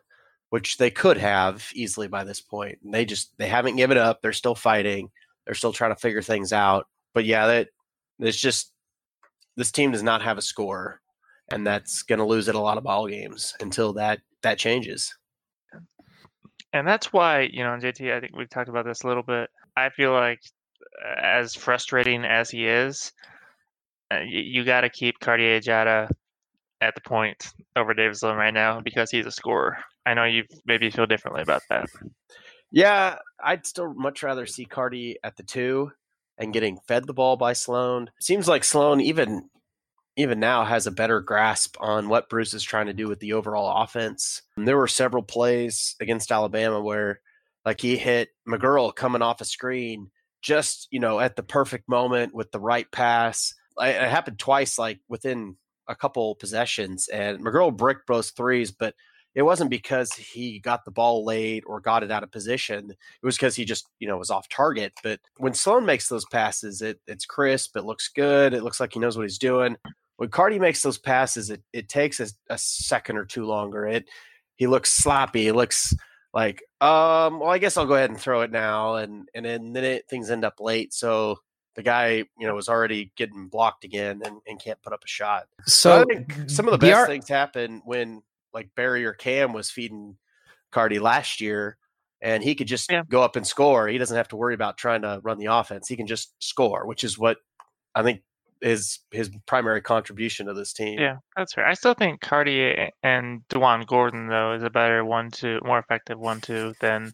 which 0.49 0.77
they 0.77 0.89
could 0.89 1.17
have 1.17 1.69
easily 1.73 2.07
by 2.07 2.23
this 2.23 2.41
point. 2.41 2.79
And 2.83 2.93
they 2.93 3.05
just 3.05 3.37
they 3.37 3.47
haven't 3.47 3.75
given 3.75 3.97
up. 3.97 4.21
They're 4.21 4.33
still 4.33 4.55
fighting. 4.55 5.09
They're 5.45 5.55
still 5.55 5.73
trying 5.73 5.91
to 5.91 5.99
figure 5.99 6.21
things 6.21 6.53
out. 6.53 6.87
But 7.13 7.25
yeah, 7.25 7.47
that 7.47 7.69
it's 8.19 8.39
just 8.39 8.71
this 9.55 9.71
team 9.71 9.91
does 9.91 10.03
not 10.03 10.21
have 10.21 10.37
a 10.37 10.41
score, 10.41 11.01
and 11.51 11.65
that's 11.65 12.03
going 12.03 12.19
to 12.19 12.25
lose 12.25 12.49
at 12.49 12.55
a 12.55 12.59
lot 12.59 12.77
of 12.77 12.83
ball 12.83 13.07
games 13.07 13.53
until 13.59 13.93
that 13.93 14.21
that 14.41 14.57
changes. 14.57 15.15
and 16.73 16.87
that's 16.87 17.11
why 17.11 17.41
you 17.41 17.63
know 17.63 17.71
JT. 17.71 18.15
I 18.15 18.19
think 18.19 18.35
we've 18.35 18.49
talked 18.49 18.69
about 18.69 18.85
this 18.85 19.03
a 19.03 19.07
little 19.07 19.23
bit. 19.23 19.49
I 19.75 19.89
feel 19.89 20.11
like 20.11 20.41
uh, 21.03 21.19
as 21.21 21.55
frustrating 21.55 22.25
as 22.25 22.49
he 22.49 22.67
is, 22.67 23.11
uh, 24.11 24.19
you, 24.19 24.63
got 24.65 24.81
to 24.81 24.89
keep 24.89 25.19
Cartier 25.19 25.59
Diarra 25.59 26.09
at 26.81 26.95
the 26.95 27.01
point 27.01 27.53
over 27.75 27.93
David 27.93 28.17
Sloan 28.17 28.37
right 28.37 28.53
now 28.53 28.81
because 28.81 29.11
he's 29.11 29.25
a 29.25 29.31
scorer. 29.31 29.77
I 30.05 30.13
know 30.13 30.23
you 30.23 30.43
maybe 30.65 30.89
feel 30.89 31.05
differently 31.05 31.41
about 31.41 31.61
that. 31.69 31.87
Yeah, 32.71 33.17
I'd 33.43 33.65
still 33.65 33.93
much 33.93 34.23
rather 34.23 34.45
see 34.45 34.65
Cardi 34.65 35.17
at 35.23 35.37
the 35.37 35.43
two 35.43 35.91
and 36.37 36.53
getting 36.53 36.79
fed 36.87 37.05
the 37.05 37.13
ball 37.13 37.35
by 37.35 37.53
Sloan. 37.53 38.09
Seems 38.19 38.47
like 38.47 38.63
Sloan 38.63 39.01
even 39.01 39.49
even 40.15 40.39
now 40.39 40.65
has 40.65 40.85
a 40.85 40.91
better 40.91 41.21
grasp 41.21 41.77
on 41.79 42.09
what 42.09 42.29
Bruce 42.29 42.53
is 42.53 42.63
trying 42.63 42.87
to 42.87 42.93
do 42.93 43.07
with 43.07 43.19
the 43.19 43.33
overall 43.33 43.83
offense. 43.83 44.41
And 44.57 44.67
there 44.67 44.75
were 44.75 44.87
several 44.87 45.23
plays 45.23 45.95
against 46.01 46.31
Alabama 46.31 46.81
where 46.81 47.21
like 47.65 47.79
he 47.79 47.95
hit 47.95 48.29
McGuirl 48.47 48.93
coming 48.93 49.21
off 49.21 49.39
a 49.39 49.45
screen 49.45 50.11
just, 50.41 50.87
you 50.91 50.99
know, 50.99 51.19
at 51.19 51.35
the 51.35 51.43
perfect 51.43 51.87
moment 51.87 52.33
with 52.33 52.51
the 52.51 52.59
right 52.59 52.89
pass. 52.91 53.53
It 53.79 54.09
happened 54.09 54.39
twice 54.39 54.77
like 54.77 54.99
within 55.07 55.55
a 55.87 55.95
couple 55.95 56.35
possessions 56.35 57.07
and 57.07 57.39
McGuirl 57.39 57.75
bricked 57.75 58.05
both 58.05 58.35
threes, 58.35 58.71
but 58.71 58.95
it 59.35 59.43
wasn't 59.43 59.69
because 59.69 60.11
he 60.13 60.59
got 60.59 60.85
the 60.85 60.91
ball 60.91 61.23
late 61.23 61.63
or 61.67 61.79
got 61.79 62.03
it 62.03 62.11
out 62.11 62.23
of 62.23 62.31
position. 62.31 62.89
It 62.89 63.25
was 63.25 63.35
because 63.35 63.55
he 63.55 63.65
just, 63.65 63.87
you 63.99 64.07
know, 64.07 64.17
was 64.17 64.31
off 64.31 64.49
target. 64.49 64.93
But 65.03 65.19
when 65.37 65.53
Sloan 65.53 65.85
makes 65.85 66.09
those 66.09 66.25
passes, 66.25 66.81
it, 66.81 66.99
it's 67.07 67.25
crisp. 67.25 67.77
It 67.77 67.85
looks 67.85 68.09
good. 68.09 68.53
It 68.53 68.63
looks 68.63 68.79
like 68.79 68.93
he 68.93 68.99
knows 68.99 69.17
what 69.17 69.23
he's 69.23 69.37
doing. 69.37 69.77
When 70.17 70.29
Cardi 70.29 70.59
makes 70.59 70.81
those 70.81 70.97
passes, 70.97 71.49
it, 71.49 71.61
it 71.71 71.87
takes 71.87 72.19
a, 72.19 72.27
a 72.49 72.57
second 72.57 73.17
or 73.17 73.25
two 73.25 73.45
longer. 73.45 73.85
It 73.85 74.09
he 74.57 74.67
looks 74.67 74.91
sloppy. 74.91 75.43
He 75.43 75.51
looks 75.53 75.95
like, 76.33 76.61
um, 76.81 77.39
well, 77.39 77.49
I 77.49 77.57
guess 77.57 77.77
I'll 77.77 77.85
go 77.85 77.95
ahead 77.95 78.09
and 78.09 78.19
throw 78.19 78.41
it 78.41 78.51
now, 78.51 78.95
and 78.95 79.29
and 79.33 79.45
then, 79.45 79.71
then 79.71 79.83
it, 79.85 80.09
things 80.09 80.29
end 80.29 80.43
up 80.43 80.59
late. 80.59 80.93
So 80.93 81.37
the 81.75 81.83
guy, 81.83 82.25
you 82.37 82.47
know, 82.47 82.55
was 82.55 82.67
already 82.67 83.13
getting 83.15 83.47
blocked 83.47 83.85
again 83.85 84.21
and, 84.25 84.41
and 84.45 84.61
can't 84.61 84.81
put 84.81 84.91
up 84.91 85.03
a 85.03 85.07
shot. 85.07 85.45
So 85.65 86.01
I 86.01 86.03
think 86.03 86.49
some 86.49 86.67
of 86.67 86.73
the 86.73 86.77
best 86.77 86.97
ar- 86.97 87.07
things 87.07 87.29
happen 87.29 87.81
when 87.85 88.21
like 88.53 88.69
Barry 88.75 89.05
or 89.05 89.13
Cam 89.13 89.53
was 89.53 89.69
feeding 89.71 90.17
Cardi 90.71 90.99
last 90.99 91.41
year, 91.41 91.77
and 92.21 92.43
he 92.43 92.55
could 92.55 92.67
just 92.67 92.91
Yeah. 92.91 93.03
go 93.09 93.21
up 93.23 93.35
and 93.35 93.45
score. 93.45 93.87
He 93.87 93.97
doesn't 93.97 94.15
have 94.17 94.27
to 94.29 94.35
worry 94.35 94.53
about 94.53 94.77
trying 94.77 95.01
to 95.03 95.19
run 95.23 95.37
the 95.39 95.47
offense. 95.47 95.87
He 95.87 95.95
can 95.95 96.07
just 96.07 96.33
score, 96.39 96.85
which 96.85 97.03
is 97.03 97.17
what 97.17 97.37
I 97.95 98.03
think 98.03 98.21
is 98.61 98.99
his 99.11 99.31
primary 99.45 99.81
contribution 99.81 100.47
to 100.47 100.53
this 100.53 100.73
team. 100.73 100.99
Yeah, 100.99 101.17
that's 101.37 101.55
right. 101.55 101.65
I 101.67 101.73
still 101.75 101.93
think 101.93 102.19
Cartier 102.19 102.89
and 103.03 103.41
DaJuan 103.47 103.87
Gordon 103.87 104.27
though 104.27 104.51
is 104.53 104.63
a 104.63 104.69
better 104.69 105.05
one 105.05 105.31
two, 105.31 105.59
more 105.63 105.79
effective 105.79 106.19
one 106.19 106.41
two 106.41 106.73
than 106.81 107.13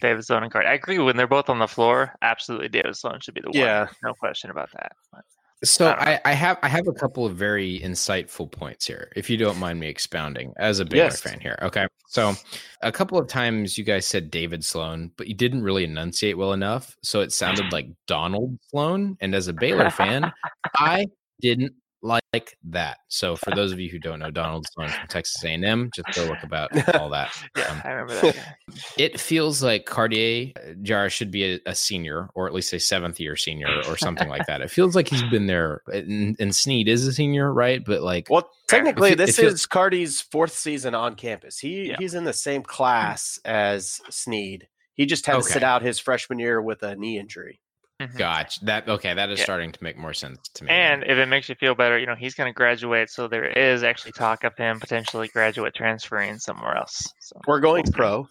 David 0.00 0.24
Sloan 0.26 0.42
and 0.42 0.52
Cartier. 0.52 0.70
I 0.70 0.74
agree 0.74 0.98
when 0.98 1.16
they're 1.16 1.26
both 1.26 1.48
on 1.48 1.58
the 1.58 1.66
floor. 1.68 2.14
Absolutely, 2.20 2.68
David 2.68 2.96
Sloan 2.96 3.20
should 3.20 3.32
be 3.34 3.40
the 3.40 3.48
one. 3.48 3.56
Yeah. 3.58 3.86
no 4.02 4.12
question 4.12 4.50
about 4.50 4.70
that. 4.72 4.92
But, 5.10 5.24
So 5.62 5.86
I 5.88 6.20
I, 6.24 6.32
have 6.32 6.58
I 6.62 6.68
have 6.68 6.86
a 6.88 6.92
couple 6.92 7.24
of 7.24 7.36
very 7.36 7.80
insightful 7.80 8.50
points 8.50 8.86
here, 8.86 9.10
if 9.16 9.30
you 9.30 9.36
don't 9.36 9.58
mind 9.58 9.80
me 9.80 9.86
expounding 9.88 10.52
as 10.58 10.78
a 10.80 10.84
Baylor 10.84 11.04
Yes. 11.06 11.20
fan 11.20 11.40
here. 11.40 11.58
Okay. 11.62 11.86
So 12.06 12.34
a 12.82 12.92
couple 12.92 13.18
of 13.18 13.28
times 13.28 13.78
you 13.78 13.84
guys 13.84 14.06
said 14.06 14.30
David 14.30 14.64
Sloan, 14.64 15.10
but 15.16 15.26
you 15.26 15.34
didn't 15.34 15.62
really 15.62 15.84
enunciate 15.84 16.36
well 16.36 16.52
enough. 16.52 16.96
So 17.02 17.20
it 17.20 17.32
sounded 17.32 17.72
like 17.72 17.88
Donald 18.06 18.58
Sloan. 18.68 19.16
And 19.20 19.34
as 19.34 19.48
a 19.48 19.52
Baylor 19.52 19.90
fan, 19.90 20.32
I 20.76 21.06
didn't 21.40 21.72
like 22.04 22.56
that. 22.64 22.98
So 23.08 23.34
for 23.34 23.50
those 23.54 23.72
of 23.72 23.80
you 23.80 23.88
who 23.90 23.98
don't 23.98 24.18
know 24.18 24.30
Donald's 24.30 24.68
from 24.74 24.88
Texas 25.08 25.42
A&M, 25.44 25.90
just 25.94 26.14
go 26.14 26.24
look 26.26 26.42
about 26.42 26.70
all 26.96 27.08
that. 27.10 27.32
Yeah, 27.56 27.64
Um, 27.72 27.80
I 27.84 27.88
remember 27.90 28.20
that 28.20 28.34
guy. 28.68 28.74
it 28.98 29.18
feels 29.18 29.62
like 29.62 29.86
Cartier 29.86 30.52
uh, 30.56 30.74
Jar 30.82 31.08
should 31.08 31.30
be 31.30 31.54
a, 31.54 31.60
a 31.66 31.74
senior, 31.74 32.28
or 32.34 32.46
at 32.46 32.52
least 32.54 32.72
a 32.72 32.78
seventh 32.80 33.18
year 33.18 33.36
senior, 33.36 33.68
or 33.88 33.96
something 33.96 34.28
like 34.28 34.46
that. 34.46 34.60
It 34.60 34.70
feels 34.70 34.94
like 34.94 35.08
he's 35.08 35.22
been 35.24 35.46
there, 35.46 35.80
and, 35.86 36.36
and 36.38 36.54
Sneed 36.54 36.88
is 36.88 37.06
a 37.06 37.12
senior, 37.12 37.52
right? 37.52 37.82
But 37.84 38.02
like, 38.02 38.28
Well, 38.30 38.48
technically, 38.68 39.10
It 39.12 39.16
fe- 39.18 39.22
it 39.22 39.26
this 39.26 39.36
feels- 39.36 39.52
is 39.54 39.66
Cardi's 39.66 40.20
fourth 40.20 40.52
season 40.54 40.94
on 40.94 41.14
campus. 41.14 41.58
He 41.58 41.88
Yeah. 41.88 41.96
he's 41.98 42.14
in 42.14 42.24
the 42.24 42.32
same 42.34 42.62
class 42.62 43.38
as 43.44 44.00
Sneed. 44.10 44.68
He 44.94 45.06
just 45.06 45.26
had 45.26 45.34
to 45.36 45.42
sit 45.42 45.62
out 45.64 45.82
his 45.82 45.98
freshman 45.98 46.38
year 46.38 46.62
with 46.62 46.82
a 46.84 46.94
knee 46.94 47.18
injury. 47.18 47.60
Mhm. 48.02 48.16
Gotch. 48.18 48.60
That 48.60 48.88
okay. 48.88 49.14
That 49.14 49.30
is 49.30 49.38
Yeah. 49.38 49.44
starting 49.44 49.70
to 49.72 49.82
make 49.82 49.96
more 49.96 50.12
sense 50.12 50.48
to 50.54 50.64
me. 50.64 50.70
And 50.70 51.04
if 51.04 51.16
it 51.16 51.26
makes 51.26 51.48
you 51.48 51.54
feel 51.54 51.74
better, 51.76 51.96
you 51.98 52.06
know, 52.06 52.16
he's 52.16 52.34
going 52.34 52.50
to 52.52 52.54
graduate, 52.56 53.08
so 53.08 53.28
there 53.28 53.44
is 53.44 53.84
actually 53.84 54.12
talk 54.12 54.42
of 54.42 54.56
him 54.56 54.80
potentially 54.80 55.28
graduate 55.28 55.74
transferring 55.74 56.38
somewhere 56.38 56.76
else. 56.76 57.00
So 57.20 57.40
We're 57.46 57.60
going 57.60 57.84
we'll 57.84 57.92
pro. 57.92 58.28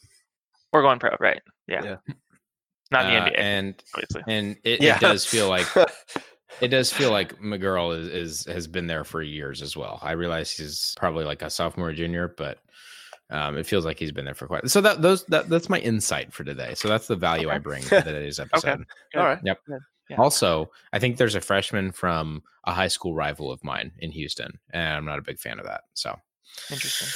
We're 0.74 0.82
going 0.82 1.00
pro, 1.00 1.16
right? 1.20 1.42
Yeah. 1.68 1.84
Yeah. 1.84 1.96
Not 2.92 3.04
the 3.04 3.16
Uh, 3.18 3.26
NBA, 3.30 3.40
and 3.40 3.84
obviously. 3.96 4.24
and 4.28 4.58
it, 4.66 4.82
Yeah. 4.82 4.96
it 4.98 5.00
does 5.02 5.26
feel 5.26 5.48
like 5.48 5.66
it 6.60 6.68
does 6.68 6.92
feel 6.92 7.12
like 7.12 7.38
McGuirl 7.40 7.98
is, 7.98 8.08
is 8.10 8.46
has 8.54 8.68
been 8.68 8.88
there 8.88 9.06
for 9.06 9.22
years 9.22 9.62
as 9.62 9.78
well. 9.78 9.98
I 10.02 10.12
realize 10.12 10.52
he's 10.52 10.94
probably 10.98 11.24
like 11.24 11.42
a 11.42 11.50
sophomore, 11.50 11.90
or 11.90 11.94
junior, 11.94 12.28
but 12.38 12.60
um, 13.34 13.58
it 13.58 13.66
feels 13.66 13.86
like 13.86 14.00
he's 14.00 14.12
been 14.12 14.26
there 14.26 14.34
for 14.34 14.48
quite. 14.48 14.70
So 14.70 14.80
that 14.82 15.02
those 15.02 15.26
that 15.26 15.50
that's 15.50 15.68
my 15.70 15.80
insight 15.80 16.32
for 16.34 16.44
today. 16.44 16.74
So 16.76 16.88
that's 16.88 17.08
the 17.08 17.16
value 17.16 17.50
I 17.50 17.58
bring 17.58 17.82
to 17.84 18.02
today's 18.04 18.40
episode. 18.40 18.86
Good. 19.12 19.20
All 19.20 19.26
right. 19.26 19.40
Yep. 19.44 19.60
Good. 19.68 19.80
Yeah. 20.10 20.18
Also, 20.18 20.70
I 20.92 21.00
think 21.00 21.18
there's 21.18 21.36
a 21.36 21.42
freshman 21.42 21.92
from 21.92 22.44
a 22.66 22.72
high 22.74 22.90
school 22.90 23.16
rival 23.16 23.52
of 23.52 23.64
mine 23.64 23.92
in 24.00 24.12
Houston, 24.12 24.52
and 24.72 24.96
I'm 24.98 25.06
not 25.06 25.18
a 25.20 25.22
big 25.24 25.40
fan 25.40 25.60
of 25.60 25.66
that. 25.66 25.82
So, 25.94 26.16
Interesting. 26.70 27.08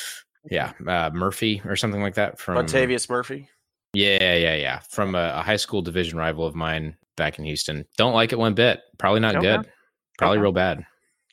yeah, 0.49 0.71
uh, 0.88 1.10
Murphy 1.13 1.62
or 1.65 1.75
something 1.75 2.01
like 2.01 2.15
that 2.15 2.39
from 2.39 2.56
Montavious 2.56 3.10
Murphy. 3.10 3.49
Yeah, 3.93 4.36
yeah, 4.36 4.56
yeah, 4.56 4.80
from 4.89 5.15
a, 5.15 5.34
a 5.36 5.41
high 5.41 5.56
school 5.58 5.82
division 5.82 6.17
rival 6.17 6.45
of 6.45 6.56
mine 6.56 6.95
back 7.17 7.39
in 7.39 7.45
Houston. 7.45 7.86
Don't 7.97 8.13
like 8.13 8.32
it 8.32 8.39
one 8.39 8.53
bit. 8.53 8.80
Probably 8.97 9.19
not 9.19 9.36
Okay. 9.36 9.58
good. 9.58 9.69
Probably 10.17 10.38
Okay. 10.38 10.43
real 10.43 10.51
bad. 10.53 10.86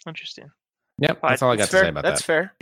Interesting. 0.07 0.51
Yep, 0.99 1.19
that's 1.23 1.43
all 1.43 1.51
I 1.51 1.57
got 1.57 1.63
That's 1.63 1.71
to 1.71 1.77
fair. 1.77 1.85
say 1.85 1.89
about 1.89 2.05
that. 2.05 2.09
That's 2.11 2.21
that. 2.23 2.27
fair. 2.27 2.55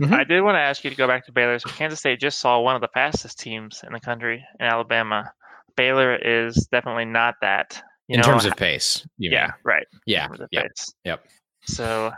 Mhm. 0.00 0.12
I 0.12 0.24
did 0.24 0.42
want 0.42 0.54
to 0.54 0.60
ask 0.60 0.84
you 0.84 0.90
to 0.90 0.96
go 0.96 1.08
back 1.08 1.26
to 1.26 1.32
Baylor. 1.32 1.58
So 1.58 1.70
Kansas 1.70 1.98
State 1.98 2.20
just 2.20 2.38
saw 2.38 2.60
one 2.60 2.76
of 2.76 2.80
the 2.80 2.88
fastest 2.94 3.40
teams 3.40 3.82
in 3.84 3.92
the 3.92 4.00
country 4.00 4.44
in 4.60 4.66
Alabama. 4.66 5.32
Baylor 5.76 6.14
is 6.16 6.68
definitely 6.70 7.04
not 7.06 7.34
that. 7.40 7.82
You 8.06 8.14
in 8.14 8.20
know, 8.20 8.26
terms 8.26 8.44
of 8.44 8.56
pace, 8.56 9.06
you 9.18 9.30
yeah, 9.30 9.46
mean. 9.46 9.52
right. 9.64 9.86
yeah, 10.06 10.26
terms 10.26 10.40
of 10.40 10.48
yeah. 10.52 10.62
pace. 10.62 10.94
Yep. 11.04 11.24
So, 11.64 12.12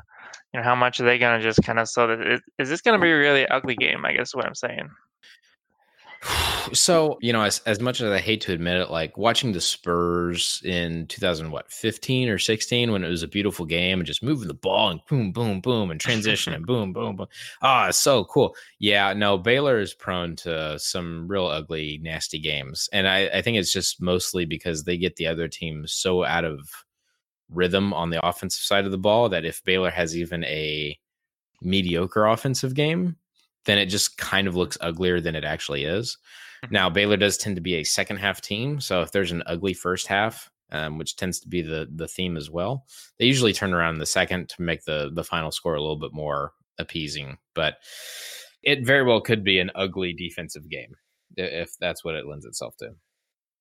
you 0.53 0.61
know, 0.61 0.65
how 0.65 0.75
much 0.75 1.01
are 1.01 1.05
they 1.05 1.19
going 1.19 1.39
to 1.39 1.43
just 1.43 1.63
kind 1.63 1.79
of 1.79 1.89
so 1.89 2.07
that 2.07 2.21
is, 2.21 2.41
is 2.59 2.69
this 2.69 2.81
going 2.83 2.99
to 2.99 3.03
be 3.03 3.11
a 3.11 3.17
really 3.19 3.47
ugly 3.47 3.75
game? 3.75 4.05
I 4.05 4.13
guess 4.13 4.29
is 4.29 4.35
what 4.35 4.47
I'm 4.47 4.55
saying. 4.55 4.91
So 6.73 7.19
you 7.21 7.35
know, 7.35 7.43
as 7.43 7.59
as 7.67 7.81
much 7.81 8.01
as 8.01 8.11
I 8.11 8.19
hate 8.19 8.41
to 8.43 8.53
admit 8.53 8.77
it, 8.79 8.91
like 8.91 9.19
watching 9.19 9.53
the 9.53 9.61
Spurs 9.61 10.63
in 10.65 11.07
2000, 11.09 11.51
what 11.51 11.71
15 11.71 12.31
or 12.31 12.39
16, 12.39 12.93
when 12.93 13.05
it 13.05 13.11
was 13.11 13.23
a 13.23 13.29
beautiful 13.29 13.67
game 13.67 13.99
and 13.99 14.07
just 14.07 14.23
moving 14.23 14.49
the 14.49 14.55
ball 14.55 14.89
and 14.89 15.01
boom, 15.07 15.33
boom, 15.33 15.61
boom, 15.61 15.91
and 15.91 16.01
transition 16.01 16.55
and 16.55 16.65
boom, 16.65 16.93
boom, 16.93 17.17
boom. 17.17 17.27
Ah, 17.61 17.91
so 17.91 18.25
cool. 18.25 18.55
Yeah, 18.79 19.13
no, 19.13 19.37
Baylor 19.37 19.81
is 19.81 19.93
prone 19.93 20.37
to 20.37 20.79
some 20.79 21.29
real 21.29 21.47
ugly, 21.47 21.99
nasty 22.01 22.39
games, 22.39 22.89
and 22.93 23.07
I, 23.07 23.27
I 23.27 23.43
think 23.43 23.59
it's 23.59 23.73
just 23.73 24.01
mostly 24.01 24.47
because 24.47 24.85
they 24.85 24.97
get 24.97 25.17
the 25.17 25.27
other 25.27 25.49
team 25.49 25.87
so 25.87 26.25
out 26.25 26.45
of 26.45 26.71
rhythm 27.51 27.93
on 27.93 28.11
the 28.11 28.25
offensive 28.27 28.63
side 28.63 28.87
of 28.87 28.93
the 28.93 28.99
ball 28.99 29.29
that 29.29 29.45
if 29.45 29.63
Baylor 29.65 29.91
has 29.91 30.17
even 30.17 30.43
a 30.45 30.99
mediocre 31.61 32.27
offensive 32.27 32.75
game, 32.75 33.17
then 33.65 33.79
it 33.79 33.87
just 33.87 34.19
kind 34.19 34.49
of 34.49 34.57
looks 34.57 34.79
uglier 34.81 35.21
than 35.21 35.35
it 35.35 35.45
actually 35.45 35.85
is. 35.85 36.19
Now 36.71 36.89
Baylor 36.89 37.17
does 37.17 37.37
tend 37.37 37.57
to 37.57 37.63
be 37.63 37.75
a 37.75 37.85
second 37.85 38.19
half 38.19 38.41
team, 38.41 38.81
so 38.81 39.03
if 39.03 39.13
there's 39.13 39.33
an 39.33 39.43
ugly 39.47 39.75
first 39.75 40.07
half, 40.07 40.51
um, 40.71 40.97
which 40.97 41.17
tends 41.17 41.41
to 41.41 41.49
be 41.49 41.61
the 41.63 41.89
the 41.93 42.09
theme 42.09 42.37
as 42.37 42.51
well, 42.51 42.87
they 43.19 43.27
usually 43.27 43.53
turn 43.53 43.75
around 43.75 43.95
in 43.95 44.01
the 44.01 44.07
second 44.07 44.49
to 44.51 44.63
make 44.63 44.85
the 44.85 45.11
the 45.13 45.25
final 45.25 45.51
score 45.51 45.75
a 45.75 45.81
little 45.81 45.99
bit 45.99 46.13
more 46.13 46.53
appeasing. 46.79 47.39
But 47.55 47.79
it 48.63 48.87
very 48.87 49.03
well 49.03 49.21
could 49.21 49.43
be 49.43 49.59
an 49.59 49.71
ugly 49.75 50.13
defensive 50.13 50.69
game 50.69 50.95
if 51.37 51.73
that's 51.81 52.05
what 52.05 52.15
it 52.15 52.27
lends 52.27 52.45
itself 52.45 52.77
to. 52.79 52.91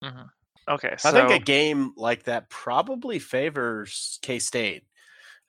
hmm 0.04 0.22
Okay, 0.70 0.94
so 0.98 1.10
I 1.10 1.12
think 1.12 1.42
a 1.42 1.44
game 1.44 1.92
like 1.98 2.24
that 2.24 2.50
probably 2.50 3.18
favors 3.18 4.20
K 4.22 4.38
State. 4.38 4.84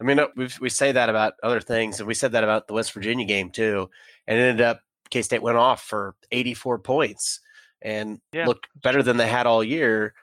I 0.01 0.05
mean, 0.05 0.19
we 0.37 0.49
we 0.61 0.69
say 0.71 0.93
that 0.93 1.11
about 1.11 1.35
other 1.43 1.61
things, 1.61 2.01
and 2.01 2.09
we 2.09 2.15
said 2.15 2.33
that 2.33 2.45
about 2.45 2.67
the 2.67 2.73
West 2.73 2.93
Virginia 2.93 3.27
game 3.27 3.51
too. 3.51 3.91
And 4.27 4.39
it 4.39 4.43
ended 4.43 4.67
up 4.67 4.81
K 5.11 5.23
State 5.23 5.43
went 5.43 5.59
off 5.59 5.83
for 5.83 6.15
84 6.31 6.79
points 6.79 7.41
and 7.81 8.21
Yeah, 8.33 8.47
looked 8.47 8.69
better 8.83 9.03
than 9.03 9.17
they 9.17 9.29
had 9.29 9.47
all 9.47 9.63
year. 9.63 10.15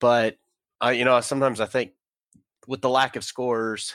But 0.00 0.36
uh, 0.84 0.90
you 0.90 1.04
know, 1.04 1.20
sometimes 1.20 1.60
I 1.60 1.66
think 1.66 1.92
with 2.66 2.80
the 2.80 2.90
lack 2.90 3.16
of 3.16 3.24
scores, 3.24 3.94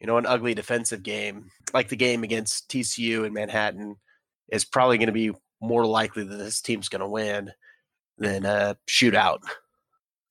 you 0.00 0.06
know, 0.06 0.18
an 0.18 0.26
ugly 0.26 0.54
defensive 0.54 1.02
game 1.02 1.50
like 1.72 1.88
the 1.88 1.96
game 1.96 2.22
against 2.22 2.68
TCU 2.68 3.26
in 3.26 3.32
Manhattan 3.32 3.96
is 4.50 4.64
probably 4.64 4.98
going 4.98 5.06
to 5.06 5.12
be 5.12 5.32
more 5.60 5.86
likely 5.86 6.24
that 6.24 6.36
this 6.36 6.60
team's 6.60 6.88
going 6.88 7.00
to 7.00 7.08
win 7.08 7.50
than 8.18 8.44
a 8.44 8.76
shootout. 8.88 9.40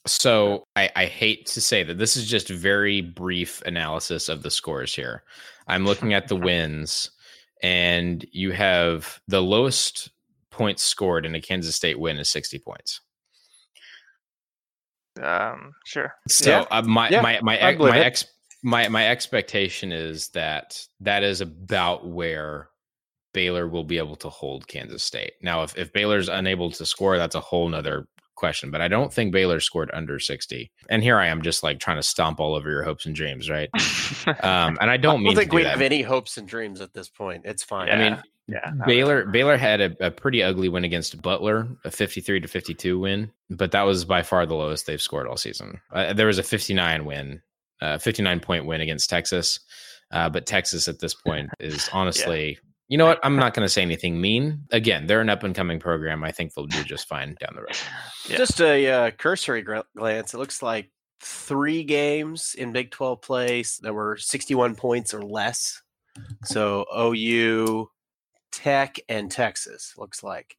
So 0.07 0.67
I, 0.75 0.89
I 0.95 1.05
hate 1.05 1.47
to 1.47 1.61
say 1.61 1.83
that 1.83 1.97
this 1.97 2.15
is 2.15 2.27
just 2.27 2.49
very 2.49 3.01
brief 3.01 3.61
analysis 3.63 4.29
of 4.29 4.43
the 4.43 4.51
scores 4.51 4.93
here. 4.93 5.23
I'm 5.67 5.85
looking 5.85 6.13
at 6.13 6.27
the 6.27 6.35
wins, 6.35 7.11
and 7.65 8.23
you 8.31 8.51
have 8.51 9.19
the 9.27 9.41
lowest 9.41 10.11
points 10.51 10.83
scored 10.83 11.25
in 11.25 11.33
a 11.33 11.41
Kansas 11.41 11.75
State 11.75 11.99
win 11.99 12.19
is 12.19 12.29
60 12.29 12.59
points. 12.59 13.01
um, 15.23 15.71
sure. 15.85 16.13
So 16.27 16.49
Yeah. 16.51 16.65
uh, 16.69 16.81
my, 16.83 17.09
Yeah, 17.09 17.21
my 17.21 17.39
my 17.41 17.57
ex- 17.57 17.79
my 17.79 17.99
ex 17.99 18.25
my 18.63 18.87
my 18.89 19.07
expectation 19.07 19.91
is 19.91 20.27
that 20.29 20.77
that 20.99 21.23
is 21.23 21.39
about 21.41 22.05
where 22.07 22.69
Baylor 23.33 23.67
will 23.67 23.83
be 23.85 23.97
able 23.97 24.17
to 24.17 24.29
hold 24.29 24.67
Kansas 24.67 25.03
State. 25.03 25.33
Now, 25.41 25.63
if 25.63 25.77
if 25.77 25.91
Baylor's 25.93 26.27
unable 26.29 26.69
to 26.71 26.85
score, 26.85 27.17
that's 27.17 27.35
a 27.35 27.39
whole 27.39 27.67
nother 27.69 28.07
question. 28.35 28.71
But 28.71 28.81
I 28.81 28.87
don't 28.87 29.11
think 29.11 29.31
Baylor 29.31 29.59
scored 29.59 29.89
under 29.93 30.19
sixty. 30.19 30.71
And 30.89 31.01
here 31.01 31.17
I 31.17 31.27
am, 31.27 31.41
just 31.41 31.63
like 31.63 31.79
trying 31.79 31.97
to 31.97 32.03
stomp 32.03 32.39
all 32.39 32.55
over 32.55 32.69
your 32.69 32.83
hopes 32.83 33.05
and 33.05 33.15
dreams, 33.15 33.49
right? 33.49 33.69
Um, 34.43 34.77
and 34.81 34.89
I 34.89 34.97
don't 35.05 35.15
I 35.15 35.17
mean 35.17 35.25
don't 35.25 35.35
think 35.35 35.49
to 35.49 35.51
do 35.51 35.55
we 35.57 35.63
that. 35.63 35.71
have 35.71 35.81
any 35.81 36.01
hopes 36.01 36.37
and 36.37 36.47
dreams 36.47 36.81
at 36.81 36.93
this 36.93 37.09
point. 37.09 37.43
It's 37.45 37.63
fine. 37.63 37.89
I 37.89 37.95
mean, 37.97 38.23
yeah, 38.47 38.71
no, 38.75 38.85
Baylor 38.85 39.25
Baylor 39.25 39.57
had 39.57 39.81
a, 39.81 40.07
a 40.07 40.11
pretty 40.11 40.43
ugly 40.43 40.69
win 40.69 40.83
against 40.83 41.19
Butler, 41.21 41.67
a 41.83 41.89
53 41.89 42.41
to 42.41 42.47
52 42.47 42.99
win, 42.99 43.31
but 43.49 43.71
that 43.71 43.83
was 43.83 44.05
by 44.05 44.21
far 44.21 44.45
the 44.45 44.53
lowest 44.53 44.85
they've 44.85 45.01
scored 45.01 45.27
all 45.27 45.37
season. 45.37 45.81
Uh, 45.91 46.13
there 46.13 46.27
was 46.27 46.37
a 46.37 46.43
59 46.43 47.05
win, 47.05 47.41
uh, 47.81 47.97
59 47.97 48.39
point 48.41 48.65
win 48.65 48.81
against 48.81 49.09
Texas, 49.09 49.59
uh, 50.11 50.29
but 50.29 50.45
Texas 50.45 50.87
at 50.87 50.99
this 50.99 51.13
point 51.25 51.49
is 51.59 51.89
honestly, 51.91 52.59
you 52.87 52.97
know 52.97 53.05
what? 53.05 53.19
I'm 53.23 53.35
not 53.35 53.53
going 53.53 53.65
to 53.65 53.69
say 53.69 53.81
anything 53.81 54.19
mean. 54.19 54.63
Again, 54.71 55.07
they're 55.07 55.21
an 55.21 55.29
up 55.29 55.43
and 55.43 55.55
coming 55.55 55.79
program. 55.79 56.23
I 56.23 56.31
think 56.31 56.53
they'll 56.53 56.67
do 56.67 56.83
just 56.83 57.07
fine 57.07 57.35
down 57.39 57.55
the 57.55 57.61
road. 57.61 57.77
Yeah. 58.27 58.37
just 58.37 58.59
a 58.59 58.87
uh, 58.87 59.11
cursory 59.11 59.61
gr- 59.61 59.81
glance. 59.95 60.33
It 60.33 60.39
looks 60.39 60.63
like 60.63 60.89
three 61.21 61.83
games 61.83 62.55
in 62.57 62.71
Big 62.71 62.89
12 62.89 63.21
plays 63.21 63.79
that 63.83 63.93
were 63.93 64.17
61 64.17 64.73
points 64.73 65.13
or 65.13 65.21
less. 65.21 65.79
So 66.43 66.85
OU, 66.97 67.87
Tech, 68.51 68.99
and 69.09 69.29
Texas 69.29 69.93
looks 69.95 70.23
like. 70.23 70.57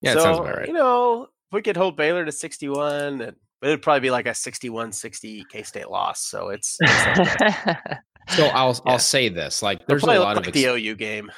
Yeah, 0.00 0.14
so, 0.14 0.18
it 0.18 0.22
sounds 0.22 0.38
about 0.40 0.56
right. 0.56 0.66
You 0.66 0.74
know, 0.74 1.22
if 1.22 1.52
we 1.52 1.62
could 1.62 1.76
hold 1.76 1.96
Baylor 1.96 2.24
to 2.24 2.32
61, 2.32 3.20
and 3.20 3.36
it'd 3.62 3.82
probably 3.82 4.00
be 4.00 4.10
like 4.10 4.26
a 4.26 4.34
61 4.34 4.90
60 4.90 5.44
K 5.48 5.62
State 5.62 5.88
loss. 5.88 6.22
So 6.22 6.48
it's, 6.48 6.78
it's. 6.80 7.72
So 8.30 8.46
I'll 8.48 8.72
Yeah. 8.84 8.92
I'll 8.92 8.98
say 8.98 9.28
this: 9.28 9.62
like, 9.62 9.86
there's 9.86 10.02
a 10.02 10.06
lot 10.06 10.36
look 10.36 10.46
of 10.46 10.48
ex- 10.48 10.54
the 10.54 10.66
OU 10.66 10.96
game. 10.96 11.30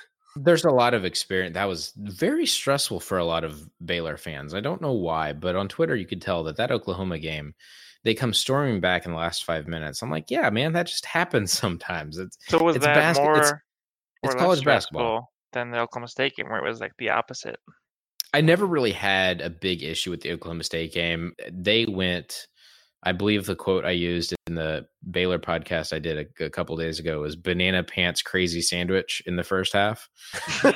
There's 0.42 0.64
a 0.64 0.70
lot 0.70 0.94
of 0.94 1.04
experience 1.04 1.54
that 1.54 1.64
was 1.68 1.92
very 1.96 2.46
stressful 2.46 3.00
for 3.00 3.18
a 3.18 3.24
lot 3.24 3.44
of 3.44 3.68
Baylor 3.84 4.16
fans. 4.16 4.54
I 4.54 4.60
don't 4.60 4.80
know 4.82 4.92
why, 4.92 5.32
but 5.32 5.56
on 5.56 5.68
Twitter 5.68 5.96
you 5.96 6.06
could 6.06 6.22
tell 6.22 6.44
that 6.44 6.56
that 6.56 6.70
Oklahoma 6.70 7.18
game 7.18 7.54
they 8.02 8.14
come 8.14 8.32
storming 8.32 8.80
back 8.80 9.04
in 9.04 9.12
the 9.12 9.18
last 9.18 9.44
5 9.44 9.68
minutes. 9.68 10.00
I'm 10.00 10.10
like, 10.10 10.30
yeah, 10.30 10.48
man, 10.48 10.72
that 10.72 10.86
just 10.86 11.04
happens 11.18 11.52
sometimes. 11.52 12.16
It's 12.16 12.38
so 12.48 12.62
was 12.62 12.76
it's 12.76 12.84
that 12.86 12.94
basket- 12.94 13.22
more? 13.22 13.36
it's- 13.36 13.52
it's 14.22 14.34
college 14.34 14.64
basketball. 14.64 15.32
than 15.52 15.70
the 15.70 15.78
Oklahoma 15.78 16.08
State 16.08 16.36
game, 16.36 16.48
where 16.50 16.58
it 16.62 16.68
was 16.68 16.78
like 16.80 16.92
the 16.98 17.08
opposite. 17.10 17.58
I 18.34 18.40
never 18.42 18.66
really 18.66 18.92
had 18.92 19.40
a 19.40 19.48
big 19.50 19.82
issue 19.82 20.10
with 20.10 20.20
the 20.20 20.32
Oklahoma 20.32 20.64
State 20.64 20.92
game. 20.92 21.32
They 21.50 21.86
went 21.86 22.46
I 23.02 23.12
believe 23.12 23.46
the 23.46 23.56
quote 23.56 23.84
I 23.84 23.92
used 23.92 24.34
in 24.46 24.54
the 24.54 24.86
Baylor 25.10 25.38
podcast 25.38 25.94
I 25.94 25.98
did 25.98 26.28
a, 26.40 26.44
a 26.44 26.50
couple 26.50 26.76
days 26.76 26.98
ago 26.98 27.20
was 27.20 27.36
"banana 27.36 27.82
pants 27.82 28.22
crazy 28.22 28.60
sandwich" 28.60 29.22
in 29.26 29.36
the 29.36 29.44
first 29.44 29.72
half. 29.72 30.08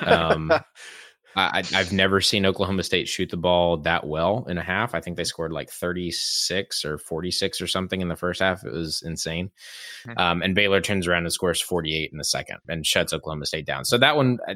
Um, 0.02 0.50
I, 1.36 1.62
have 1.72 1.92
never 1.92 2.20
seen 2.20 2.46
Oklahoma 2.46 2.82
State 2.82 3.08
shoot 3.08 3.30
the 3.30 3.36
ball 3.36 3.78
that 3.78 4.06
well 4.06 4.46
in 4.48 4.58
a 4.58 4.62
half. 4.62 4.94
I 4.94 5.00
think 5.00 5.16
they 5.16 5.24
scored 5.24 5.52
like 5.52 5.70
36 5.70 6.84
or 6.84 6.98
46 6.98 7.60
or 7.60 7.66
something 7.66 8.00
in 8.00 8.08
the 8.08 8.16
first 8.16 8.40
half. 8.40 8.64
It 8.64 8.72
was 8.72 9.02
insane. 9.04 9.50
Mm-hmm. 10.06 10.18
Um, 10.18 10.42
and 10.42 10.54
Baylor 10.54 10.80
turns 10.80 11.08
around 11.08 11.24
and 11.24 11.32
scores 11.32 11.60
48 11.60 12.10
in 12.12 12.18
the 12.18 12.24
second 12.24 12.58
and 12.68 12.86
shuts 12.86 13.12
Oklahoma 13.12 13.46
State 13.46 13.66
down. 13.66 13.84
So 13.84 13.98
that 13.98 14.16
one, 14.16 14.38
I, 14.46 14.54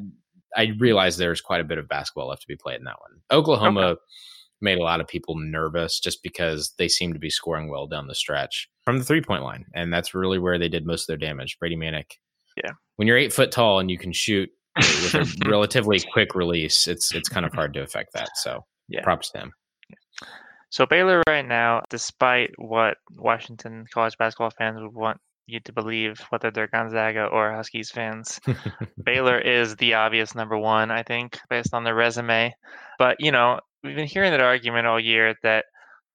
I 0.56 0.72
realized 0.78 1.18
there's 1.18 1.40
quite 1.40 1.60
a 1.60 1.64
bit 1.64 1.78
of 1.78 1.88
basketball 1.88 2.28
left 2.28 2.42
to 2.42 2.48
be 2.48 2.56
played 2.56 2.78
in 2.78 2.84
that 2.84 3.00
one. 3.00 3.20
Oklahoma 3.30 3.80
okay. 3.80 4.00
Made 4.60 4.78
a 4.78 4.82
lot 4.82 5.00
of 5.00 5.06
people 5.06 5.36
nervous 5.36 6.00
just 6.00 6.22
because 6.22 6.74
they 6.78 6.88
seemed 6.88 7.14
to 7.14 7.20
be 7.20 7.30
scoring 7.30 7.68
well 7.68 7.86
down 7.86 8.08
the 8.08 8.14
stretch 8.14 8.68
from 8.84 8.98
the 8.98 9.04
three 9.04 9.22
point 9.22 9.42
line. 9.42 9.64
And 9.74 9.92
that's 9.92 10.14
really 10.14 10.38
where 10.38 10.58
they 10.58 10.68
did 10.68 10.86
most 10.86 11.02
of 11.02 11.06
their 11.08 11.28
damage. 11.28 11.58
Brady 11.60 11.76
Manek. 11.76 12.12
Yeah. 12.56 12.72
When 12.96 13.06
you're 13.06 13.18
eight 13.18 13.32
foot 13.32 13.52
tall 13.52 13.78
and 13.78 13.90
you 13.90 13.98
can 13.98 14.12
shoot 14.12 14.50
with 14.76 15.14
a 15.14 15.34
relatively 15.48 16.00
quick 16.12 16.34
release, 16.34 16.88
it's 16.88 17.14
it's 17.14 17.28
kind 17.28 17.46
of 17.46 17.52
hard 17.52 17.74
to 17.74 17.82
affect 17.82 18.12
that. 18.14 18.30
So 18.36 18.64
yeah. 18.88 19.02
props 19.02 19.30
to 19.30 19.38
him. 19.38 19.52
So 20.70 20.86
Baylor 20.86 21.22
right 21.26 21.46
now, 21.46 21.82
despite 21.88 22.50
what 22.58 22.98
Washington 23.16 23.86
college 23.92 24.18
basketball 24.18 24.50
fans 24.50 24.78
would 24.80 24.92
want 24.92 25.18
you 25.46 25.60
to 25.60 25.72
believe, 25.72 26.20
whether 26.28 26.50
they're 26.50 26.66
Gonzaga 26.66 27.24
or 27.24 27.52
Huskies 27.52 27.90
fans, 27.90 28.38
Baylor 29.02 29.38
is 29.38 29.76
the 29.76 29.94
obvious 29.94 30.34
number 30.34 30.58
one, 30.58 30.90
I 30.90 31.02
think, 31.02 31.38
based 31.48 31.72
on 31.72 31.84
their 31.84 31.94
resume. 31.94 32.54
But 32.98 33.16
you 33.20 33.32
know, 33.32 33.60
we've 33.82 33.96
been 33.96 34.06
hearing 34.06 34.30
that 34.32 34.40
argument 34.40 34.86
all 34.86 35.00
year 35.00 35.36
that 35.42 35.66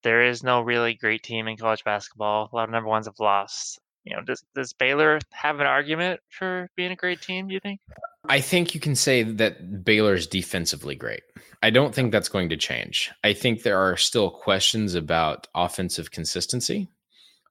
there 0.03 0.21
is 0.21 0.43
no 0.43 0.61
really 0.61 0.93
great 0.93 1.23
team 1.23 1.47
in 1.47 1.57
college 1.57 1.83
basketball. 1.83 2.49
A 2.51 2.55
lot 2.55 2.65
of 2.65 2.69
number 2.71 2.89
ones 2.89 3.07
have 3.07 3.19
lost. 3.19 3.79
You 4.03 4.15
know, 4.15 4.21
does 4.21 4.43
does 4.53 4.73
Baylor 4.73 5.19
have 5.31 5.59
an 5.61 5.65
argument 5.65 6.19
for 6.29 6.69
being 6.75 6.91
a 6.91 6.95
great 6.95 7.21
team? 7.21 7.47
Do 7.47 7.53
you 7.53 7.61
think? 7.61 7.79
I 8.27 8.41
think 8.41 8.73
you 8.73 8.81
can 8.81 8.95
say 8.95 9.23
that 9.23 9.83
Baylor's 9.83 10.27
defensively 10.27 10.95
great. 10.95 11.23
I 11.61 11.69
don't 11.69 11.95
think 11.95 12.11
that's 12.11 12.29
going 12.29 12.49
to 12.49 12.57
change. 12.57 13.11
I 13.23 13.33
think 13.33 13.63
there 13.63 13.79
are 13.79 13.95
still 13.95 14.29
questions 14.29 14.95
about 14.95 15.47
offensive 15.55 16.11
consistency. 16.11 16.89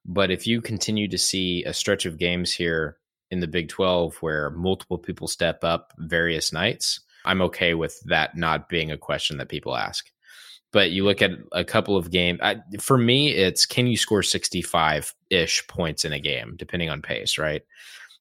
But 0.05 0.31
if 0.31 0.45
you 0.45 0.61
continue 0.61 1.07
to 1.07 1.17
see 1.17 1.63
a 1.63 1.73
stretch 1.73 2.05
of 2.05 2.17
games 2.17 2.53
here 2.53 2.97
in 3.31 3.39
the 3.39 3.47
Big 3.47 3.69
12 3.69 4.17
where 4.17 4.49
multiple 4.51 4.97
people 4.97 5.27
step 5.27 5.63
up 5.63 5.93
various 5.97 6.51
nights, 6.51 6.99
I'm 7.25 7.41
okay 7.43 7.73
with 7.73 7.99
that 8.05 8.35
not 8.37 8.69
being 8.69 8.91
a 8.91 8.97
question 8.97 9.37
that 9.37 9.49
people 9.49 9.75
ask. 9.75 10.09
But 10.71 10.91
you 10.91 11.03
look 11.03 11.21
at 11.21 11.31
a 11.51 11.63
couple 11.63 11.95
of 11.95 12.09
games, 12.09 12.39
for 12.79 12.97
me, 12.97 13.29
it's 13.29 13.65
can 13.65 13.85
you 13.85 13.95
score 13.95 14.23
65 14.23 15.13
ish 15.29 15.65
points 15.67 16.03
in 16.03 16.13
a 16.13 16.19
game, 16.19 16.55
depending 16.57 16.89
on 16.89 17.01
pace, 17.01 17.37
right? 17.37 17.61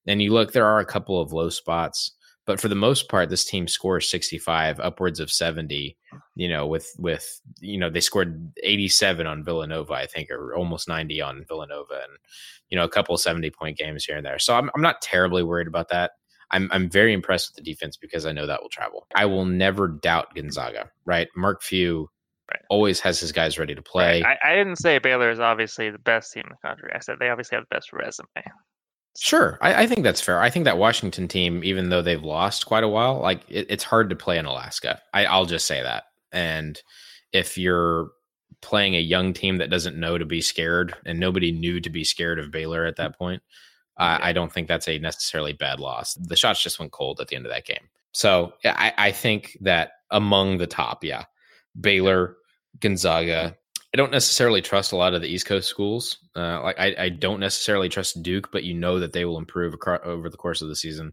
And 0.07 0.21
you 0.21 0.33
look, 0.33 0.53
there 0.53 0.67
are 0.67 0.81
a 0.81 0.85
couple 0.85 1.21
of 1.21 1.33
low 1.33 1.49
spots 1.49 2.13
but 2.47 2.61
for 2.61 2.69
the 2.69 2.75
most 2.75 3.09
part 3.09 3.31
this 3.31 3.45
team 3.45 3.69
scores 3.69 4.09
65 4.11 4.81
upwards 4.81 5.21
of 5.21 5.31
70 5.31 5.97
you 6.35 6.49
know 6.49 6.67
with 6.67 6.93
with 6.99 7.41
you 7.61 7.79
know 7.79 7.91
they 7.91 8.01
scored 8.01 8.53
87 8.63 9.27
on 9.27 9.45
villanova 9.45 9.93
i 9.95 10.07
think 10.07 10.31
or 10.31 10.55
almost 10.55 10.89
90 10.89 11.21
on 11.21 11.45
villanova 11.47 11.95
and 11.95 12.19
you 12.69 12.77
know 12.77 12.85
a 12.85 12.89
couple 12.89 13.15
of 13.15 13.21
70 13.21 13.51
point 13.51 13.79
games 13.79 14.05
here 14.05 14.17
and 14.17 14.27
there 14.27 14.39
so 14.39 14.55
i'm, 14.55 14.71
I'm 14.75 14.83
not 14.83 15.03
terribly 15.03 15.43
worried 15.43 15.69
about 15.69 15.89
that 15.91 16.13
I'm, 16.53 16.69
I'm 16.73 16.89
very 16.89 17.13
impressed 17.13 17.51
with 17.51 17.65
the 17.65 17.71
defense 17.71 17.97
because 17.97 18.27
i 18.27 18.33
know 18.33 18.47
that 18.47 18.63
will 18.63 18.69
travel 18.69 19.07
i 19.15 19.25
will 19.25 19.45
never 19.45 19.89
doubt 19.89 20.35
gonzaga 20.35 20.91
right 21.05 21.29
mark 21.37 21.63
few 21.63 22.09
Right. 22.51 22.61
always 22.69 23.01
has 23.01 23.19
his 23.19 23.33
guys 23.33 23.59
ready 23.59 23.75
to 23.75 23.81
play. 23.81 24.21
Right. 24.21 24.37
I, 24.45 24.53
I, 24.53 24.57
didn't 24.57 24.77
say 24.77 24.99
Baylor 24.99 25.31
is 25.31 25.41
obviously 25.41 25.91
the 25.91 25.99
best 25.99 26.33
team 26.33 26.43
in 26.45 26.51
the 26.51 26.69
country. 26.69 26.91
I 26.95 26.99
said 26.99 27.17
they 27.19 27.31
obviously 27.31 27.57
have 27.57 27.65
the 27.71 27.75
best 27.75 27.93
resume. 27.95 28.27
Sure, 29.19 29.59
I, 29.61 29.83
I, 29.83 29.87
think 29.87 30.03
that's 30.03 30.21
fair. 30.21 30.41
I 30.41 30.49
think 30.49 30.65
that 30.65 30.79
Washington 30.79 31.29
team, 31.29 31.63
even 31.65 31.91
though 31.91 32.01
they've 32.01 32.23
lost 32.23 32.67
quite 32.67 32.85
a 32.85 32.89
while, 32.89 33.21
like 33.21 33.43
it, 33.49 33.67
it's 33.69 33.85
hard 33.85 34.09
to 34.11 34.17
play 34.17 34.39
in 34.39 34.47
Alaska. 34.47 35.01
I, 35.13 35.27
I'll 35.27 35.45
just 35.45 35.67
say 35.67 35.83
that. 35.83 36.05
And 36.33 36.81
if 37.33 37.59
you're 37.59 38.09
playing 38.63 38.97
a 38.97 39.01
young 39.01 39.35
team 39.35 39.59
that 39.59 39.71
doesn't 39.71 39.99
know 39.99 40.17
to 40.17 40.25
be 40.25 40.41
scared, 40.41 40.95
and 41.05 41.21
nobody 41.21 41.53
knew 41.53 41.79
to 41.81 41.91
be 41.91 42.05
scared 42.05 42.39
of 42.39 42.51
Baylor 42.51 42.87
at 42.87 42.97
that 42.97 43.19
point, 43.19 43.43
uh, 43.97 44.19
I 44.21 44.33
don't 44.33 44.53
think 44.53 44.69
that's 44.69 44.89
a 44.89 44.99
necessarily 44.99 45.53
bad 45.53 45.81
loss. 45.81 46.15
The 46.15 46.37
shots 46.37 46.63
just 46.63 46.79
went 46.79 46.93
cold 46.93 47.21
at 47.21 47.29
the 47.29 47.37
end 47.37 47.47
of 47.47 47.53
that 47.53 47.67
game. 47.67 47.89
So 48.13 48.55
I, 48.65 48.93
I 48.97 49.13
think 49.13 49.57
that 49.63 49.93
among 50.11 50.59
the 50.59 50.67
top, 50.67 51.03
yeah, 51.05 51.25
Baylor, 51.79 52.37
Gonzaga, 52.81 53.57
I 53.95 53.97
don't 53.97 54.13
necessarily 54.13 54.63
trust 54.63 54.93
a 54.93 54.97
lot 54.97 55.15
of 55.15 55.21
the 55.21 55.29
East 55.29 55.47
Coast 55.47 55.69
schools. 55.69 56.19
Uh, 56.35 56.63
like 56.63 56.79
I, 56.79 56.95
I, 56.99 57.09
don't 57.11 57.41
necessarily 57.41 57.91
trust 57.91 58.23
Duke, 58.23 58.51
but 58.51 58.65
you 58.65 58.73
know 58.73 58.99
that 58.99 59.13
they 59.13 59.27
will 59.27 59.37
improve 59.37 59.75
across, 59.75 60.01
over 60.05 60.31
the 60.31 60.37
course 60.39 60.63
of 60.63 60.69
the 60.69 60.77
season. 60.77 61.13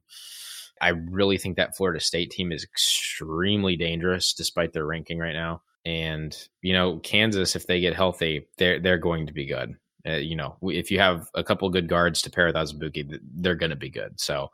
I 0.82 0.90
really 0.90 1.38
think 1.38 1.58
that 1.58 1.76
Florida 1.76 2.00
State 2.00 2.32
team 2.32 2.54
is 2.54 2.64
extremely 2.64 3.76
dangerous, 3.76 4.34
despite 4.34 4.72
their 4.72 4.86
ranking 4.86 5.20
right 5.20 5.34
now. 5.34 5.62
And 5.86 6.36
you 6.62 6.72
know, 6.72 7.00
Kansas, 7.00 7.56
if 7.56 7.68
they 7.68 7.82
get 7.82 7.96
healthy, 7.96 8.48
they're 8.58 8.80
they're 8.80 8.98
going 8.98 9.28
to 9.28 9.34
be 9.34 9.46
good. 9.46 9.76
Uh, 10.08 10.14
you 10.14 10.36
know, 10.36 10.56
if 10.64 10.90
you 10.90 11.00
have 11.00 11.30
a 11.36 11.44
couple 11.44 11.70
good 11.70 11.88
guards 11.88 12.22
to 12.22 12.30
pair 12.30 12.46
with 12.46 12.56
Azubuike, 12.56 13.20
they're 13.36 13.56
going 13.56 13.70
to 13.70 13.76
be 13.76 13.90
good. 13.90 14.20
So, 14.20 14.50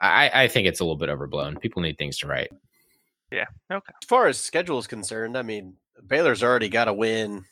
I, 0.00 0.30
I 0.44 0.48
think 0.48 0.66
it's 0.66 0.80
a 0.80 0.84
little 0.84 0.96
bit 0.96 1.08
overblown. 1.08 1.56
People 1.56 1.82
need 1.82 1.98
things 1.98 2.18
to 2.18 2.28
write. 2.28 2.50
Yeah. 3.32 3.46
Okay. 3.70 3.92
As 4.02 4.06
far 4.06 4.26
as 4.28 4.38
schedule 4.38 4.78
is 4.78 4.86
concerned, 4.86 5.36
I 5.36 5.42
mean, 5.42 5.74
Baylor's 6.06 6.42
already 6.42 6.68
got 6.68 6.88
a 6.88 6.92
win 6.92 7.44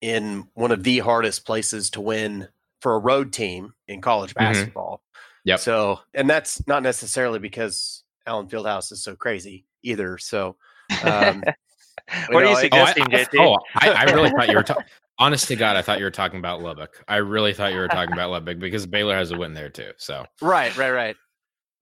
in 0.00 0.48
one 0.54 0.70
of 0.70 0.82
the 0.82 0.98
hardest 0.98 1.46
places 1.46 1.90
to 1.90 2.00
win 2.00 2.48
for 2.80 2.94
a 2.94 2.98
road 2.98 3.32
team 3.32 3.72
in 3.88 4.00
college 4.00 4.34
mm-hmm. 4.34 4.52
basketball. 4.52 4.96
Mm-hmm. 4.96 5.48
Yep. 5.48 5.60
So, 5.60 6.00
and 6.12 6.28
that's 6.28 6.66
not 6.66 6.82
necessarily 6.82 7.38
because 7.38 8.02
Allen 8.26 8.48
Fieldhouse 8.48 8.92
is 8.92 9.02
so 9.02 9.16
crazy 9.16 9.64
either. 9.82 10.18
So, 10.18 10.56
um, 11.02 11.42
what 12.28 12.44
are 12.44 12.50
you 12.50 12.56
suggesting, 12.56 13.06
oh, 13.10 13.16
I, 13.16 13.26
oh, 13.38 13.56
I, 13.74 13.88
I, 13.90 14.04
really 14.12 14.30
thought 14.30 14.48
you 14.48 14.56
were 14.56 14.62
talking. 14.62 14.84
Honest 15.18 15.46
to 15.48 15.56
God, 15.56 15.76
I 15.76 15.82
thought 15.82 15.98
you 15.98 16.04
were 16.04 16.10
talking 16.10 16.40
about 16.40 16.60
Lubbock. 16.60 17.04
I 17.06 17.16
really 17.16 17.54
thought 17.54 17.72
you 17.72 17.78
were 17.78 17.88
talking 17.88 18.12
about 18.12 18.30
Lubbock 18.30 18.58
because 18.58 18.84
Baylor 18.84 19.14
has 19.14 19.30
a 19.30 19.36
win 19.36 19.54
there 19.54 19.70
too. 19.70 19.92
So 19.96 20.24
right, 20.42 20.76
right, 20.76 20.90
right. 20.90 21.16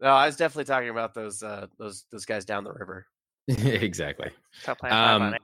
No, 0.00 0.08
I 0.08 0.26
was 0.26 0.36
definitely 0.36 0.64
talking 0.64 0.90
about 0.90 1.14
those 1.14 1.42
uh, 1.42 1.66
those 1.78 2.04
those 2.10 2.26
guys 2.26 2.44
down 2.44 2.64
the 2.64 2.72
river. 2.72 3.06
exactly. 3.48 4.30
Um, 4.82 5.34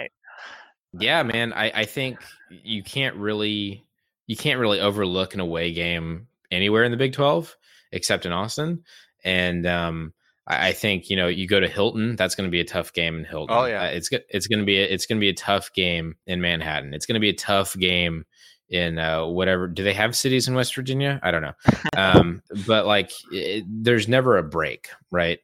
yeah, 0.93 1.23
man. 1.23 1.53
I, 1.53 1.71
I 1.75 1.85
think 1.85 2.19
you 2.51 2.83
can't 2.83 3.17
really 3.17 3.85
you 4.27 4.37
can't 4.37 4.61
really 4.61 4.81
overlook 4.81 5.35
an 5.35 5.41
away 5.41 5.73
game 5.73 6.27
anywhere 6.51 6.85
in 6.85 6.91
the 6.91 6.99
Big 6.99 7.13
Twelve 7.15 7.57
except 7.93 8.27
in 8.27 8.33
Austin. 8.33 8.85
And 9.25 9.67
um, 9.67 10.13
I, 10.49 10.69
I 10.69 10.73
think 10.73 11.11
you 11.11 11.17
know 11.17 11.29
you 11.29 11.47
go 11.47 11.61
to 11.61 11.69
Hilton. 11.69 12.17
That's 12.17 12.35
going 12.35 12.49
to 12.49 12.51
be 12.51 12.61
a 12.61 12.65
tough 12.65 12.93
game 12.93 13.19
in 13.19 13.25
Hilton. 13.25 13.57
Oh 13.57 13.67
yeah, 13.67 13.85
uh, 13.85 13.91
it's 13.91 14.11
it's 14.29 14.47
going 14.47 14.61
to 14.61 14.65
be 14.65 14.79
a, 14.79 14.85
it's 14.85 15.07
going 15.07 15.19
to 15.19 15.21
be 15.21 15.29
a 15.29 15.35
tough 15.35 15.73
game 15.73 16.17
in 16.27 16.41
Manhattan. 16.41 16.95
It's 16.95 17.07
going 17.07 17.15
to 17.15 17.21
be 17.21 17.31
a 17.31 17.35
tough 17.35 17.77
game 17.77 18.25
in 18.69 18.99
uh, 18.99 19.27
whatever. 19.27 19.69
Do 19.69 19.85
they 19.85 19.95
have 19.95 20.17
cities 20.17 20.49
in 20.49 20.55
West 20.55 20.75
Virginia? 20.75 21.21
I 21.23 21.31
don't 21.31 21.43
know. 21.43 21.55
Um, 21.97 22.43
but 22.65 22.87
like, 22.87 23.11
it, 23.33 23.65
there's 23.67 24.07
never 24.07 24.39
a 24.39 24.43
break, 24.45 24.89
right? 25.11 25.41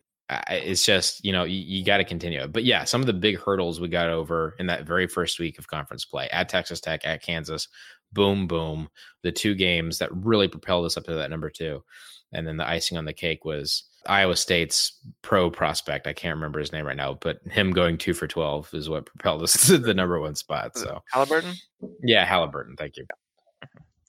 it's 0.48 0.84
just 0.84 1.24
you 1.24 1.32
know 1.32 1.44
you, 1.44 1.58
you 1.58 1.84
got 1.84 1.98
to 1.98 2.04
continue 2.04 2.46
but 2.46 2.64
yeah 2.64 2.84
some 2.84 3.00
of 3.00 3.06
the 3.06 3.12
big 3.12 3.38
hurdles 3.38 3.78
we 3.78 3.88
got 3.88 4.08
over 4.08 4.54
in 4.58 4.66
that 4.66 4.86
very 4.86 5.06
first 5.06 5.38
week 5.38 5.58
of 5.58 5.68
conference 5.68 6.04
play 6.04 6.28
at 6.30 6.48
texas 6.48 6.80
tech 6.80 7.04
at 7.04 7.22
kansas 7.22 7.68
boom 8.12 8.46
boom 8.46 8.88
the 9.22 9.30
two 9.30 9.54
games 9.54 9.98
that 9.98 10.14
really 10.14 10.48
propelled 10.48 10.86
us 10.86 10.96
up 10.96 11.04
to 11.04 11.14
that 11.14 11.30
number 11.30 11.50
two 11.50 11.84
and 12.32 12.46
then 12.46 12.56
the 12.56 12.66
icing 12.66 12.96
on 12.96 13.04
the 13.04 13.12
cake 13.12 13.44
was 13.44 13.84
iowa 14.06 14.36
state's 14.36 14.98
pro 15.22 15.50
prospect 15.50 16.06
i 16.06 16.12
can't 16.12 16.34
remember 16.34 16.58
his 16.58 16.72
name 16.72 16.86
right 16.86 16.96
now 16.96 17.16
but 17.20 17.38
him 17.50 17.72
going 17.72 17.96
two 17.98 18.14
for 18.14 18.26
12 18.26 18.72
is 18.74 18.88
what 18.88 19.06
propelled 19.06 19.42
us 19.42 19.52
to 19.66 19.78
the 19.78 19.94
number 19.94 20.20
one 20.20 20.34
spot 20.34 20.76
so 20.76 21.02
haliburton 21.12 21.54
yeah 22.02 22.26
haliburton 22.26 22.76
thank 22.78 22.96
you 22.96 23.04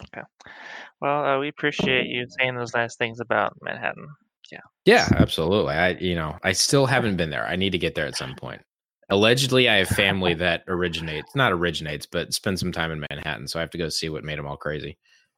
okay 0.04 0.24
well 1.02 1.26
uh, 1.26 1.40
we 1.40 1.48
appreciate 1.48 2.08
you 2.08 2.26
saying 2.40 2.56
those 2.56 2.74
nice 2.74 2.96
things 2.96 3.20
about 3.20 3.56
manhattan 3.62 4.08
yeah. 4.52 4.60
Yeah, 4.86 5.08
absolutely. 5.16 5.74
I 5.74 5.90
you 5.92 6.16
know, 6.16 6.38
I 6.44 6.52
still 6.52 6.86
haven't 6.86 7.18
been 7.18 7.30
there. 7.30 7.46
I 7.46 7.56
need 7.56 7.72
to 7.72 7.78
get 7.78 7.96
there 7.96 8.06
at 8.06 8.18
some 8.18 8.36
point. 8.36 8.62
Allegedly, 9.10 9.70
I 9.70 9.76
have 9.76 9.90
family 9.90 10.34
that 10.36 10.64
originates, 10.68 11.36
not 11.36 11.52
originates, 11.52 12.06
but 12.06 12.34
spend 12.34 12.60
some 12.60 12.72
time 12.72 12.92
in 12.92 13.06
Manhattan, 13.10 13.48
so 13.48 13.60
I 13.60 13.62
have 13.62 13.70
to 13.72 13.78
go 13.78 13.90
see 13.90 14.10
what 14.10 14.24
made 14.24 14.40
them 14.40 14.48
all 14.48 14.58
crazy. 14.58 14.98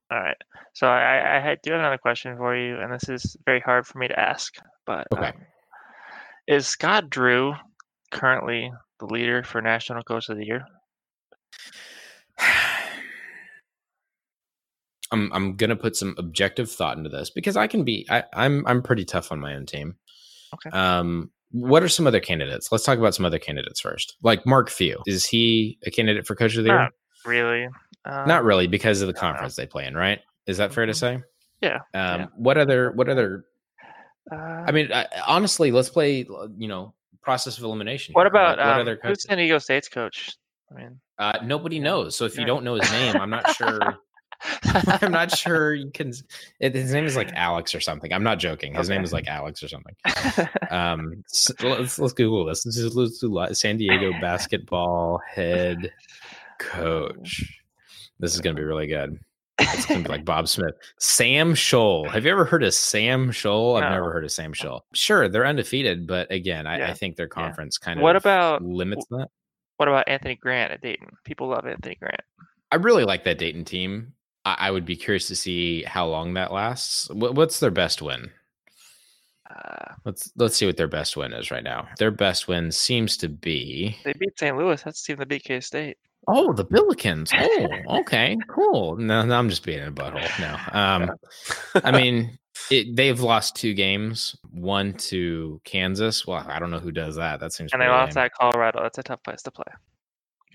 All 0.09 0.19
right. 0.19 0.37
So 0.73 0.87
I, 0.87 1.51
I 1.51 1.57
do 1.61 1.71
have 1.71 1.79
another 1.79 1.97
question 1.97 2.37
for 2.37 2.55
you, 2.55 2.79
and 2.79 2.93
this 2.93 3.09
is 3.09 3.35
very 3.45 3.59
hard 3.59 3.85
for 3.85 3.97
me 3.97 4.07
to 4.07 4.17
ask, 4.19 4.55
but 4.85 5.07
okay. 5.11 5.27
Um, 5.27 5.33
is 6.47 6.65
Scott 6.65 7.09
Drew 7.09 7.53
currently 8.11 8.71
the 8.99 9.05
leader 9.05 9.43
for 9.43 9.61
National 9.61 10.01
Coach 10.03 10.29
of 10.29 10.37
the 10.37 10.45
Year? 10.45 10.65
I'm 15.11 15.31
I'm 15.33 15.55
gonna 15.55 15.75
put 15.75 15.95
some 15.95 16.15
objective 16.17 16.71
thought 16.71 16.97
into 16.97 17.09
this 17.09 17.29
because 17.29 17.57
I 17.57 17.67
can 17.67 17.83
be 17.83 18.05
I, 18.09 18.23
I'm 18.33 18.65
I'm 18.67 18.81
pretty 18.81 19.05
tough 19.05 19.31
on 19.31 19.39
my 19.39 19.55
own 19.55 19.65
team. 19.65 19.95
Okay. 20.53 20.69
Um, 20.77 21.31
what 21.51 21.81
are 21.83 21.89
some 21.89 22.07
other 22.07 22.19
candidates? 22.19 22.71
Let's 22.71 22.83
talk 22.83 22.97
about 22.97 23.15
some 23.15 23.25
other 23.25 23.39
candidates 23.39 23.79
first. 23.79 24.17
Like 24.21 24.45
Mark 24.45 24.69
Few, 24.69 25.01
is 25.05 25.25
he 25.25 25.77
a 25.85 25.91
candidate 25.91 26.27
for 26.27 26.35
coach 26.35 26.57
of 26.57 26.63
the 26.63 26.69
year? 26.69 26.81
Uh, 26.83 26.89
really. 27.25 27.67
Um, 28.09 28.27
Not 28.27 28.43
really 28.43 28.67
because 28.67 29.01
of 29.01 29.07
the 29.07 29.13
conference 29.13 29.55
they 29.55 29.65
play 29.67 29.85
in, 29.85 29.95
right? 29.95 30.19
Is 30.45 30.57
that 30.57 30.73
fair 30.73 30.85
to 30.85 30.93
Mhm. 30.93 30.95
say? 30.95 31.23
Yeah, 31.61 31.75
Um, 31.93 32.21
yeah. 32.21 32.25
What 32.35 32.57
other? 32.57 32.91
What 32.91 33.09
other? 33.09 33.45
Uh, 34.31 34.35
I 34.35 34.71
mean, 34.71 34.91
I, 34.93 35.05
honestly, 35.25 35.71
let's 35.71 35.89
play. 35.89 36.25
You 36.57 36.67
know, 36.67 36.93
process 37.21 37.57
of 37.57 37.63
elimination. 37.63 38.13
what 38.13 38.21
here. 38.21 38.27
about 38.27 38.57
Like, 38.57 38.65
what 38.67 38.75
um, 38.75 38.81
other 38.81 38.99
who's? 39.03 39.23
San 39.23 39.37
Diego 39.37 39.57
State's 39.57 39.89
coach? 39.89 40.31
I 40.71 40.75
mean, 40.79 40.99
Uh, 41.17 41.39
nobody 41.43 41.79
knows. 41.79 42.15
So 42.15 42.25
if 42.25 42.37
you 42.37 42.45
don't 42.45 42.63
know 42.63 42.75
his 42.75 42.89
name, 42.91 43.15
I'm 43.17 43.29
not 43.29 43.49
sure. 43.55 43.97
I'm 45.01 45.11
not 45.11 45.35
sure 45.35 45.73
you 45.73 45.89
can. 45.91 46.13
It, 46.59 46.75
his 46.75 46.93
name 46.93 47.05
is 47.05 47.15
like 47.15 47.31
Alex 47.33 47.73
or 47.73 47.79
something. 47.79 48.13
I'm 48.13 48.21
not 48.23 48.37
joking. 48.37 48.75
His 48.75 48.87
name 48.89 49.03
is 49.03 49.11
like 49.11 49.27
Alex 49.27 49.63
or 49.63 49.67
something. 49.67 49.95
Um, 50.69 51.23
s- 51.33 51.47
let's 51.63 51.97
let's 51.97 52.13
Google 52.13 52.45
this. 52.45 52.63
This 52.63 52.77
is 52.77 52.95
let's 52.95 53.17
do 53.19 53.33
li- 53.33 53.53
San 53.53 53.77
Diego 53.77 54.11
basketball 54.21 55.19
head 55.27 55.91
coach. 56.59 57.61
This 58.19 58.33
is 58.35 58.41
gonna 58.41 58.55
be 58.55 58.63
really 58.63 58.87
good. 58.87 59.19
It's 59.59 59.85
gonna 59.85 60.03
be 60.03 60.09
like 60.09 60.25
Bob 60.25 60.47
Smith. 60.47 60.73
Sam 60.99 61.53
Scholl. 61.53 62.09
Have 62.09 62.25
you 62.25 62.31
ever 62.31 62.45
heard 62.45 62.63
of 62.63 62.73
Sam 62.73 63.29
Scholl? 63.31 63.77
I've 63.77 63.83
No. 63.83 63.89
never 63.95 64.11
heard 64.11 64.23
of 64.23 64.31
Sam 64.31 64.53
Scholl. 64.53 64.81
Sure, 64.93 65.27
they're 65.27 65.45
undefeated, 65.45 66.07
but 66.07 66.31
again, 66.31 66.67
I, 66.67 66.79
Yeah. 66.79 66.89
I 66.91 66.93
think 66.93 67.15
their 67.15 67.27
conference 67.27 67.77
kind 67.77 67.99
of 67.99 68.03
What 68.03 68.15
about- 68.15 68.61
limits 68.63 69.05
that. 69.09 69.27
what 69.77 69.87
about 69.89 70.07
Anthony 70.07 70.35
Grant 70.35 70.71
at 70.73 70.81
Dayton? 70.81 71.09
People 71.23 71.47
love 71.47 71.65
Anthony 71.65 71.95
Grant. 71.95 72.21
I 72.71 72.75
really 72.75 73.03
like 73.05 73.23
that 73.23 73.37
Dayton 73.37 73.65
team. 73.65 74.13
I, 74.45 74.55
I 74.59 74.71
would 74.71 74.85
be 74.85 74.95
curious 74.95 75.27
to 75.29 75.35
see 75.35 75.83
how 75.83 76.05
long 76.07 76.33
that 76.35 76.51
lasts. 76.51 77.09
What, 77.09 77.35
what's 77.35 77.59
their 77.59 77.71
best 77.71 78.01
win? 78.01 78.29
Uh, 79.49 79.93
Let's 80.05 80.31
let's 80.35 80.55
see 80.57 80.65
what 80.65 80.77
their 80.77 80.87
best 80.87 81.15
win 81.17 81.33
is 81.33 81.51
right 81.51 81.63
now. 81.63 81.87
Their 81.97 82.11
best 82.11 82.47
win 82.47 82.71
seems 82.71 83.17
to 83.17 83.29
be 83.29 83.97
they 84.03 84.13
beat 84.13 84.37
St. 84.37 84.57
Louis. 84.57 84.81
That's 84.81 85.01
the 85.01 85.13
team 85.13 85.19
that 85.19 85.27
beat 85.29 85.43
K 85.43 85.59
State. 85.61 85.97
Oh 86.27 86.53
the 86.53 86.65
Billikens. 86.65 87.31
Oh, 87.33 87.99
okay, 87.99 88.37
cool. 88.47 88.97
No, 88.97 89.23
no, 89.25 89.37
I'm 89.37 89.49
just 89.49 89.63
being 89.65 89.85
a 89.85 89.91
butthole. 89.91 90.39
No, 90.39 90.79
um, 90.79 91.11
I 91.83 91.91
mean 91.97 92.37
it, 92.71 92.95
they've 92.95 93.19
lost 93.19 93.55
two 93.55 93.73
games. 93.73 94.35
One 94.51 94.93
to 94.93 95.61
Kansas. 95.63 96.25
Well, 96.27 96.45
I 96.47 96.59
don't 96.59 96.71
know 96.71 96.79
who 96.79 96.91
does 96.91 97.15
that. 97.15 97.39
That 97.39 97.53
seems 97.53 97.71
And 97.73 97.81
they 97.81 97.87
lost 97.87 98.15
lame. 98.15 98.25
at 98.25 98.33
Colorado. 98.33 98.81
That's 98.81 98.97
a 98.97 99.03
tough 99.03 99.23
place 99.23 99.41
to 99.43 99.51
play. 99.51 99.65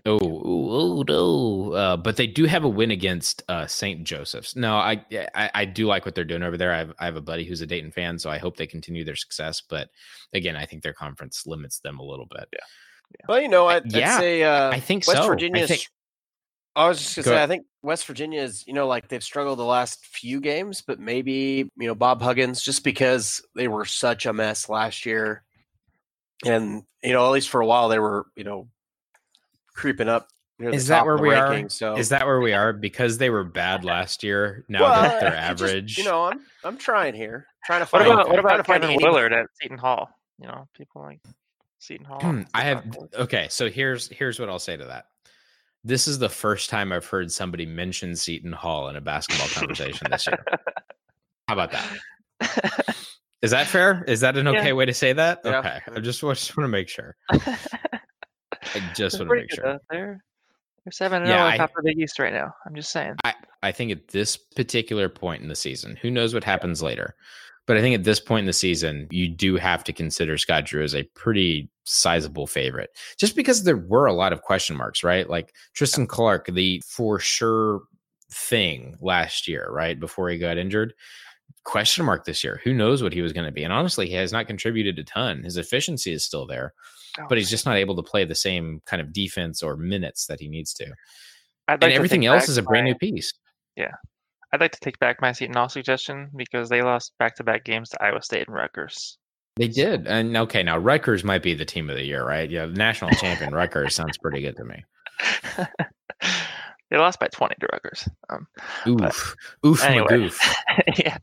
Oh, 0.05 0.19
oh, 0.21 1.05
no! 1.07 1.73
Uh, 1.75 1.97
but 1.97 2.17
they 2.17 2.27
do 2.27 2.45
have 2.47 2.65
a 2.65 2.69
win 2.69 2.91
against 2.91 3.45
uh, 3.49 3.69
St. 3.69 4.03
Joseph's. 4.03 4.57
No, 4.57 4.75
I, 4.75 5.05
I 5.37 5.51
I 5.55 5.65
do 5.65 5.87
like 5.87 6.05
what 6.05 6.17
they're 6.17 6.25
doing 6.25 6.43
over 6.43 6.57
there. 6.57 6.73
I 6.73 6.79
have, 6.79 6.93
I 6.99 7.05
have 7.05 7.15
a 7.15 7.21
buddy 7.21 7.45
who's 7.45 7.61
a 7.61 7.67
Dayton 7.67 7.93
fan, 7.93 8.19
so 8.19 8.29
I 8.29 8.39
hope 8.39 8.57
they 8.57 8.67
continue 8.67 9.05
their 9.05 9.15
success. 9.15 9.61
But 9.61 9.91
again, 10.33 10.57
I 10.57 10.67
think 10.67 10.83
their 10.83 10.93
conference 10.93 11.47
limits 11.47 11.79
them 11.79 12.01
a 12.01 12.05
little 12.05 12.27
bit. 12.27 12.49
Well, 13.29 13.41
you 13.41 13.49
know, 13.49 13.67
I'd, 13.69 13.91
Yeah, 13.93 14.19
say 14.19 14.43
uh, 14.43 14.71
I 14.71 14.81
think 14.81 15.07
West 15.07 15.23
so. 15.23 15.27
Virginia. 15.27 15.65
I 15.65 15.67
think 15.67 15.87
I 16.75 16.89
was 16.89 16.99
just 16.99 17.17
gonna 17.17 17.25
Go 17.25 17.31
say, 17.31 17.35
ahead. 17.37 17.49
I 17.51 17.53
think 17.53 17.67
West 17.83 18.07
Virginia 18.07 18.41
is, 18.43 18.67
you 18.67 18.73
know, 18.73 18.87
like 18.87 19.09
they've 19.09 19.23
struggled 19.23 19.59
the 19.59 19.65
last 19.65 20.07
few 20.07 20.41
games, 20.41 20.83
but 20.87 20.99
maybe 20.99 21.71
you 21.77 21.87
know 21.87 21.95
Bob 21.95 22.23
Huggins 22.23 22.63
just 22.63 22.83
because 22.85 23.43
they 23.55 23.69
were 23.69 23.85
such 23.85 24.25
a 24.27 24.33
mess 24.33 24.69
last 24.69 25.05
year, 25.05 25.45
and 26.47 26.83
you 27.03 27.13
know 27.13 27.27
at 27.27 27.31
least 27.31 27.49
for 27.51 27.61
a 27.61 27.67
while 27.67 27.89
they 27.89 27.99
were, 27.99 28.27
you 28.37 28.45
know, 28.45 28.69
creeping 29.75 30.09
up. 30.09 30.29
Near 30.59 30.71
the 30.71 30.77
Is 30.77 30.87
that 30.89 30.99
top 30.99 31.07
where 31.07 31.15
of 31.17 31.21
the 31.23 31.27
we 31.29 31.35
are? 31.35 31.69
So 31.71 31.97
is 31.97 32.11
that 32.11 32.25
where 32.27 32.41
we 32.41 32.53
are 32.53 32.73
because 32.73 33.19
they 33.19 33.31
were 33.31 33.43
bad 33.45 33.85
last 33.85 34.23
year. 34.23 34.65
Now 34.69 34.83
Well, 34.83 35.03
that 35.03 35.21
they're 35.21 35.29
you 35.31 35.35
just- 35.35 35.63
average, 35.63 35.99
you 35.99 36.05
know, 36.05 36.25
I'm 36.25 36.41
I'm 36.65 36.77
trying 36.79 37.15
here, 37.15 37.47
trying 37.65 37.81
to 37.81 37.91
What 37.91 38.03
find. 38.03 38.07
about 38.07 38.29
what 38.29 38.35
trying 38.35 38.39
about 38.45 38.57
to 38.59 38.65
find 38.65 38.83
Kevin 38.83 38.97
Willard 39.03 39.33
at 39.33 39.47
Seton 39.61 39.79
Hall? 39.79 40.09
You 40.39 40.47
know, 40.49 40.69
people 40.77 41.03
like 41.03 41.21
Seton 41.83 42.07
Hall. 42.07 42.21
Hmm, 42.21 42.43
I 42.55 42.63
have 42.63 42.97
okay. 43.15 43.49
So 43.51 43.69
here's 43.69 44.09
here's 44.09 44.39
what 44.39 44.49
I'll 44.49 44.61
say 44.61 44.77
to 44.77 44.85
that. 44.85 45.07
This 45.83 46.07
is 46.07 46.21
the 46.21 46.29
first 46.29 46.71
time 46.71 46.93
I've 46.93 47.05
heard 47.07 47.33
somebody 47.33 47.67
mention 47.67 48.15
Seton 48.15 48.53
Hall 48.53 48.89
in 48.89 48.95
a 48.95 49.01
basketball 49.01 49.49
conversation 49.49 50.07
this 50.09 50.29
year. 50.29 50.45
How 51.49 51.55
about 51.55 51.73
that? 51.73 52.97
Is 53.43 53.51
that 53.51 53.67
fair? 53.67 54.05
Is 54.07 54.21
that 54.21 54.37
an 54.37 54.47
Yeah. 54.47 54.61
okay 54.61 54.73
way 54.73 54.87
to 54.87 54.95
say 54.95 55.13
that? 55.13 55.41
Yeah. 55.45 55.59
Okay. 55.59 55.81
I 55.89 55.99
just, 55.99 56.21
just 56.21 56.23
want 56.23 56.39
to 56.39 56.69
make 56.69 56.89
sure. 56.89 57.17
I 57.33 57.39
just 58.95 59.19
want 59.19 59.31
to 59.31 59.35
make 59.35 59.53
sure. 59.53 59.81
They're 59.91 60.23
they're 60.85 60.93
seven 60.93 61.23
and 61.23 61.31
Yeah, 61.31 61.47
on 61.47 61.57
top 61.57 61.73
of 61.77 61.85
the 61.85 61.91
East 61.91 62.21
right 62.21 62.33
now. 62.33 62.55
I'm 62.65 62.77
just 62.77 62.93
saying. 62.93 63.17
I 63.65 63.73
think 63.73 63.91
at 63.91 64.09
this 64.09 64.37
particular 64.37 65.09
point 65.09 65.43
in 65.43 65.49
the 65.49 65.57
season, 65.57 65.97
who 66.01 66.13
knows 66.13 66.33
what 66.33 66.45
happens 66.45 66.81
later, 66.81 67.17
but 67.67 67.77
I 67.77 67.81
think 67.81 67.95
at 67.95 68.05
this 68.05 68.21
point 68.21 68.41
in 68.41 68.47
the 68.47 68.53
season, 68.53 69.07
you 69.11 69.29
do 69.29 69.57
have 69.57 69.85
to 69.85 69.93
consider 69.93 70.37
Scott 70.39 70.65
Drew 70.67 70.83
as 70.83 70.95
a 70.95 71.05
pretty 71.15 71.71
sizable 71.85 72.47
favorite, 72.47 72.91
just 73.19 73.37
because 73.37 73.65
there 73.65 73.77
were 73.77 74.07
a 74.07 74.13
lot 74.13 74.33
of 74.33 74.43
question 74.43 74.77
marks, 74.77 75.03
right? 75.05 75.29
Like 75.29 75.55
Tristan 75.75 76.07
Clark, 76.07 76.47
the 76.53 76.83
for 76.87 77.19
sure 77.19 77.83
thing 78.31 78.97
last 79.01 79.47
year, 79.47 79.69
right 79.71 79.99
before 79.99 80.29
he 80.29 80.39
got 80.39 80.59
injured. 80.59 80.95
Question 81.65 82.05
mark 82.05 82.25
this 82.25 82.43
year. 82.43 82.61
Who 82.65 82.75
knows 82.75 83.03
what 83.03 83.13
he 83.13 83.21
was 83.23 83.33
going 83.33 83.47
to 83.47 83.53
be? 83.53 83.63
And 83.63 83.73
honestly, 83.73 84.09
he 84.09 84.15
has 84.15 84.33
not 84.33 84.47
contributed 84.49 84.99
a 84.99 85.05
ton. 85.05 85.45
His 85.45 85.57
efficiency 85.57 86.13
is 86.13 86.25
still 86.25 86.47
there, 86.47 86.75
Oh, 87.21 87.27
but 87.29 87.37
he's 87.39 87.51
just 87.51 87.67
not 87.67 87.77
able 87.77 87.95
to 87.97 88.03
play 88.03 88.25
the 88.25 88.35
same 88.35 88.81
kind 88.87 89.01
of 89.03 89.13
defense 89.13 89.63
or 89.63 89.77
minutes 89.77 90.27
that 90.27 90.41
he 90.41 90.49
needs 90.49 90.73
to. 90.75 90.87
And 91.69 91.81
like 91.81 91.91
to 91.91 91.95
everything 91.95 92.27
else 92.27 92.49
is 92.49 92.57
a 92.57 92.63
brand 92.63 92.85
my- 92.87 92.91
new 92.93 92.99
piece. 92.99 93.33
I'd 94.53 94.61
like 94.61 94.73
to 94.73 94.81
take 94.81 94.99
back 94.99 95.21
my 95.23 95.33
Seton 95.33 95.55
Hall 95.55 95.69
suggestion 95.69 96.31
because 96.37 96.69
they 96.69 96.83
lost 96.83 97.13
back 97.19 97.37
to 97.37 97.45
back 97.45 97.65
games 97.65 97.89
to 97.91 98.03
Iowa 98.03 98.23
State 98.23 98.47
and 98.47 98.55
Rutgers. 98.55 99.19
They 99.57 99.69
did. 99.69 100.07
And 100.07 100.37
okay, 100.37 100.63
now 100.63 100.79
Rutgers 100.79 101.25
might 101.25 101.43
be 101.43 101.55
the 101.55 101.65
team 101.65 101.91
of 101.91 101.97
the 101.97 102.05
year, 102.05 102.27
right? 102.27 102.51
Yeah, 102.51 102.67
national 102.67 103.11
champion 103.13 103.55
Rutgers 103.55 103.95
sounds 103.95 104.19
pretty 104.19 104.43
good 104.43 104.57
to 104.57 104.65
me. 104.65 104.85
they 106.91 106.97
lost 106.97 107.21
by 107.21 107.29
20 107.29 107.55
to 107.61 107.69
Rutgers. 107.73 108.09
Um, 108.31 108.47
Oof. 108.87 109.37
Oof 109.65 109.83
Anyway. 109.85 110.31
yeah, 110.99 111.19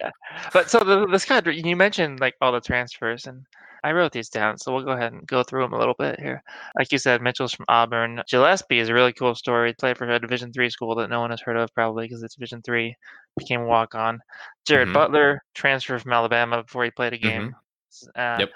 yeah. 0.00 0.10
But 0.52 0.70
so 0.70 0.80
the 0.80 1.06
the 1.06 1.18
Scott, 1.18 1.46
you 1.46 1.76
mentioned 1.76 2.20
like 2.20 2.34
all 2.40 2.52
the 2.52 2.60
transfers, 2.60 3.26
and 3.26 3.44
I 3.86 3.92
wrote 3.92 4.10
these 4.10 4.28
down, 4.28 4.58
so 4.58 4.74
we'll 4.74 4.82
go 4.84 4.90
ahead 4.90 5.12
and 5.12 5.24
go 5.28 5.44
through 5.44 5.62
them 5.62 5.72
a 5.72 5.78
little 5.78 5.94
bit 5.96 6.18
here. 6.18 6.42
Like 6.76 6.90
you 6.90 6.98
said, 6.98 7.22
Mitchell's 7.22 7.52
from 7.54 7.66
Auburn. 7.68 8.20
Gillespie 8.28 8.80
is 8.80 8.88
a 8.88 8.94
really 8.94 9.12
cool 9.12 9.36
story. 9.36 9.74
Played 9.74 9.96
for 9.96 10.08
a 10.10 10.18
Division 10.18 10.52
three 10.52 10.70
school 10.70 10.96
that 10.96 11.08
no 11.08 11.20
one 11.20 11.30
has 11.30 11.40
heard 11.40 11.56
of 11.56 11.72
probably 11.72 12.06
because 12.06 12.22
it's 12.24 12.34
Division 12.34 12.62
three. 12.62 12.96
Became 13.38 13.60
a 13.60 13.66
walk 13.66 13.94
on. 13.94 14.18
Jared 14.66 14.88
Mhm. 14.88 14.92
Butler 14.94 15.42
transferred 15.54 16.02
from 16.02 16.12
Alabama 16.12 16.64
before 16.64 16.82
he 16.84 16.90
played 16.90 17.12
a 17.12 17.18
game. 17.18 17.54
Uh, 18.16 18.36
Yep. 18.40 18.50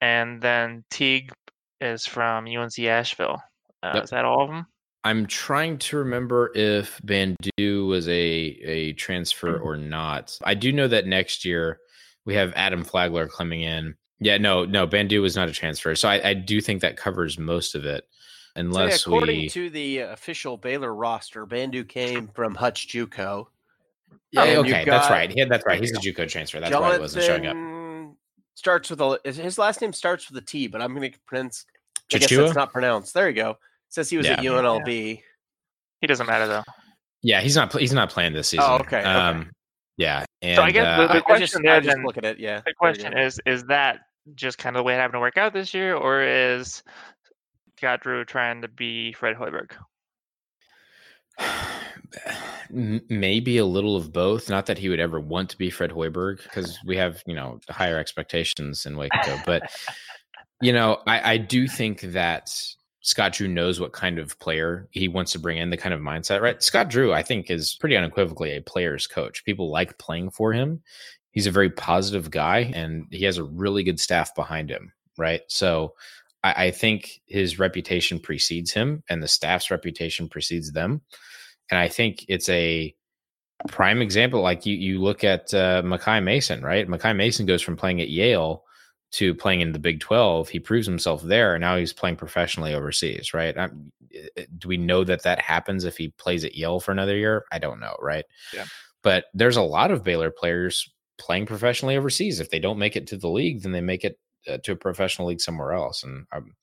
And 0.00 0.40
then 0.40 0.84
Teague 0.90 1.32
is 1.80 2.06
from 2.06 2.46
UNC 2.46 2.88
Asheville. 2.88 3.42
Uh, 3.82 3.92
Yep. 3.94 4.04
Is 4.04 4.10
that 4.10 4.24
all 4.24 4.42
of 4.42 4.48
them? 4.48 4.66
I'm 5.04 5.26
trying 5.26 5.78
to 5.78 5.98
remember 5.98 6.50
if 6.54 6.98
Bandoo 7.04 7.86
was 7.86 8.08
a 8.08 8.12
a 8.14 8.92
transfer 8.94 9.54
Mm-hmm. 9.58 9.64
or 9.68 9.76
not. 9.76 10.36
I 10.42 10.54
do 10.54 10.72
know 10.72 10.88
that 10.88 11.06
next 11.06 11.44
year 11.44 11.78
we 12.24 12.34
have 12.34 12.52
Adam 12.56 12.82
Flagler 12.84 13.28
coming 13.28 13.60
in. 13.60 13.94
Yeah, 14.18 14.38
no, 14.38 14.64
no, 14.64 14.86
Bandoo 14.86 15.20
was 15.20 15.36
not 15.36 15.48
a 15.48 15.52
transfer. 15.52 15.94
So 15.94 16.08
I, 16.08 16.30
I 16.30 16.34
do 16.34 16.60
think 16.60 16.80
that 16.80 16.96
covers 16.96 17.38
most 17.38 17.74
of 17.74 17.84
it. 17.84 18.04
So, 18.08 18.62
yeah, 18.62 18.66
Unless 18.66 19.06
according 19.06 19.40
we 19.40 19.48
to 19.50 19.68
the 19.68 19.98
official 19.98 20.56
Baylor 20.56 20.94
roster, 20.94 21.44
Bandoo 21.46 21.84
came 21.86 22.28
from 22.28 22.54
Hutch 22.54 22.88
JUCO. 22.88 23.46
Yeah, 24.32 24.44
and 24.44 24.58
okay, 24.60 24.78
you've 24.78 24.86
that's 24.86 25.08
got 25.08 25.10
right. 25.10 25.36
Yeah, 25.36 25.44
that's 25.44 25.66
right. 25.66 25.78
He's 25.78 25.92
a 25.92 26.00
JUCO 26.00 26.28
transfer. 26.28 26.60
That's 26.60 26.74
why 26.74 26.94
he 26.94 26.98
wasn't 26.98 27.24
showing 27.24 27.46
up. 27.46 28.16
Starts 28.54 28.88
with 28.88 29.00
a 29.02 29.20
his 29.24 29.58
last 29.58 29.82
name 29.82 29.92
starts 29.92 30.30
with 30.30 30.42
a 30.42 30.46
T, 30.46 30.66
but 30.66 30.80
I'm 30.80 30.94
going 30.94 31.12
to 31.12 31.18
pronounce. 31.26 31.66
I 32.12 32.16
guess 32.18 32.30
Chichua? 32.30 32.44
that's 32.44 32.54
not 32.54 32.72
pronounced. 32.72 33.12
There 33.12 33.28
you 33.28 33.34
go. 33.34 33.58
says 33.90 34.08
he 34.08 34.16
was 34.16 34.26
at 34.26 34.42
Yeah. 34.42 35.16
He 36.00 36.06
doesn't 36.06 36.26
matter 36.26 36.46
though. 36.46 36.62
Yeah, 37.22 37.40
he's 37.42 37.56
not. 37.56 37.72
He's 37.78 37.92
not 37.92 38.08
playing 38.10 38.32
this 38.32 38.48
season. 38.48 38.64
Oh, 38.66 38.76
okay, 38.76 39.00
okay. 39.00 39.04
Um, 39.04 39.50
yeah, 39.98 40.24
and 40.42 40.56
So 40.56 40.62
I 40.62 40.70
guess 40.70 40.84
the- 40.84 41.02
uh, 41.04 41.06
the 41.08 41.12
I- 41.14 41.16
I 41.16 41.20
question 41.20 41.46
just, 41.46 41.62
there 41.62 41.74
I 41.74 41.80
just 41.80 41.96
then- 41.96 42.04
look 42.04 42.16
at 42.16 42.24
it. 42.24 42.38
Yeah. 42.38 42.62
The 42.64 42.74
question 42.74 43.16
is: 43.18 43.40
Is 43.44 43.64
that 43.64 44.00
just 44.34 44.58
kind 44.58 44.76
of 44.76 44.80
the 44.80 44.84
way 44.84 44.94
it 44.94 44.98
happened 44.98 45.14
to 45.14 45.20
work 45.20 45.36
out 45.36 45.52
this 45.52 45.74
year, 45.74 45.94
or 45.94 46.22
is 46.22 46.82
Scott 47.76 48.02
Drew 48.02 48.24
trying 48.24 48.62
to 48.62 48.68
be 48.68 49.12
Fred 49.12 49.36
Hoiberg? 49.36 49.72
Maybe 52.70 53.58
a 53.58 53.64
little 53.64 53.96
of 53.96 54.12
both. 54.12 54.48
Not 54.48 54.66
that 54.66 54.78
he 54.78 54.88
would 54.88 55.00
ever 55.00 55.20
want 55.20 55.50
to 55.50 55.58
be 55.58 55.70
Fred 55.70 55.90
Hoiberg, 55.90 56.42
because 56.42 56.78
we 56.84 56.96
have 56.96 57.22
you 57.26 57.34
know 57.34 57.60
higher 57.68 57.98
expectations 57.98 58.86
in 58.86 58.96
Waco. 58.96 59.38
But 59.44 59.70
you 60.60 60.72
know, 60.72 61.00
I, 61.06 61.32
I 61.32 61.36
do 61.36 61.68
think 61.68 62.00
that 62.00 62.50
Scott 63.02 63.34
Drew 63.34 63.46
knows 63.46 63.78
what 63.78 63.92
kind 63.92 64.18
of 64.18 64.38
player 64.40 64.88
he 64.90 65.06
wants 65.06 65.32
to 65.32 65.38
bring 65.38 65.58
in, 65.58 65.70
the 65.70 65.76
kind 65.76 65.94
of 65.94 66.00
mindset. 66.00 66.40
Right, 66.40 66.60
Scott 66.62 66.88
Drew, 66.88 67.12
I 67.12 67.22
think, 67.22 67.50
is 67.50 67.76
pretty 67.78 67.96
unequivocally 67.96 68.56
a 68.56 68.60
player's 68.60 69.06
coach. 69.06 69.44
People 69.44 69.70
like 69.70 69.98
playing 69.98 70.30
for 70.30 70.52
him. 70.52 70.82
He's 71.36 71.46
a 71.46 71.52
very 71.52 71.70
positive 71.70 72.32
guy, 72.32 72.72
and 72.74 73.06
he 73.12 73.24
has 73.24 73.38
a 73.38 73.44
really 73.44 73.84
good 73.84 74.00
staff 74.00 74.34
behind 74.34 74.70
him. 74.70 74.92
Right, 75.16 75.42
so. 75.48 75.94
I, 76.44 76.66
I 76.66 76.70
think 76.70 77.22
his 77.26 77.58
reputation 77.58 78.20
precedes 78.20 78.70
him, 78.70 79.02
and 79.08 79.22
the 79.22 79.28
staff's 79.28 79.70
reputation 79.70 80.28
precedes 80.28 80.72
them 80.72 81.00
and 81.70 81.78
I 81.78 81.88
think 81.88 82.24
it's 82.28 82.48
a 82.48 82.94
prime 83.68 84.02
example. 84.02 84.40
Like 84.40 84.66
you, 84.66 84.76
you 84.76 85.00
look 85.00 85.24
at 85.24 85.52
uh, 85.52 85.82
Makai 85.82 86.22
Mason, 86.22 86.62
right? 86.62 86.88
Makai 86.88 87.16
Mason 87.16 87.46
goes 87.46 87.62
from 87.62 87.76
playing 87.76 88.00
at 88.00 88.08
Yale 88.08 88.62
to 89.12 89.34
playing 89.34 89.60
in 89.60 89.72
the 89.72 89.78
Big 89.78 90.00
12, 90.00 90.48
he 90.48 90.58
proves 90.58 90.86
himself 90.86 91.22
there. 91.22 91.54
And 91.54 91.62
now 91.62 91.76
he's 91.76 91.92
playing 91.92 92.16
professionally 92.16 92.74
overseas, 92.74 93.32
right? 93.32 93.56
I'm, 93.56 93.92
do 94.58 94.68
we 94.68 94.76
know 94.76 95.04
that 95.04 95.22
that 95.22 95.38
happens 95.38 95.84
if 95.84 95.96
he 95.96 96.08
plays 96.08 96.44
at 96.44 96.56
Yale 96.56 96.80
for 96.80 96.90
another 96.90 97.16
year? 97.16 97.44
I 97.52 97.58
don't 97.58 97.80
know, 97.80 97.96
right? 98.00 98.24
Yeah. 98.52 98.64
But 99.02 99.26
there's 99.32 99.56
a 99.56 99.62
lot 99.62 99.92
of 99.92 100.02
Baylor 100.02 100.30
players 100.30 100.92
playing 101.18 101.46
professionally 101.46 101.96
overseas. 101.96 102.40
If 102.40 102.50
they 102.50 102.58
don't 102.58 102.78
make 102.78 102.96
it 102.96 103.06
to 103.08 103.16
the 103.16 103.28
league, 103.28 103.62
then 103.62 103.72
they 103.72 103.80
make 103.80 104.04
it 104.04 104.18
uh, 104.48 104.58
to 104.64 104.72
a 104.72 104.76
professional 104.76 105.28
league 105.28 105.40
somewhere 105.40 105.72
else. 105.72 106.02
And 106.02 106.26
I'm, 106.32 106.54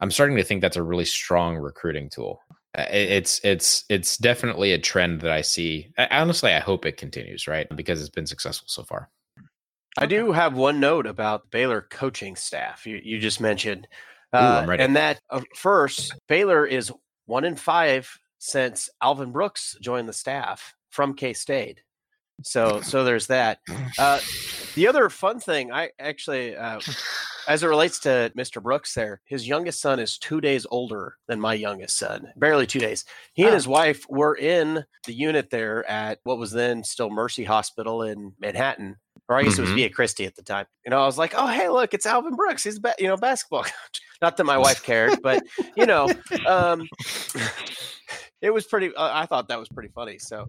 I'm 0.00 0.10
starting 0.10 0.36
to 0.36 0.44
think 0.44 0.60
that's 0.60 0.76
a 0.76 0.82
really 0.82 1.04
strong 1.04 1.56
recruiting 1.56 2.08
tool. 2.08 2.40
Uh, 2.76 2.86
it's 2.90 3.40
it's 3.44 3.84
it's 3.88 4.18
definitely 4.18 4.72
a 4.72 4.78
trend 4.78 5.22
that 5.22 5.30
I 5.30 5.40
see. 5.40 5.88
I, 5.96 6.06
honestly, 6.10 6.52
I 6.52 6.60
hope 6.60 6.84
it 6.84 6.96
continues, 6.96 7.46
right? 7.46 7.66
Because 7.74 8.00
it's 8.00 8.10
been 8.10 8.26
successful 8.26 8.66
so 8.68 8.82
far. 8.82 9.08
I 9.96 10.06
do 10.06 10.32
have 10.32 10.54
one 10.54 10.78
note 10.78 11.06
about 11.06 11.50
Baylor 11.50 11.86
coaching 11.90 12.36
staff. 12.36 12.86
You, 12.86 13.00
you 13.02 13.18
just 13.18 13.40
mentioned, 13.40 13.88
Ooh, 14.34 14.38
uh, 14.38 14.60
I'm 14.62 14.70
ready. 14.70 14.82
and 14.82 14.94
that 14.96 15.18
uh, 15.30 15.40
first 15.56 16.14
Baylor 16.28 16.64
is 16.64 16.92
one 17.26 17.44
in 17.44 17.56
five 17.56 18.08
since 18.38 18.88
Alvin 19.02 19.32
Brooks 19.32 19.76
joined 19.80 20.08
the 20.08 20.12
staff 20.12 20.74
from 20.90 21.14
K 21.14 21.32
State. 21.32 21.82
So 22.42 22.80
so 22.80 23.04
there's 23.04 23.26
that. 23.28 23.58
Uh, 23.98 24.20
the 24.74 24.86
other 24.86 25.08
fun 25.08 25.40
thing, 25.40 25.72
I 25.72 25.90
actually, 25.98 26.56
uh, 26.56 26.80
as 27.48 27.62
it 27.62 27.66
relates 27.66 27.98
to 28.00 28.30
Mr. 28.36 28.62
Brooks, 28.62 28.94
there, 28.94 29.20
his 29.24 29.48
youngest 29.48 29.80
son 29.80 29.98
is 29.98 30.18
two 30.18 30.40
days 30.40 30.66
older 30.70 31.16
than 31.26 31.40
my 31.40 31.54
youngest 31.54 31.96
son, 31.96 32.28
barely 32.36 32.66
two 32.66 32.78
days. 32.78 33.04
He 33.32 33.44
and 33.44 33.54
his 33.54 33.66
wife 33.66 34.04
were 34.08 34.36
in 34.36 34.84
the 35.06 35.12
unit 35.12 35.50
there 35.50 35.88
at 35.90 36.20
what 36.22 36.38
was 36.38 36.52
then 36.52 36.84
still 36.84 37.10
Mercy 37.10 37.44
Hospital 37.44 38.02
in 38.02 38.32
Manhattan, 38.38 38.96
or 39.28 39.36
I 39.36 39.42
guess 39.42 39.58
it 39.58 39.62
was. 39.62 39.70
Via 39.70 39.90
Christi 39.90 40.26
at 40.26 40.36
the 40.36 40.42
time. 40.42 40.66
You 40.84 40.90
know, 40.90 41.02
I 41.02 41.06
was 41.06 41.18
like, 41.18 41.34
oh 41.36 41.48
hey, 41.48 41.68
look, 41.68 41.92
it's 41.92 42.06
Alvin 42.06 42.36
Brooks. 42.36 42.62
He's 42.62 42.78
ba- 42.78 42.94
you 42.98 43.08
know 43.08 43.16
basketball 43.16 43.64
coach. 43.64 44.00
Not 44.22 44.36
that 44.36 44.44
my 44.44 44.58
wife 44.58 44.82
cared, 44.82 45.22
but 45.22 45.42
you 45.76 45.86
know, 45.86 46.08
um, 46.46 46.88
it 48.42 48.50
was 48.50 48.66
pretty. 48.66 48.94
Uh, 48.94 49.10
I 49.12 49.26
thought 49.26 49.48
that 49.48 49.58
was 49.58 49.68
pretty 49.68 49.90
funny. 49.90 50.18
So 50.18 50.48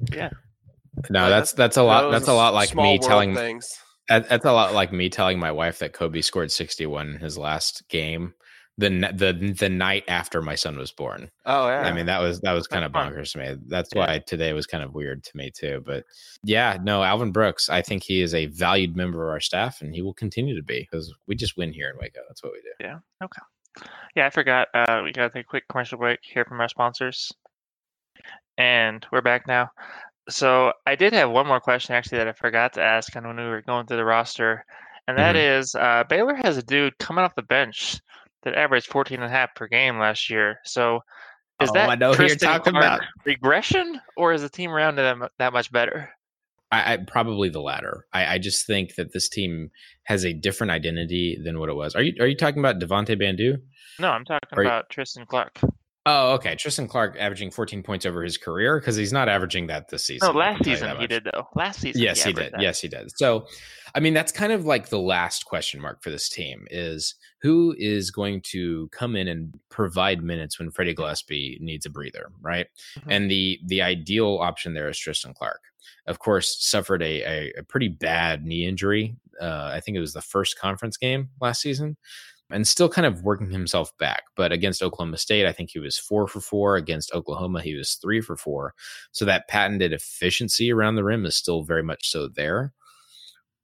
No, 1.10 1.30
that's 1.30 1.54
that's 1.54 1.78
a 1.78 1.84
lot. 1.84 2.12
That's 2.12 2.28
a 2.28 2.34
lot 2.34 2.54
like 2.54 2.76
me 2.76 3.00
telling. 3.00 3.36
things. 3.36 3.78
That, 4.08 4.28
that's 4.28 4.46
a 4.46 4.52
lot 4.52 4.74
like 4.74 4.92
me 4.92 5.10
telling 5.10 5.38
my 5.40 5.52
wife 5.52 5.80
that 5.80 5.94
Kobe 5.94 6.22
scored 6.22 6.52
61 6.52 7.10
in 7.10 7.20
his 7.20 7.38
last 7.38 7.88
game. 7.90 8.34
The 8.80 8.90
the 9.14 9.54
the 9.60 9.70
night 9.70 10.06
after 10.08 10.42
my 10.42 10.56
son 10.56 10.78
was 10.78 10.92
born. 10.92 11.30
Oh 11.46 11.68
yeah. 11.68 11.82
I 11.82 11.92
mean, 11.92 12.06
that 12.06 12.20
was 12.20 12.40
that 12.42 12.54
was 12.54 12.66
kind 12.66 12.86
of 12.86 12.92
bonkers 12.94 13.34
to 13.34 13.40
me. 13.40 13.56
That's 13.68 13.90
Yeah. 13.94 14.08
why 14.08 14.20
today 14.20 14.54
was 14.54 14.66
kind 14.66 14.84
of 14.84 14.94
weird 14.96 15.24
to 15.26 15.32
me 15.38 15.52
too. 15.54 15.84
But 15.86 16.06
yeah, 16.44 16.78
no, 16.82 17.04
Alvin 17.04 17.32
Brooks. 17.34 17.70
I 17.70 17.82
think 17.82 18.04
he 18.04 18.22
is 18.22 18.34
a 18.34 18.46
valued 18.48 18.96
member 18.96 19.28
of 19.28 19.34
our 19.34 19.42
staff, 19.42 19.82
and 19.82 19.94
he 19.94 20.02
will 20.02 20.14
continue 20.14 20.56
to 20.56 20.64
be 20.64 20.88
because 20.90 21.14
we 21.28 21.36
just 21.36 21.58
win 21.58 21.74
here 21.74 21.90
in 21.90 21.98
Waco. 21.98 22.22
That's 22.30 22.42
what 22.42 22.54
we 22.54 22.62
do. 22.62 22.72
Yeah. 22.80 23.00
Okay. 23.22 23.42
Yeah, 24.16 24.28
I 24.28 24.30
forgot. 24.30 24.70
Uh, 24.74 25.02
we 25.04 25.12
got 25.12 25.24
to 25.24 25.30
take 25.30 25.46
a 25.46 25.50
quick 25.50 25.68
commercial 25.70 25.98
break 25.98 26.20
here 26.24 26.46
from 26.46 26.60
our 26.62 26.70
sponsors. 26.70 27.32
And 28.58 29.06
we're 29.12 29.22
back 29.22 29.46
now. 29.48 29.72
So 30.30 30.74
I 30.86 30.96
did 30.96 31.14
have 31.14 31.32
one 31.32 31.48
more 31.48 31.60
question 31.60 31.96
actually 31.96 32.20
that 32.20 32.28
I 32.28 32.34
forgot 32.34 32.74
to 32.74 32.82
ask 32.82 33.16
on 33.16 33.26
when 33.28 33.38
we 33.38 33.44
were 33.44 33.62
going 33.62 33.86
through 33.88 33.98
the 33.98 34.06
roster. 34.06 34.64
And 35.08 35.18
that 35.18 35.36
Mhm. 35.36 35.60
is, 35.60 35.76
uh, 35.76 36.04
Baylor 36.08 36.36
has 36.36 36.58
a 36.58 36.64
dude 36.64 36.98
coming 37.00 37.24
off 37.24 37.34
the 37.36 37.42
bench 37.42 37.98
that 38.44 38.54
averaged 38.56 38.88
14 38.88 39.18
and 39.22 39.26
a 39.26 39.30
half 39.36 39.54
per 39.56 39.68
game 39.68 39.98
last 40.00 40.30
year. 40.30 40.60
So 40.66 41.02
is 41.62 41.70
Oh, 41.70 41.74
that 41.74 41.90
I 41.90 41.96
know 41.96 42.14
who 42.14 42.26
you're 42.26 42.36
talking 42.36 42.74
Clark 42.74 42.86
about. 43.02 43.02
regression 43.26 44.00
or 44.16 44.32
is 44.34 44.42
the 44.44 44.50
team 44.50 44.72
around 44.72 44.96
them 44.96 45.28
that 45.40 45.52
much 45.52 45.72
better? 45.72 46.10
I, 46.72 46.94
I 46.94 46.98
probably 46.98 47.50
the 47.50 47.60
latter. 47.62 48.06
I, 48.14 48.36
I 48.36 48.38
just 48.38 48.68
think 48.68 48.94
that 48.96 49.12
this 49.12 49.28
team 49.28 49.72
has 50.04 50.24
a 50.24 50.34
different 50.34 50.70
identity 50.70 51.36
than 51.44 51.60
what 51.60 51.70
it 51.70 51.74
was. 51.76 51.96
Are 51.96 52.04
you 52.04 52.14
are 52.22 52.28
you 52.28 52.36
talking 52.36 52.60
about 52.60 52.78
Devonte 52.80 53.20
Bandoo? 53.20 53.58
No, 53.98 54.12
I'm 54.12 54.24
talking 54.24 54.48
Are 54.56 54.62
you- 54.64 54.70
about 54.70 54.90
Tristan 54.92 55.26
Clark. 55.26 55.60
Oh, 56.06 56.32
okay. 56.34 56.56
Tristan 56.56 56.88
Clark 56.88 57.18
averaging 57.20 57.52
14 57.52 57.84
points 57.84 58.06
over 58.06 58.24
his 58.24 58.38
career 58.38 58.80
because 58.80 58.96
he's 58.96 59.12
not 59.14 59.28
averaging 59.30 59.68
that 59.68 59.90
this 59.90 60.06
season. 60.06 60.32
No, 60.32 60.40
last 60.40 60.64
season 60.64 60.98
he 60.98 61.06
did 61.08 61.26
though. 61.26 61.48
Last 61.56 61.82
season, 61.82 62.02
Yes, 62.02 62.24
he 62.24 62.30
averaged 62.32 62.52
did. 62.52 62.54
that. 62.54 62.62
Yes, 62.62 62.80
he 62.82 62.88
did. 62.88 63.12
So, 63.18 63.46
I 63.94 64.00
mean, 64.00 64.14
that's 64.14 64.32
kind 64.32 64.52
of 64.54 64.66
like 64.66 64.90
the 64.90 64.98
last 65.00 65.46
question 65.46 65.82
mark 65.82 66.02
for 66.02 66.10
this 66.10 66.30
team 66.30 66.66
is 66.72 67.16
who 67.42 67.76
is 67.78 68.12
going 68.12 68.42
to 68.46 68.88
come 68.90 69.16
in 69.16 69.28
and 69.28 69.54
provide 69.70 70.24
minutes 70.24 70.58
when 70.58 70.72
Freddie 70.72 70.94
Gillespie 70.96 71.58
needs 71.62 71.86
a 71.86 71.90
breather, 71.90 72.32
right? 72.42 72.68
Mhm. 73.00 73.04
And 73.10 73.32
the 73.32 73.60
the 73.66 73.82
ideal 73.82 74.40
option 74.42 74.74
there 74.74 74.90
is 74.90 74.98
Tristan 74.98 75.34
Clark. 75.34 75.62
Of 76.08 76.20
course, 76.20 76.58
suffered 76.66 77.04
a 77.04 77.22
a, 77.24 77.54
a 77.60 77.64
pretty 77.64 77.90
bad 77.90 78.46
knee 78.46 78.66
injury. 78.66 79.16
Uh, 79.40 79.72
I 79.74 79.80
think 79.82 79.96
it 79.98 80.02
was 80.02 80.14
the 80.14 80.22
first 80.22 80.58
conference 80.58 80.98
game 80.98 81.30
last 81.42 81.62
season. 81.62 81.98
And 82.52 82.68
still 82.68 82.90
kind 82.90 83.06
of 83.06 83.24
working 83.24 83.52
himself 83.52 83.96
back. 84.00 84.24
But 84.36 84.52
against 84.52 84.82
Oklahoma 84.82 85.18
State, 85.18 85.46
I 85.46 85.52
think 85.52 85.70
he 85.70 85.80
was 85.80 86.00
four 86.00 86.28
for 86.28 86.42
four. 86.42 86.78
Against 86.78 87.14
Oklahoma, 87.14 87.62
he 87.62 87.76
was 87.76 87.94
three 87.96 88.22
for 88.22 88.36
four. 88.36 88.74
So 89.12 89.24
that 89.26 89.48
patented 89.48 89.94
efficiency 89.94 90.72
around 90.72 90.96
the 90.96 91.04
rim 91.04 91.26
is 91.26 91.36
still 91.36 91.64
very 91.64 91.84
much 91.84 92.10
so 92.10 92.28
there. 92.28 92.74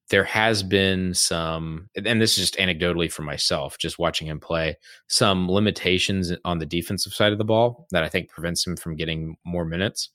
There 0.09 0.23
has 0.23 0.61
been 0.61 1.15
some, 1.15 1.89
and 1.95 2.21
this 2.21 2.37
is 2.37 2.51
just 2.51 2.57
anecdotally 2.57 3.11
for 3.11 3.23
myself, 3.23 3.79
just 3.79 3.97
watching 3.97 4.27
him 4.27 4.39
play, 4.39 4.77
some 5.07 5.49
limitations 5.49 6.31
on 6.45 6.59
the 6.59 6.65
defensive 6.67 7.11
side 7.11 7.31
of 7.31 7.39
the 7.39 7.43
ball 7.43 7.87
that 7.89 8.03
I 8.03 8.09
think 8.09 8.29
prevents 8.29 8.67
him 8.67 8.77
from 8.77 8.95
getting 8.95 9.35
more 9.43 9.65
minutes. 9.65 10.09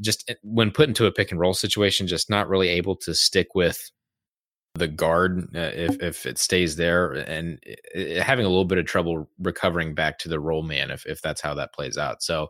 Just 0.00 0.24
eh, 0.30 0.34
when 0.42 0.70
put 0.70 0.88
into 0.88 1.04
a 1.04 1.12
pick 1.12 1.30
and 1.30 1.38
roll 1.38 1.52
situation, 1.52 2.06
just 2.06 2.30
not 2.30 2.48
really 2.48 2.68
able 2.68 2.96
to 2.96 3.14
stick 3.14 3.48
with 3.54 3.90
the 4.76 4.88
guard 4.88 5.48
uh, 5.54 5.70
if 5.74 6.02
if 6.02 6.26
it 6.26 6.36
stays 6.36 6.74
there 6.74 7.12
and 7.12 7.60
having 8.20 8.44
a 8.44 8.48
little 8.48 8.64
bit 8.64 8.78
of 8.78 8.86
trouble 8.86 9.28
recovering 9.38 9.94
back 9.94 10.18
to 10.18 10.28
the 10.28 10.40
role 10.40 10.64
man 10.64 10.90
if 10.90 11.06
if 11.06 11.22
that's 11.22 11.40
how 11.40 11.54
that 11.54 11.72
plays 11.72 11.96
out. 11.96 12.22
So, 12.22 12.48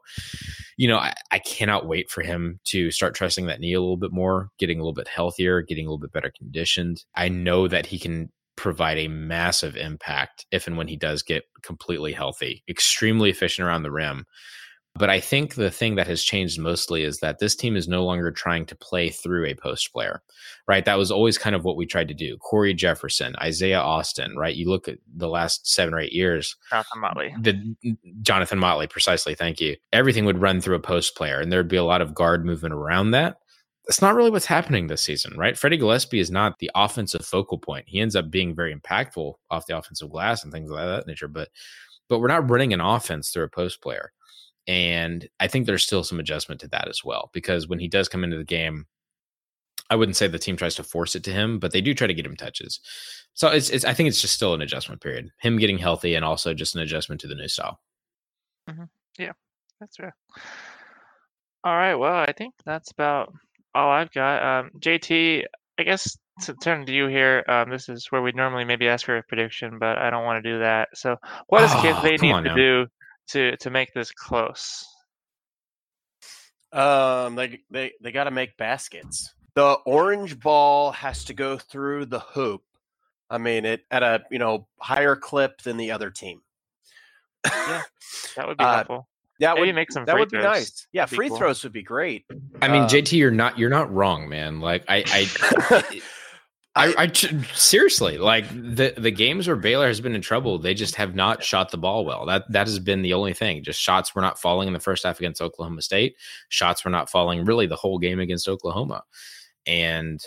you 0.78 0.88
know, 0.88 0.96
I, 0.96 1.12
I 1.30 1.38
cannot 1.38 1.86
wait 1.86 2.10
for 2.10 2.22
him 2.22 2.60
to 2.66 2.90
start 2.90 3.14
trusting 3.14 3.46
that 3.46 3.60
knee 3.60 3.74
a 3.74 3.80
little 3.80 3.98
bit 3.98 4.12
more, 4.12 4.48
getting 4.58 4.78
a 4.78 4.82
little 4.82 4.94
bit 4.94 5.08
healthier, 5.08 5.60
getting 5.60 5.86
a 5.86 5.90
little 5.90 5.98
bit 5.98 6.12
better 6.12 6.32
conditioned. 6.36 7.04
I 7.14 7.28
know 7.28 7.68
that 7.68 7.86
he 7.86 7.98
can 7.98 8.30
provide 8.56 8.98
a 8.98 9.08
massive 9.08 9.76
impact 9.76 10.46
if 10.50 10.66
and 10.66 10.78
when 10.78 10.88
he 10.88 10.96
does 10.96 11.22
get 11.22 11.44
completely 11.62 12.12
healthy, 12.12 12.62
extremely 12.68 13.28
efficient 13.28 13.66
around 13.66 13.82
the 13.82 13.90
rim. 13.90 14.24
But 14.96 15.10
I 15.10 15.18
think 15.18 15.56
the 15.56 15.72
thing 15.72 15.96
that 15.96 16.06
has 16.06 16.22
changed 16.22 16.60
mostly 16.60 17.02
is 17.02 17.18
that 17.18 17.40
this 17.40 17.56
team 17.56 17.74
is 17.74 17.88
no 17.88 18.04
longer 18.04 18.30
trying 18.30 18.64
to 18.66 18.76
play 18.76 19.08
through 19.08 19.46
a 19.46 19.54
post 19.54 19.92
player, 19.92 20.22
right? 20.68 20.84
That 20.84 20.98
was 20.98 21.10
always 21.10 21.36
kind 21.36 21.56
of 21.56 21.64
what 21.64 21.76
we 21.76 21.84
tried 21.84 22.06
to 22.08 22.14
do. 22.14 22.36
Cory 22.36 22.74
Jefferson, 22.74 23.34
Isaiah 23.42 23.80
Austin, 23.80 24.36
right? 24.36 24.54
You 24.54 24.68
look 24.68 24.86
at 24.86 24.98
the 25.16 25.28
last 25.28 25.66
seven 25.66 25.94
or 25.94 25.98
eight 25.98 26.12
years, 26.12 26.54
Jonathan 26.70 27.00
Motley. 27.00 27.34
the 27.40 27.96
Jonathan 28.22 28.60
Motley, 28.60 28.86
precisely. 28.86 29.34
Thank 29.34 29.60
you. 29.60 29.76
Everything 29.92 30.26
would 30.26 30.40
run 30.40 30.60
through 30.60 30.76
a 30.76 30.80
post 30.80 31.16
player, 31.16 31.40
and 31.40 31.50
there'd 31.50 31.66
be 31.66 31.76
a 31.76 31.82
lot 31.82 32.00
of 32.00 32.14
guard 32.14 32.44
movement 32.44 32.72
around 32.72 33.10
that. 33.10 33.38
That's 33.86 34.00
not 34.00 34.14
really 34.14 34.30
what's 34.30 34.46
happening 34.46 34.86
this 34.86 35.02
season, 35.02 35.36
right? 35.36 35.58
Freddie 35.58 35.76
Gillespie 35.76 36.20
is 36.20 36.30
not 36.30 36.60
the 36.60 36.70
offensive 36.76 37.26
focal 37.26 37.58
point. 37.58 37.84
He 37.88 37.98
ends 37.98 38.14
up 38.14 38.30
being 38.30 38.54
very 38.54 38.74
impactful 38.74 39.34
off 39.50 39.66
the 39.66 39.76
offensive 39.76 40.08
glass 40.08 40.44
and 40.44 40.52
things 40.52 40.70
of 40.70 40.76
that 40.76 41.08
nature, 41.08 41.28
but 41.28 41.48
but 42.08 42.20
we're 42.20 42.28
not 42.28 42.48
running 42.48 42.72
an 42.72 42.80
offense 42.80 43.30
through 43.30 43.44
a 43.44 43.48
post 43.48 43.82
player. 43.82 44.12
And 44.66 45.28
I 45.40 45.46
think 45.46 45.66
there's 45.66 45.82
still 45.82 46.04
some 46.04 46.18
adjustment 46.20 46.60
to 46.62 46.68
that 46.68 46.88
as 46.88 47.04
well, 47.04 47.30
because 47.32 47.68
when 47.68 47.78
he 47.78 47.88
does 47.88 48.08
come 48.08 48.24
into 48.24 48.38
the 48.38 48.44
game, 48.44 48.86
I 49.90 49.96
wouldn't 49.96 50.16
say 50.16 50.26
the 50.26 50.38
team 50.38 50.56
tries 50.56 50.74
to 50.76 50.82
force 50.82 51.14
it 51.14 51.24
to 51.24 51.30
him, 51.32 51.58
but 51.58 51.72
they 51.72 51.82
do 51.82 51.92
try 51.94 52.06
to 52.06 52.14
get 52.14 52.24
him 52.24 52.36
touches. 52.36 52.80
So 53.34 53.48
it's, 53.48 53.68
it's 53.68 53.84
I 53.84 53.92
think 53.92 54.08
it's 54.08 54.22
just 54.22 54.34
still 54.34 54.54
an 54.54 54.62
adjustment 54.62 55.02
period. 55.02 55.30
Him 55.40 55.58
getting 55.58 55.76
healthy 55.78 56.14
and 56.14 56.24
also 56.24 56.54
just 56.54 56.74
an 56.74 56.80
adjustment 56.80 57.20
to 57.20 57.26
the 57.26 57.34
new 57.34 57.48
style. 57.48 57.80
Yeah, 59.18 59.32
that's 59.80 59.98
right. 60.00 60.12
All 61.64 61.76
right. 61.76 61.94
Well, 61.94 62.14
I 62.14 62.32
think 62.32 62.54
that's 62.64 62.90
about 62.90 63.32
all 63.74 63.90
I've 63.90 64.12
got. 64.12 64.42
Um, 64.42 64.70
JT, 64.78 65.44
I 65.78 65.82
guess 65.82 66.16
to 66.42 66.54
turn 66.54 66.86
to 66.86 66.92
you 66.92 67.06
here. 67.06 67.44
Um, 67.48 67.70
this 67.70 67.88
is 67.88 68.10
where 68.10 68.22
we'd 68.22 68.36
normally 68.36 68.64
maybe 68.64 68.88
ask 68.88 69.06
for 69.06 69.16
a 69.18 69.22
prediction, 69.22 69.78
but 69.78 69.98
I 69.98 70.10
don't 70.10 70.24
want 70.24 70.42
to 70.42 70.50
do 70.50 70.58
that. 70.60 70.88
So, 70.94 71.16
what 71.48 71.60
does 71.60 71.72
Kid 71.82 71.94
Oh, 71.96 72.02
they 72.02 72.16
come 72.16 72.28
need 72.28 72.34
to 72.34 72.42
now. 72.42 72.54
do 72.56 72.86
to 73.28 73.56
to 73.58 73.70
make 73.70 73.92
this 73.94 74.10
close? 74.12 74.86
Um, 76.72 77.36
they 77.36 77.60
they 77.70 77.92
they 78.00 78.12
got 78.12 78.24
to 78.24 78.30
make 78.30 78.56
baskets. 78.56 79.32
The 79.54 79.74
orange 79.86 80.40
ball 80.40 80.90
has 80.92 81.24
to 81.26 81.34
go 81.34 81.56
through 81.58 82.06
the 82.06 82.18
hoop. 82.20 82.62
I 83.30 83.38
mean, 83.38 83.64
it 83.64 83.84
at 83.90 84.02
a 84.02 84.22
you 84.30 84.38
know 84.38 84.66
higher 84.80 85.14
clip 85.16 85.62
than 85.62 85.76
the 85.76 85.92
other 85.92 86.10
team. 86.10 86.40
Yeah. 87.46 87.82
That 88.36 88.48
would 88.48 88.58
be 88.58 88.64
Uh, 88.64 88.74
helpful. 88.74 89.08
that 89.38 89.54
Maybe 89.54 89.66
would 89.68 89.74
make 89.76 89.92
some 89.92 90.04
that 90.06 90.12
free 90.12 90.20
would 90.22 90.30
be 90.30 90.38
throws. 90.38 90.44
nice. 90.44 90.86
Yeah, 90.92 91.02
That'd 91.04 91.16
free 91.16 91.28
cool. 91.28 91.38
throws 91.38 91.62
would 91.62 91.72
be 91.72 91.84
great. 91.84 92.24
I 92.60 92.66
mean, 92.66 92.82
Uh, 92.82 92.88
JT, 92.88 93.12
you're 93.16 93.30
not 93.30 93.56
you're 93.58 93.70
not 93.70 93.92
wrong, 93.94 94.28
man. 94.28 94.58
Like 94.60 94.84
I 94.88 95.04
I 95.06 96.00
I, 96.76 96.92
I 96.98 97.12
seriously 97.54 98.18
like 98.18 98.48
the 98.48 98.94
the 98.98 99.12
games 99.12 99.46
where 99.46 99.54
Baylor 99.56 99.86
has 99.86 100.00
been 100.00 100.14
in 100.16 100.20
trouble, 100.22 100.58
they 100.58 100.74
just 100.74 100.96
have 100.96 101.14
not 101.14 101.44
shot 101.44 101.70
the 101.70 101.78
ball 101.78 102.04
well. 102.04 102.26
That 102.26 102.50
that 102.50 102.66
has 102.66 102.78
been 102.80 103.02
the 103.02 103.12
only 103.14 103.32
thing. 103.32 103.62
Just 103.62 103.80
shots 103.80 104.14
were 104.14 104.20
not 104.22 104.40
falling 104.40 104.66
in 104.66 104.74
the 104.74 104.80
first 104.80 105.04
half 105.04 105.18
against 105.18 105.40
Oklahoma 105.40 105.82
State. 105.82 106.16
Shots 106.48 106.84
were 106.84 106.90
not 106.90 107.08
falling 107.08 107.44
really 107.44 107.66
the 107.66 107.76
whole 107.76 107.98
game 107.98 108.18
against 108.18 108.48
Oklahoma. 108.48 109.04
And 109.66 110.20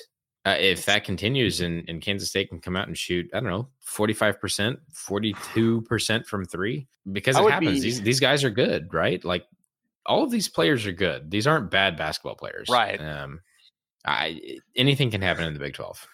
Uh, 0.45 0.55
if 0.59 0.85
that 0.85 1.03
continues 1.03 1.59
and, 1.59 1.83
and 1.89 2.01
Kansas 2.01 2.29
State 2.29 2.47
can 2.47 2.61
come 2.61 2.77
out 2.77 2.87
and 2.87 2.97
shoot, 2.97 3.29
I 3.33 3.41
don't 3.41 3.49
know, 3.49 3.67
45%, 3.85 4.77
42% 4.93 6.25
from 6.25 6.45
three, 6.45 6.87
because 7.11 7.35
it 7.35 7.51
happens. 7.51 7.73
be- 7.73 7.81
These, 7.81 8.01
these 8.01 8.19
guys 8.21 8.45
are 8.45 8.49
good, 8.49 8.93
right? 8.93 9.23
Like 9.25 9.45
all 10.05 10.23
of 10.23 10.31
these 10.31 10.47
players 10.47 10.85
are 10.87 10.93
good. 10.93 11.29
These 11.29 11.47
aren't 11.47 11.69
bad 11.69 11.97
basketball 11.97 12.35
players. 12.35 12.69
Right. 12.69 12.99
Um, 13.01 13.41
I, 14.05 14.59
anything 14.75 15.11
can 15.11 15.21
happen 15.21 15.43
in 15.43 15.53
the 15.53 15.59
Big 15.59 15.73
12. 15.73 16.07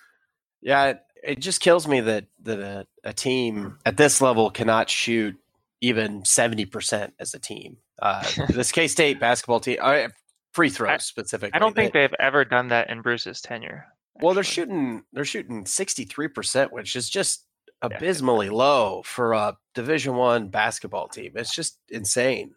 Yeah, 0.64 0.86
it, 0.86 1.00
it 1.24 1.40
just 1.40 1.60
kills 1.62 1.88
me 1.88 2.00
that 2.02 2.26
that 2.44 2.60
a, 2.60 2.88
a 3.04 3.14
team 3.14 3.78
at 3.86 3.98
this 3.98 4.22
level 4.22 4.50
cannot 4.50 4.90
shoot 4.90 5.36
even 5.82 6.26
seventy 6.26 6.66
percent 6.66 7.14
as 7.20 7.34
a 7.34 7.40
team. 7.40 7.78
Uh, 8.02 8.24
this 8.50 8.72
K 8.72 8.88
State 8.88 9.20
basketball 9.20 9.60
team, 9.60 9.78
uh, 9.82 10.08
free 10.54 10.70
throws 10.70 10.90
I- 10.90 10.98
specifically. 10.98 11.54
I 11.54 11.60
don't 11.60 11.76
think 11.76 11.94
they, 11.94 12.02
they've 12.02 12.16
ever 12.20 12.46
done 12.46 12.70
that 12.70 12.90
in 12.90 13.02
Bruce's 13.02 13.42
tenure. 13.42 13.86
Well, 14.22 14.34
they're 14.34 14.44
shooting 14.44 15.04
they're 15.14 15.26
shooting 15.26 15.66
sixty 15.66 16.06
three 16.06 16.28
percent, 16.28 16.72
which 16.72 16.96
is 16.96 17.10
just 17.10 17.46
Yeah. 17.84 17.98
abysmally 17.98 18.50
low 18.50 19.02
for 19.04 19.34
a 19.34 19.58
Division 19.76 20.16
One 20.16 20.48
basketball 20.50 21.08
team. 21.08 21.34
It's 21.36 21.54
just 21.56 21.78
insane. 21.90 22.54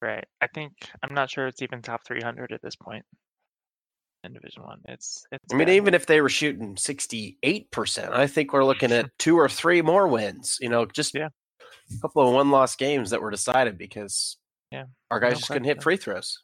Right. 0.00 0.24
I 0.40 0.46
think 0.46 0.72
I'm 1.02 1.12
not 1.14 1.28
sure 1.28 1.46
it's 1.46 1.60
even 1.60 1.82
top 1.82 2.04
300 2.06 2.52
at 2.52 2.62
this 2.62 2.74
point 2.76 3.04
in 4.24 4.32
Division 4.32 4.62
One. 4.62 4.80
It's 4.88 5.24
it's. 5.32 5.52
I 5.52 5.56
mean, 5.56 5.66
bad. 5.66 5.74
even 5.74 5.94
if 5.94 6.06
they 6.06 6.20
were 6.20 6.28
shooting 6.28 6.76
sixty 6.76 7.38
eight 7.42 7.70
percent, 7.70 8.12
I 8.12 8.26
think 8.26 8.52
we're 8.52 8.64
looking 8.64 8.90
mm-hmm. 8.90 9.06
at 9.06 9.18
two 9.18 9.36
or 9.38 9.48
three 9.48 9.82
more 9.82 10.08
wins. 10.08 10.58
You 10.60 10.68
know, 10.68 10.86
just 10.86 11.14
Yeah. 11.14 11.28
a 11.60 12.00
couple 12.00 12.26
of 12.26 12.34
one 12.34 12.50
loss 12.50 12.76
games 12.76 13.10
that 13.10 13.22
were 13.22 13.30
decided 13.30 13.78
because 13.78 14.36
Yeah. 14.70 14.84
our 15.10 15.20
guys 15.20 15.32
No 15.32 15.38
just 15.38 15.48
couldn't 15.48 15.64
hit 15.64 15.82
free 15.82 15.96
throws. 15.96 16.42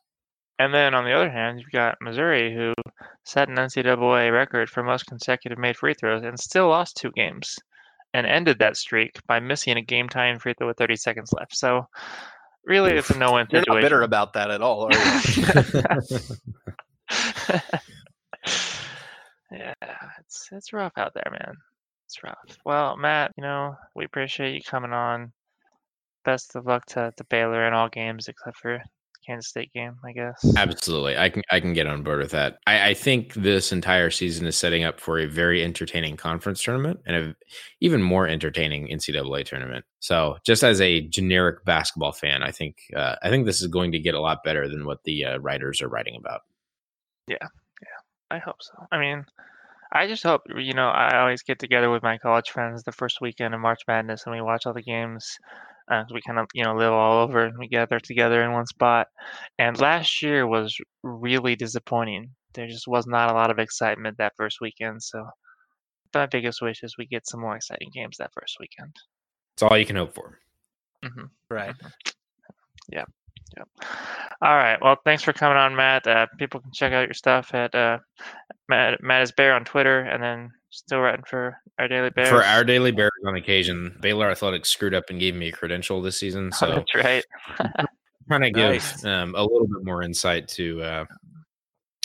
And 0.59 0.72
then 0.72 0.95
on 0.95 1.05
the 1.05 1.12
other 1.12 1.31
hand, 1.31 1.61
you've 1.61 1.70
got 1.70 1.99
Missouri, 2.01 2.55
who 2.55 2.72
set 3.24 3.49
an 3.49 3.57
NCAA 3.57 4.33
record 4.33 4.70
for 4.70 4.83
most 4.83 5.07
consecutive 5.07 5.59
made 5.59 5.77
free 5.77 5.93
throws 5.95 6.24
and 6.24 6.39
still 6.41 6.68
lost 6.68 6.97
two 6.97 7.12
games 7.12 7.59
and 8.14 8.27
ended 8.27 8.59
that 8.59 8.79
streak 8.79 9.20
by 9.27 9.39
missing 9.39 9.77
a 9.77 9.83
game 9.83 10.09
time 10.09 10.39
free 10.39 10.55
throw 10.57 10.68
with 10.68 10.79
30 10.79 10.97
seconds 10.97 11.33
left. 11.35 11.55
So 11.55 11.87
really, 12.64 12.93
it's 12.93 13.11
a 13.11 13.18
no 13.18 13.35
win 13.35 13.47
You're 13.51 13.61
situation. 13.61 13.83
not 13.83 13.87
bitter 13.87 14.03
about 14.03 14.33
that 14.33 14.51
at 14.51 14.62
all, 14.62 14.87
are 14.87 14.93
you? 14.93 16.18
yeah, 19.50 19.74
it's 20.20 20.48
it's 20.52 20.72
rough 20.72 20.92
out 20.96 21.12
there, 21.14 21.30
man. 21.30 21.54
It's 22.07 22.22
rough. 22.22 22.59
Well, 22.64 22.96
Matt, 22.96 23.32
you 23.36 23.42
know, 23.42 23.74
we 23.94 24.04
appreciate 24.04 24.54
you 24.54 24.61
coming 24.62 24.92
on. 24.92 25.32
Best 26.24 26.57
of 26.57 26.66
luck 26.66 26.84
to, 26.86 27.12
to 27.16 27.24
Baylor 27.24 27.66
in 27.66 27.74
all 27.74 27.88
games 27.88 28.28
except 28.28 28.59
for 28.59 28.80
Kansas 29.26 29.48
State 29.48 29.72
game, 29.72 29.96
I 30.04 30.12
guess. 30.12 30.57
Absolutely. 30.57 31.16
I 31.16 31.28
can 31.28 31.42
I 31.50 31.61
can 31.61 31.72
get 31.72 31.86
on 31.86 32.02
board 32.02 32.20
with 32.20 32.30
that. 32.30 32.59
I, 32.66 32.90
I 32.90 32.94
think 32.94 33.34
this 33.34 33.72
entire 33.72 34.11
season 34.11 34.46
is 34.46 34.57
setting 34.57 34.84
up 34.84 35.00
for 35.00 35.18
a 35.18 35.26
very 35.26 35.64
entertaining 35.64 36.16
conference 36.16 36.62
tournament 36.62 37.00
and 37.07 37.16
a 37.16 37.36
even 37.80 38.02
more 38.02 38.28
entertaining 38.28 38.88
NCAA 38.88 39.44
tournament. 39.44 39.84
So 39.98 40.36
just 40.44 40.62
as 40.62 40.80
a 40.80 41.00
generic 41.02 41.64
basketball 41.64 42.12
fan, 42.12 42.42
I 42.42 42.52
think 42.52 42.76
uh, 42.94 43.16
I 43.22 43.30
think 43.30 43.46
this 43.46 43.61
is 43.61 43.68
going 43.68 43.92
to 43.92 43.98
get 43.98 44.14
a 44.14 44.20
lot 44.20 44.44
better 44.44 44.68
than 44.68 44.86
what 44.86 45.02
the 45.04 45.24
uh, 45.24 45.38
writers 45.38 45.82
are 45.82 45.88
writing 45.88 46.16
about. 46.16 46.42
I 48.31 48.39
hope 48.39 48.57
so. 48.61 48.87
I 48.91 48.99
mean, 48.99 49.24
I 49.93 50.07
just 50.07 50.22
hope 50.22 50.43
you 50.57 50.74
know. 50.74 50.89
I 50.89 51.20
always 51.20 51.43
get 51.43 51.59
together 51.59 51.91
with 51.91 52.03
my 52.03 52.18
college 52.18 52.51
friends 52.51 52.83
the 52.83 52.93
first 52.93 53.20
weekend 53.20 53.55
of 53.55 53.61
March 53.61 53.83
Madness, 53.87 54.27
and 54.27 54.35
we 54.35 54.43
watch 54.43 54.66
all 54.66 54.74
the 54.74 54.83
games. 54.83 55.39
Uh, 55.91 56.03
we 56.12 56.20
kind 56.27 56.39
of 56.39 56.47
you 56.55 56.64
know 56.64 56.74
live 56.74 56.93
all 56.93 57.22
over, 57.22 57.45
and 57.45 57.59
we 57.59 57.68
gather 57.68 58.01
together 58.01 58.43
in 58.43 58.53
one 58.53 58.66
spot. 58.66 59.07
And 59.59 59.81
last 59.81 60.22
year 60.22 60.47
was 60.47 60.77
really 61.03 61.55
disappointing. 61.55 62.31
There 62.55 62.66
just 62.66 62.89
was 62.89 63.07
not 63.07 63.31
a 63.31 63.35
lot 63.35 63.51
of 63.51 63.59
excitement 63.59 64.18
that 64.18 64.33
first 64.37 64.61
weekend. 64.61 65.03
So 65.03 65.24
my 66.14 66.27
biggest 66.27 66.62
wish 66.62 66.83
is 66.83 66.97
we 66.99 67.07
get 67.07 67.29
some 67.29 67.41
more 67.41 67.57
exciting 67.57 67.91
games 67.93 68.16
that 68.18 68.33
first 68.33 68.57
weekend. 68.59 68.95
It's 69.55 69.62
all 69.62 69.77
you 69.77 69.87
can 69.87 69.97
hope 69.97 70.14
for. 70.14 70.39
hmm 71.03 71.27
right. 71.51 71.74
Yep. 73.57 73.68
All 74.42 74.57
right. 74.57 74.78
Well, 74.82 74.97
thanks 75.05 75.22
for 75.22 75.32
coming 75.32 75.57
on, 75.57 75.74
Matt. 75.76 76.07
Uh, 76.07 76.26
people 76.38 76.61
can 76.61 76.72
check 76.72 76.92
out 76.92 77.07
your 77.07 77.14
stuff 77.14 77.55
at 77.55 77.74
uh, 77.74 77.99
Matt, 78.68 79.03
Matt 79.03 79.22
is 79.22 79.32
Bear 79.32 79.55
on 79.55 79.64
Twitter, 79.64 80.01
and 80.01 80.22
then 80.22 80.51
still 80.70 81.01
writing 81.01 81.24
for 81.26 81.57
our 81.78 81.88
Daily 81.88 82.11
Bears. 82.11 82.28
For 82.28 82.44
our 82.44 82.64
daily 82.64 82.90
bears 82.90 83.11
on 83.26 83.36
occasion, 83.36 83.97
Baylor 84.01 84.30
Athletics 84.30 84.68
screwed 84.68 84.94
up 84.94 85.05
and 85.11 85.20
gave 85.20 85.34
me 85.34 85.49
a 85.49 85.53
credential 85.53 86.03
this 86.03 86.18
season. 86.18 86.51
Oh, 86.53 86.57
So 86.59 86.66
that's 86.66 86.94
right. 86.94 87.24
trying 88.28 88.42
to 88.42 88.51
give 88.51 88.70
Nice. 88.70 89.05
um, 89.05 89.34
a 89.36 89.42
little 89.42 89.68
bit 89.68 89.84
more 89.84 90.03
insight 90.03 90.49
to 90.49 90.82
uh, 90.82 91.05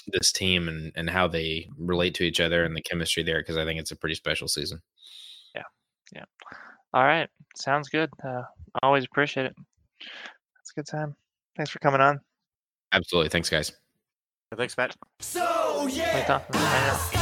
this 0.08 0.32
team 0.32 0.68
and, 0.68 0.92
and 0.96 1.10
how 1.10 1.28
they 1.28 1.68
relate 1.78 2.14
to 2.16 2.24
each 2.24 2.40
other 2.40 2.64
and 2.64 2.76
the 2.76 2.82
chemistry 2.82 3.24
there 3.24 3.40
because 3.42 3.58
I 3.58 3.66
think 3.66 3.80
it's 3.80 3.92
a 3.92 3.96
pretty 3.96 4.16
special 4.16 4.48
season. 4.48 4.82
Yeah. 5.56 5.64
Yeah. 6.14 6.26
All 6.94 7.04
right. 7.04 7.28
Sounds 7.56 7.90
good. 7.90 8.10
Uh, 8.24 8.44
always 8.84 9.06
appreciate 9.06 9.48
it. 9.48 9.56
It's 10.62 10.72
a 10.72 10.76
good 10.76 10.88
time. 10.88 11.16
Thanks 11.56 11.72
for 11.72 11.80
coming 11.80 12.02
on. 12.02 12.20
Absolutely. 12.92 13.30
Thanks, 13.30 13.50
guys. 13.50 13.72
Thanks, 14.56 14.76
Matt. 14.78 14.96
So 15.20 15.88
yeah, 15.88 16.26
Tom, 16.26 16.42
hang 16.54 16.92
on. 16.92 17.21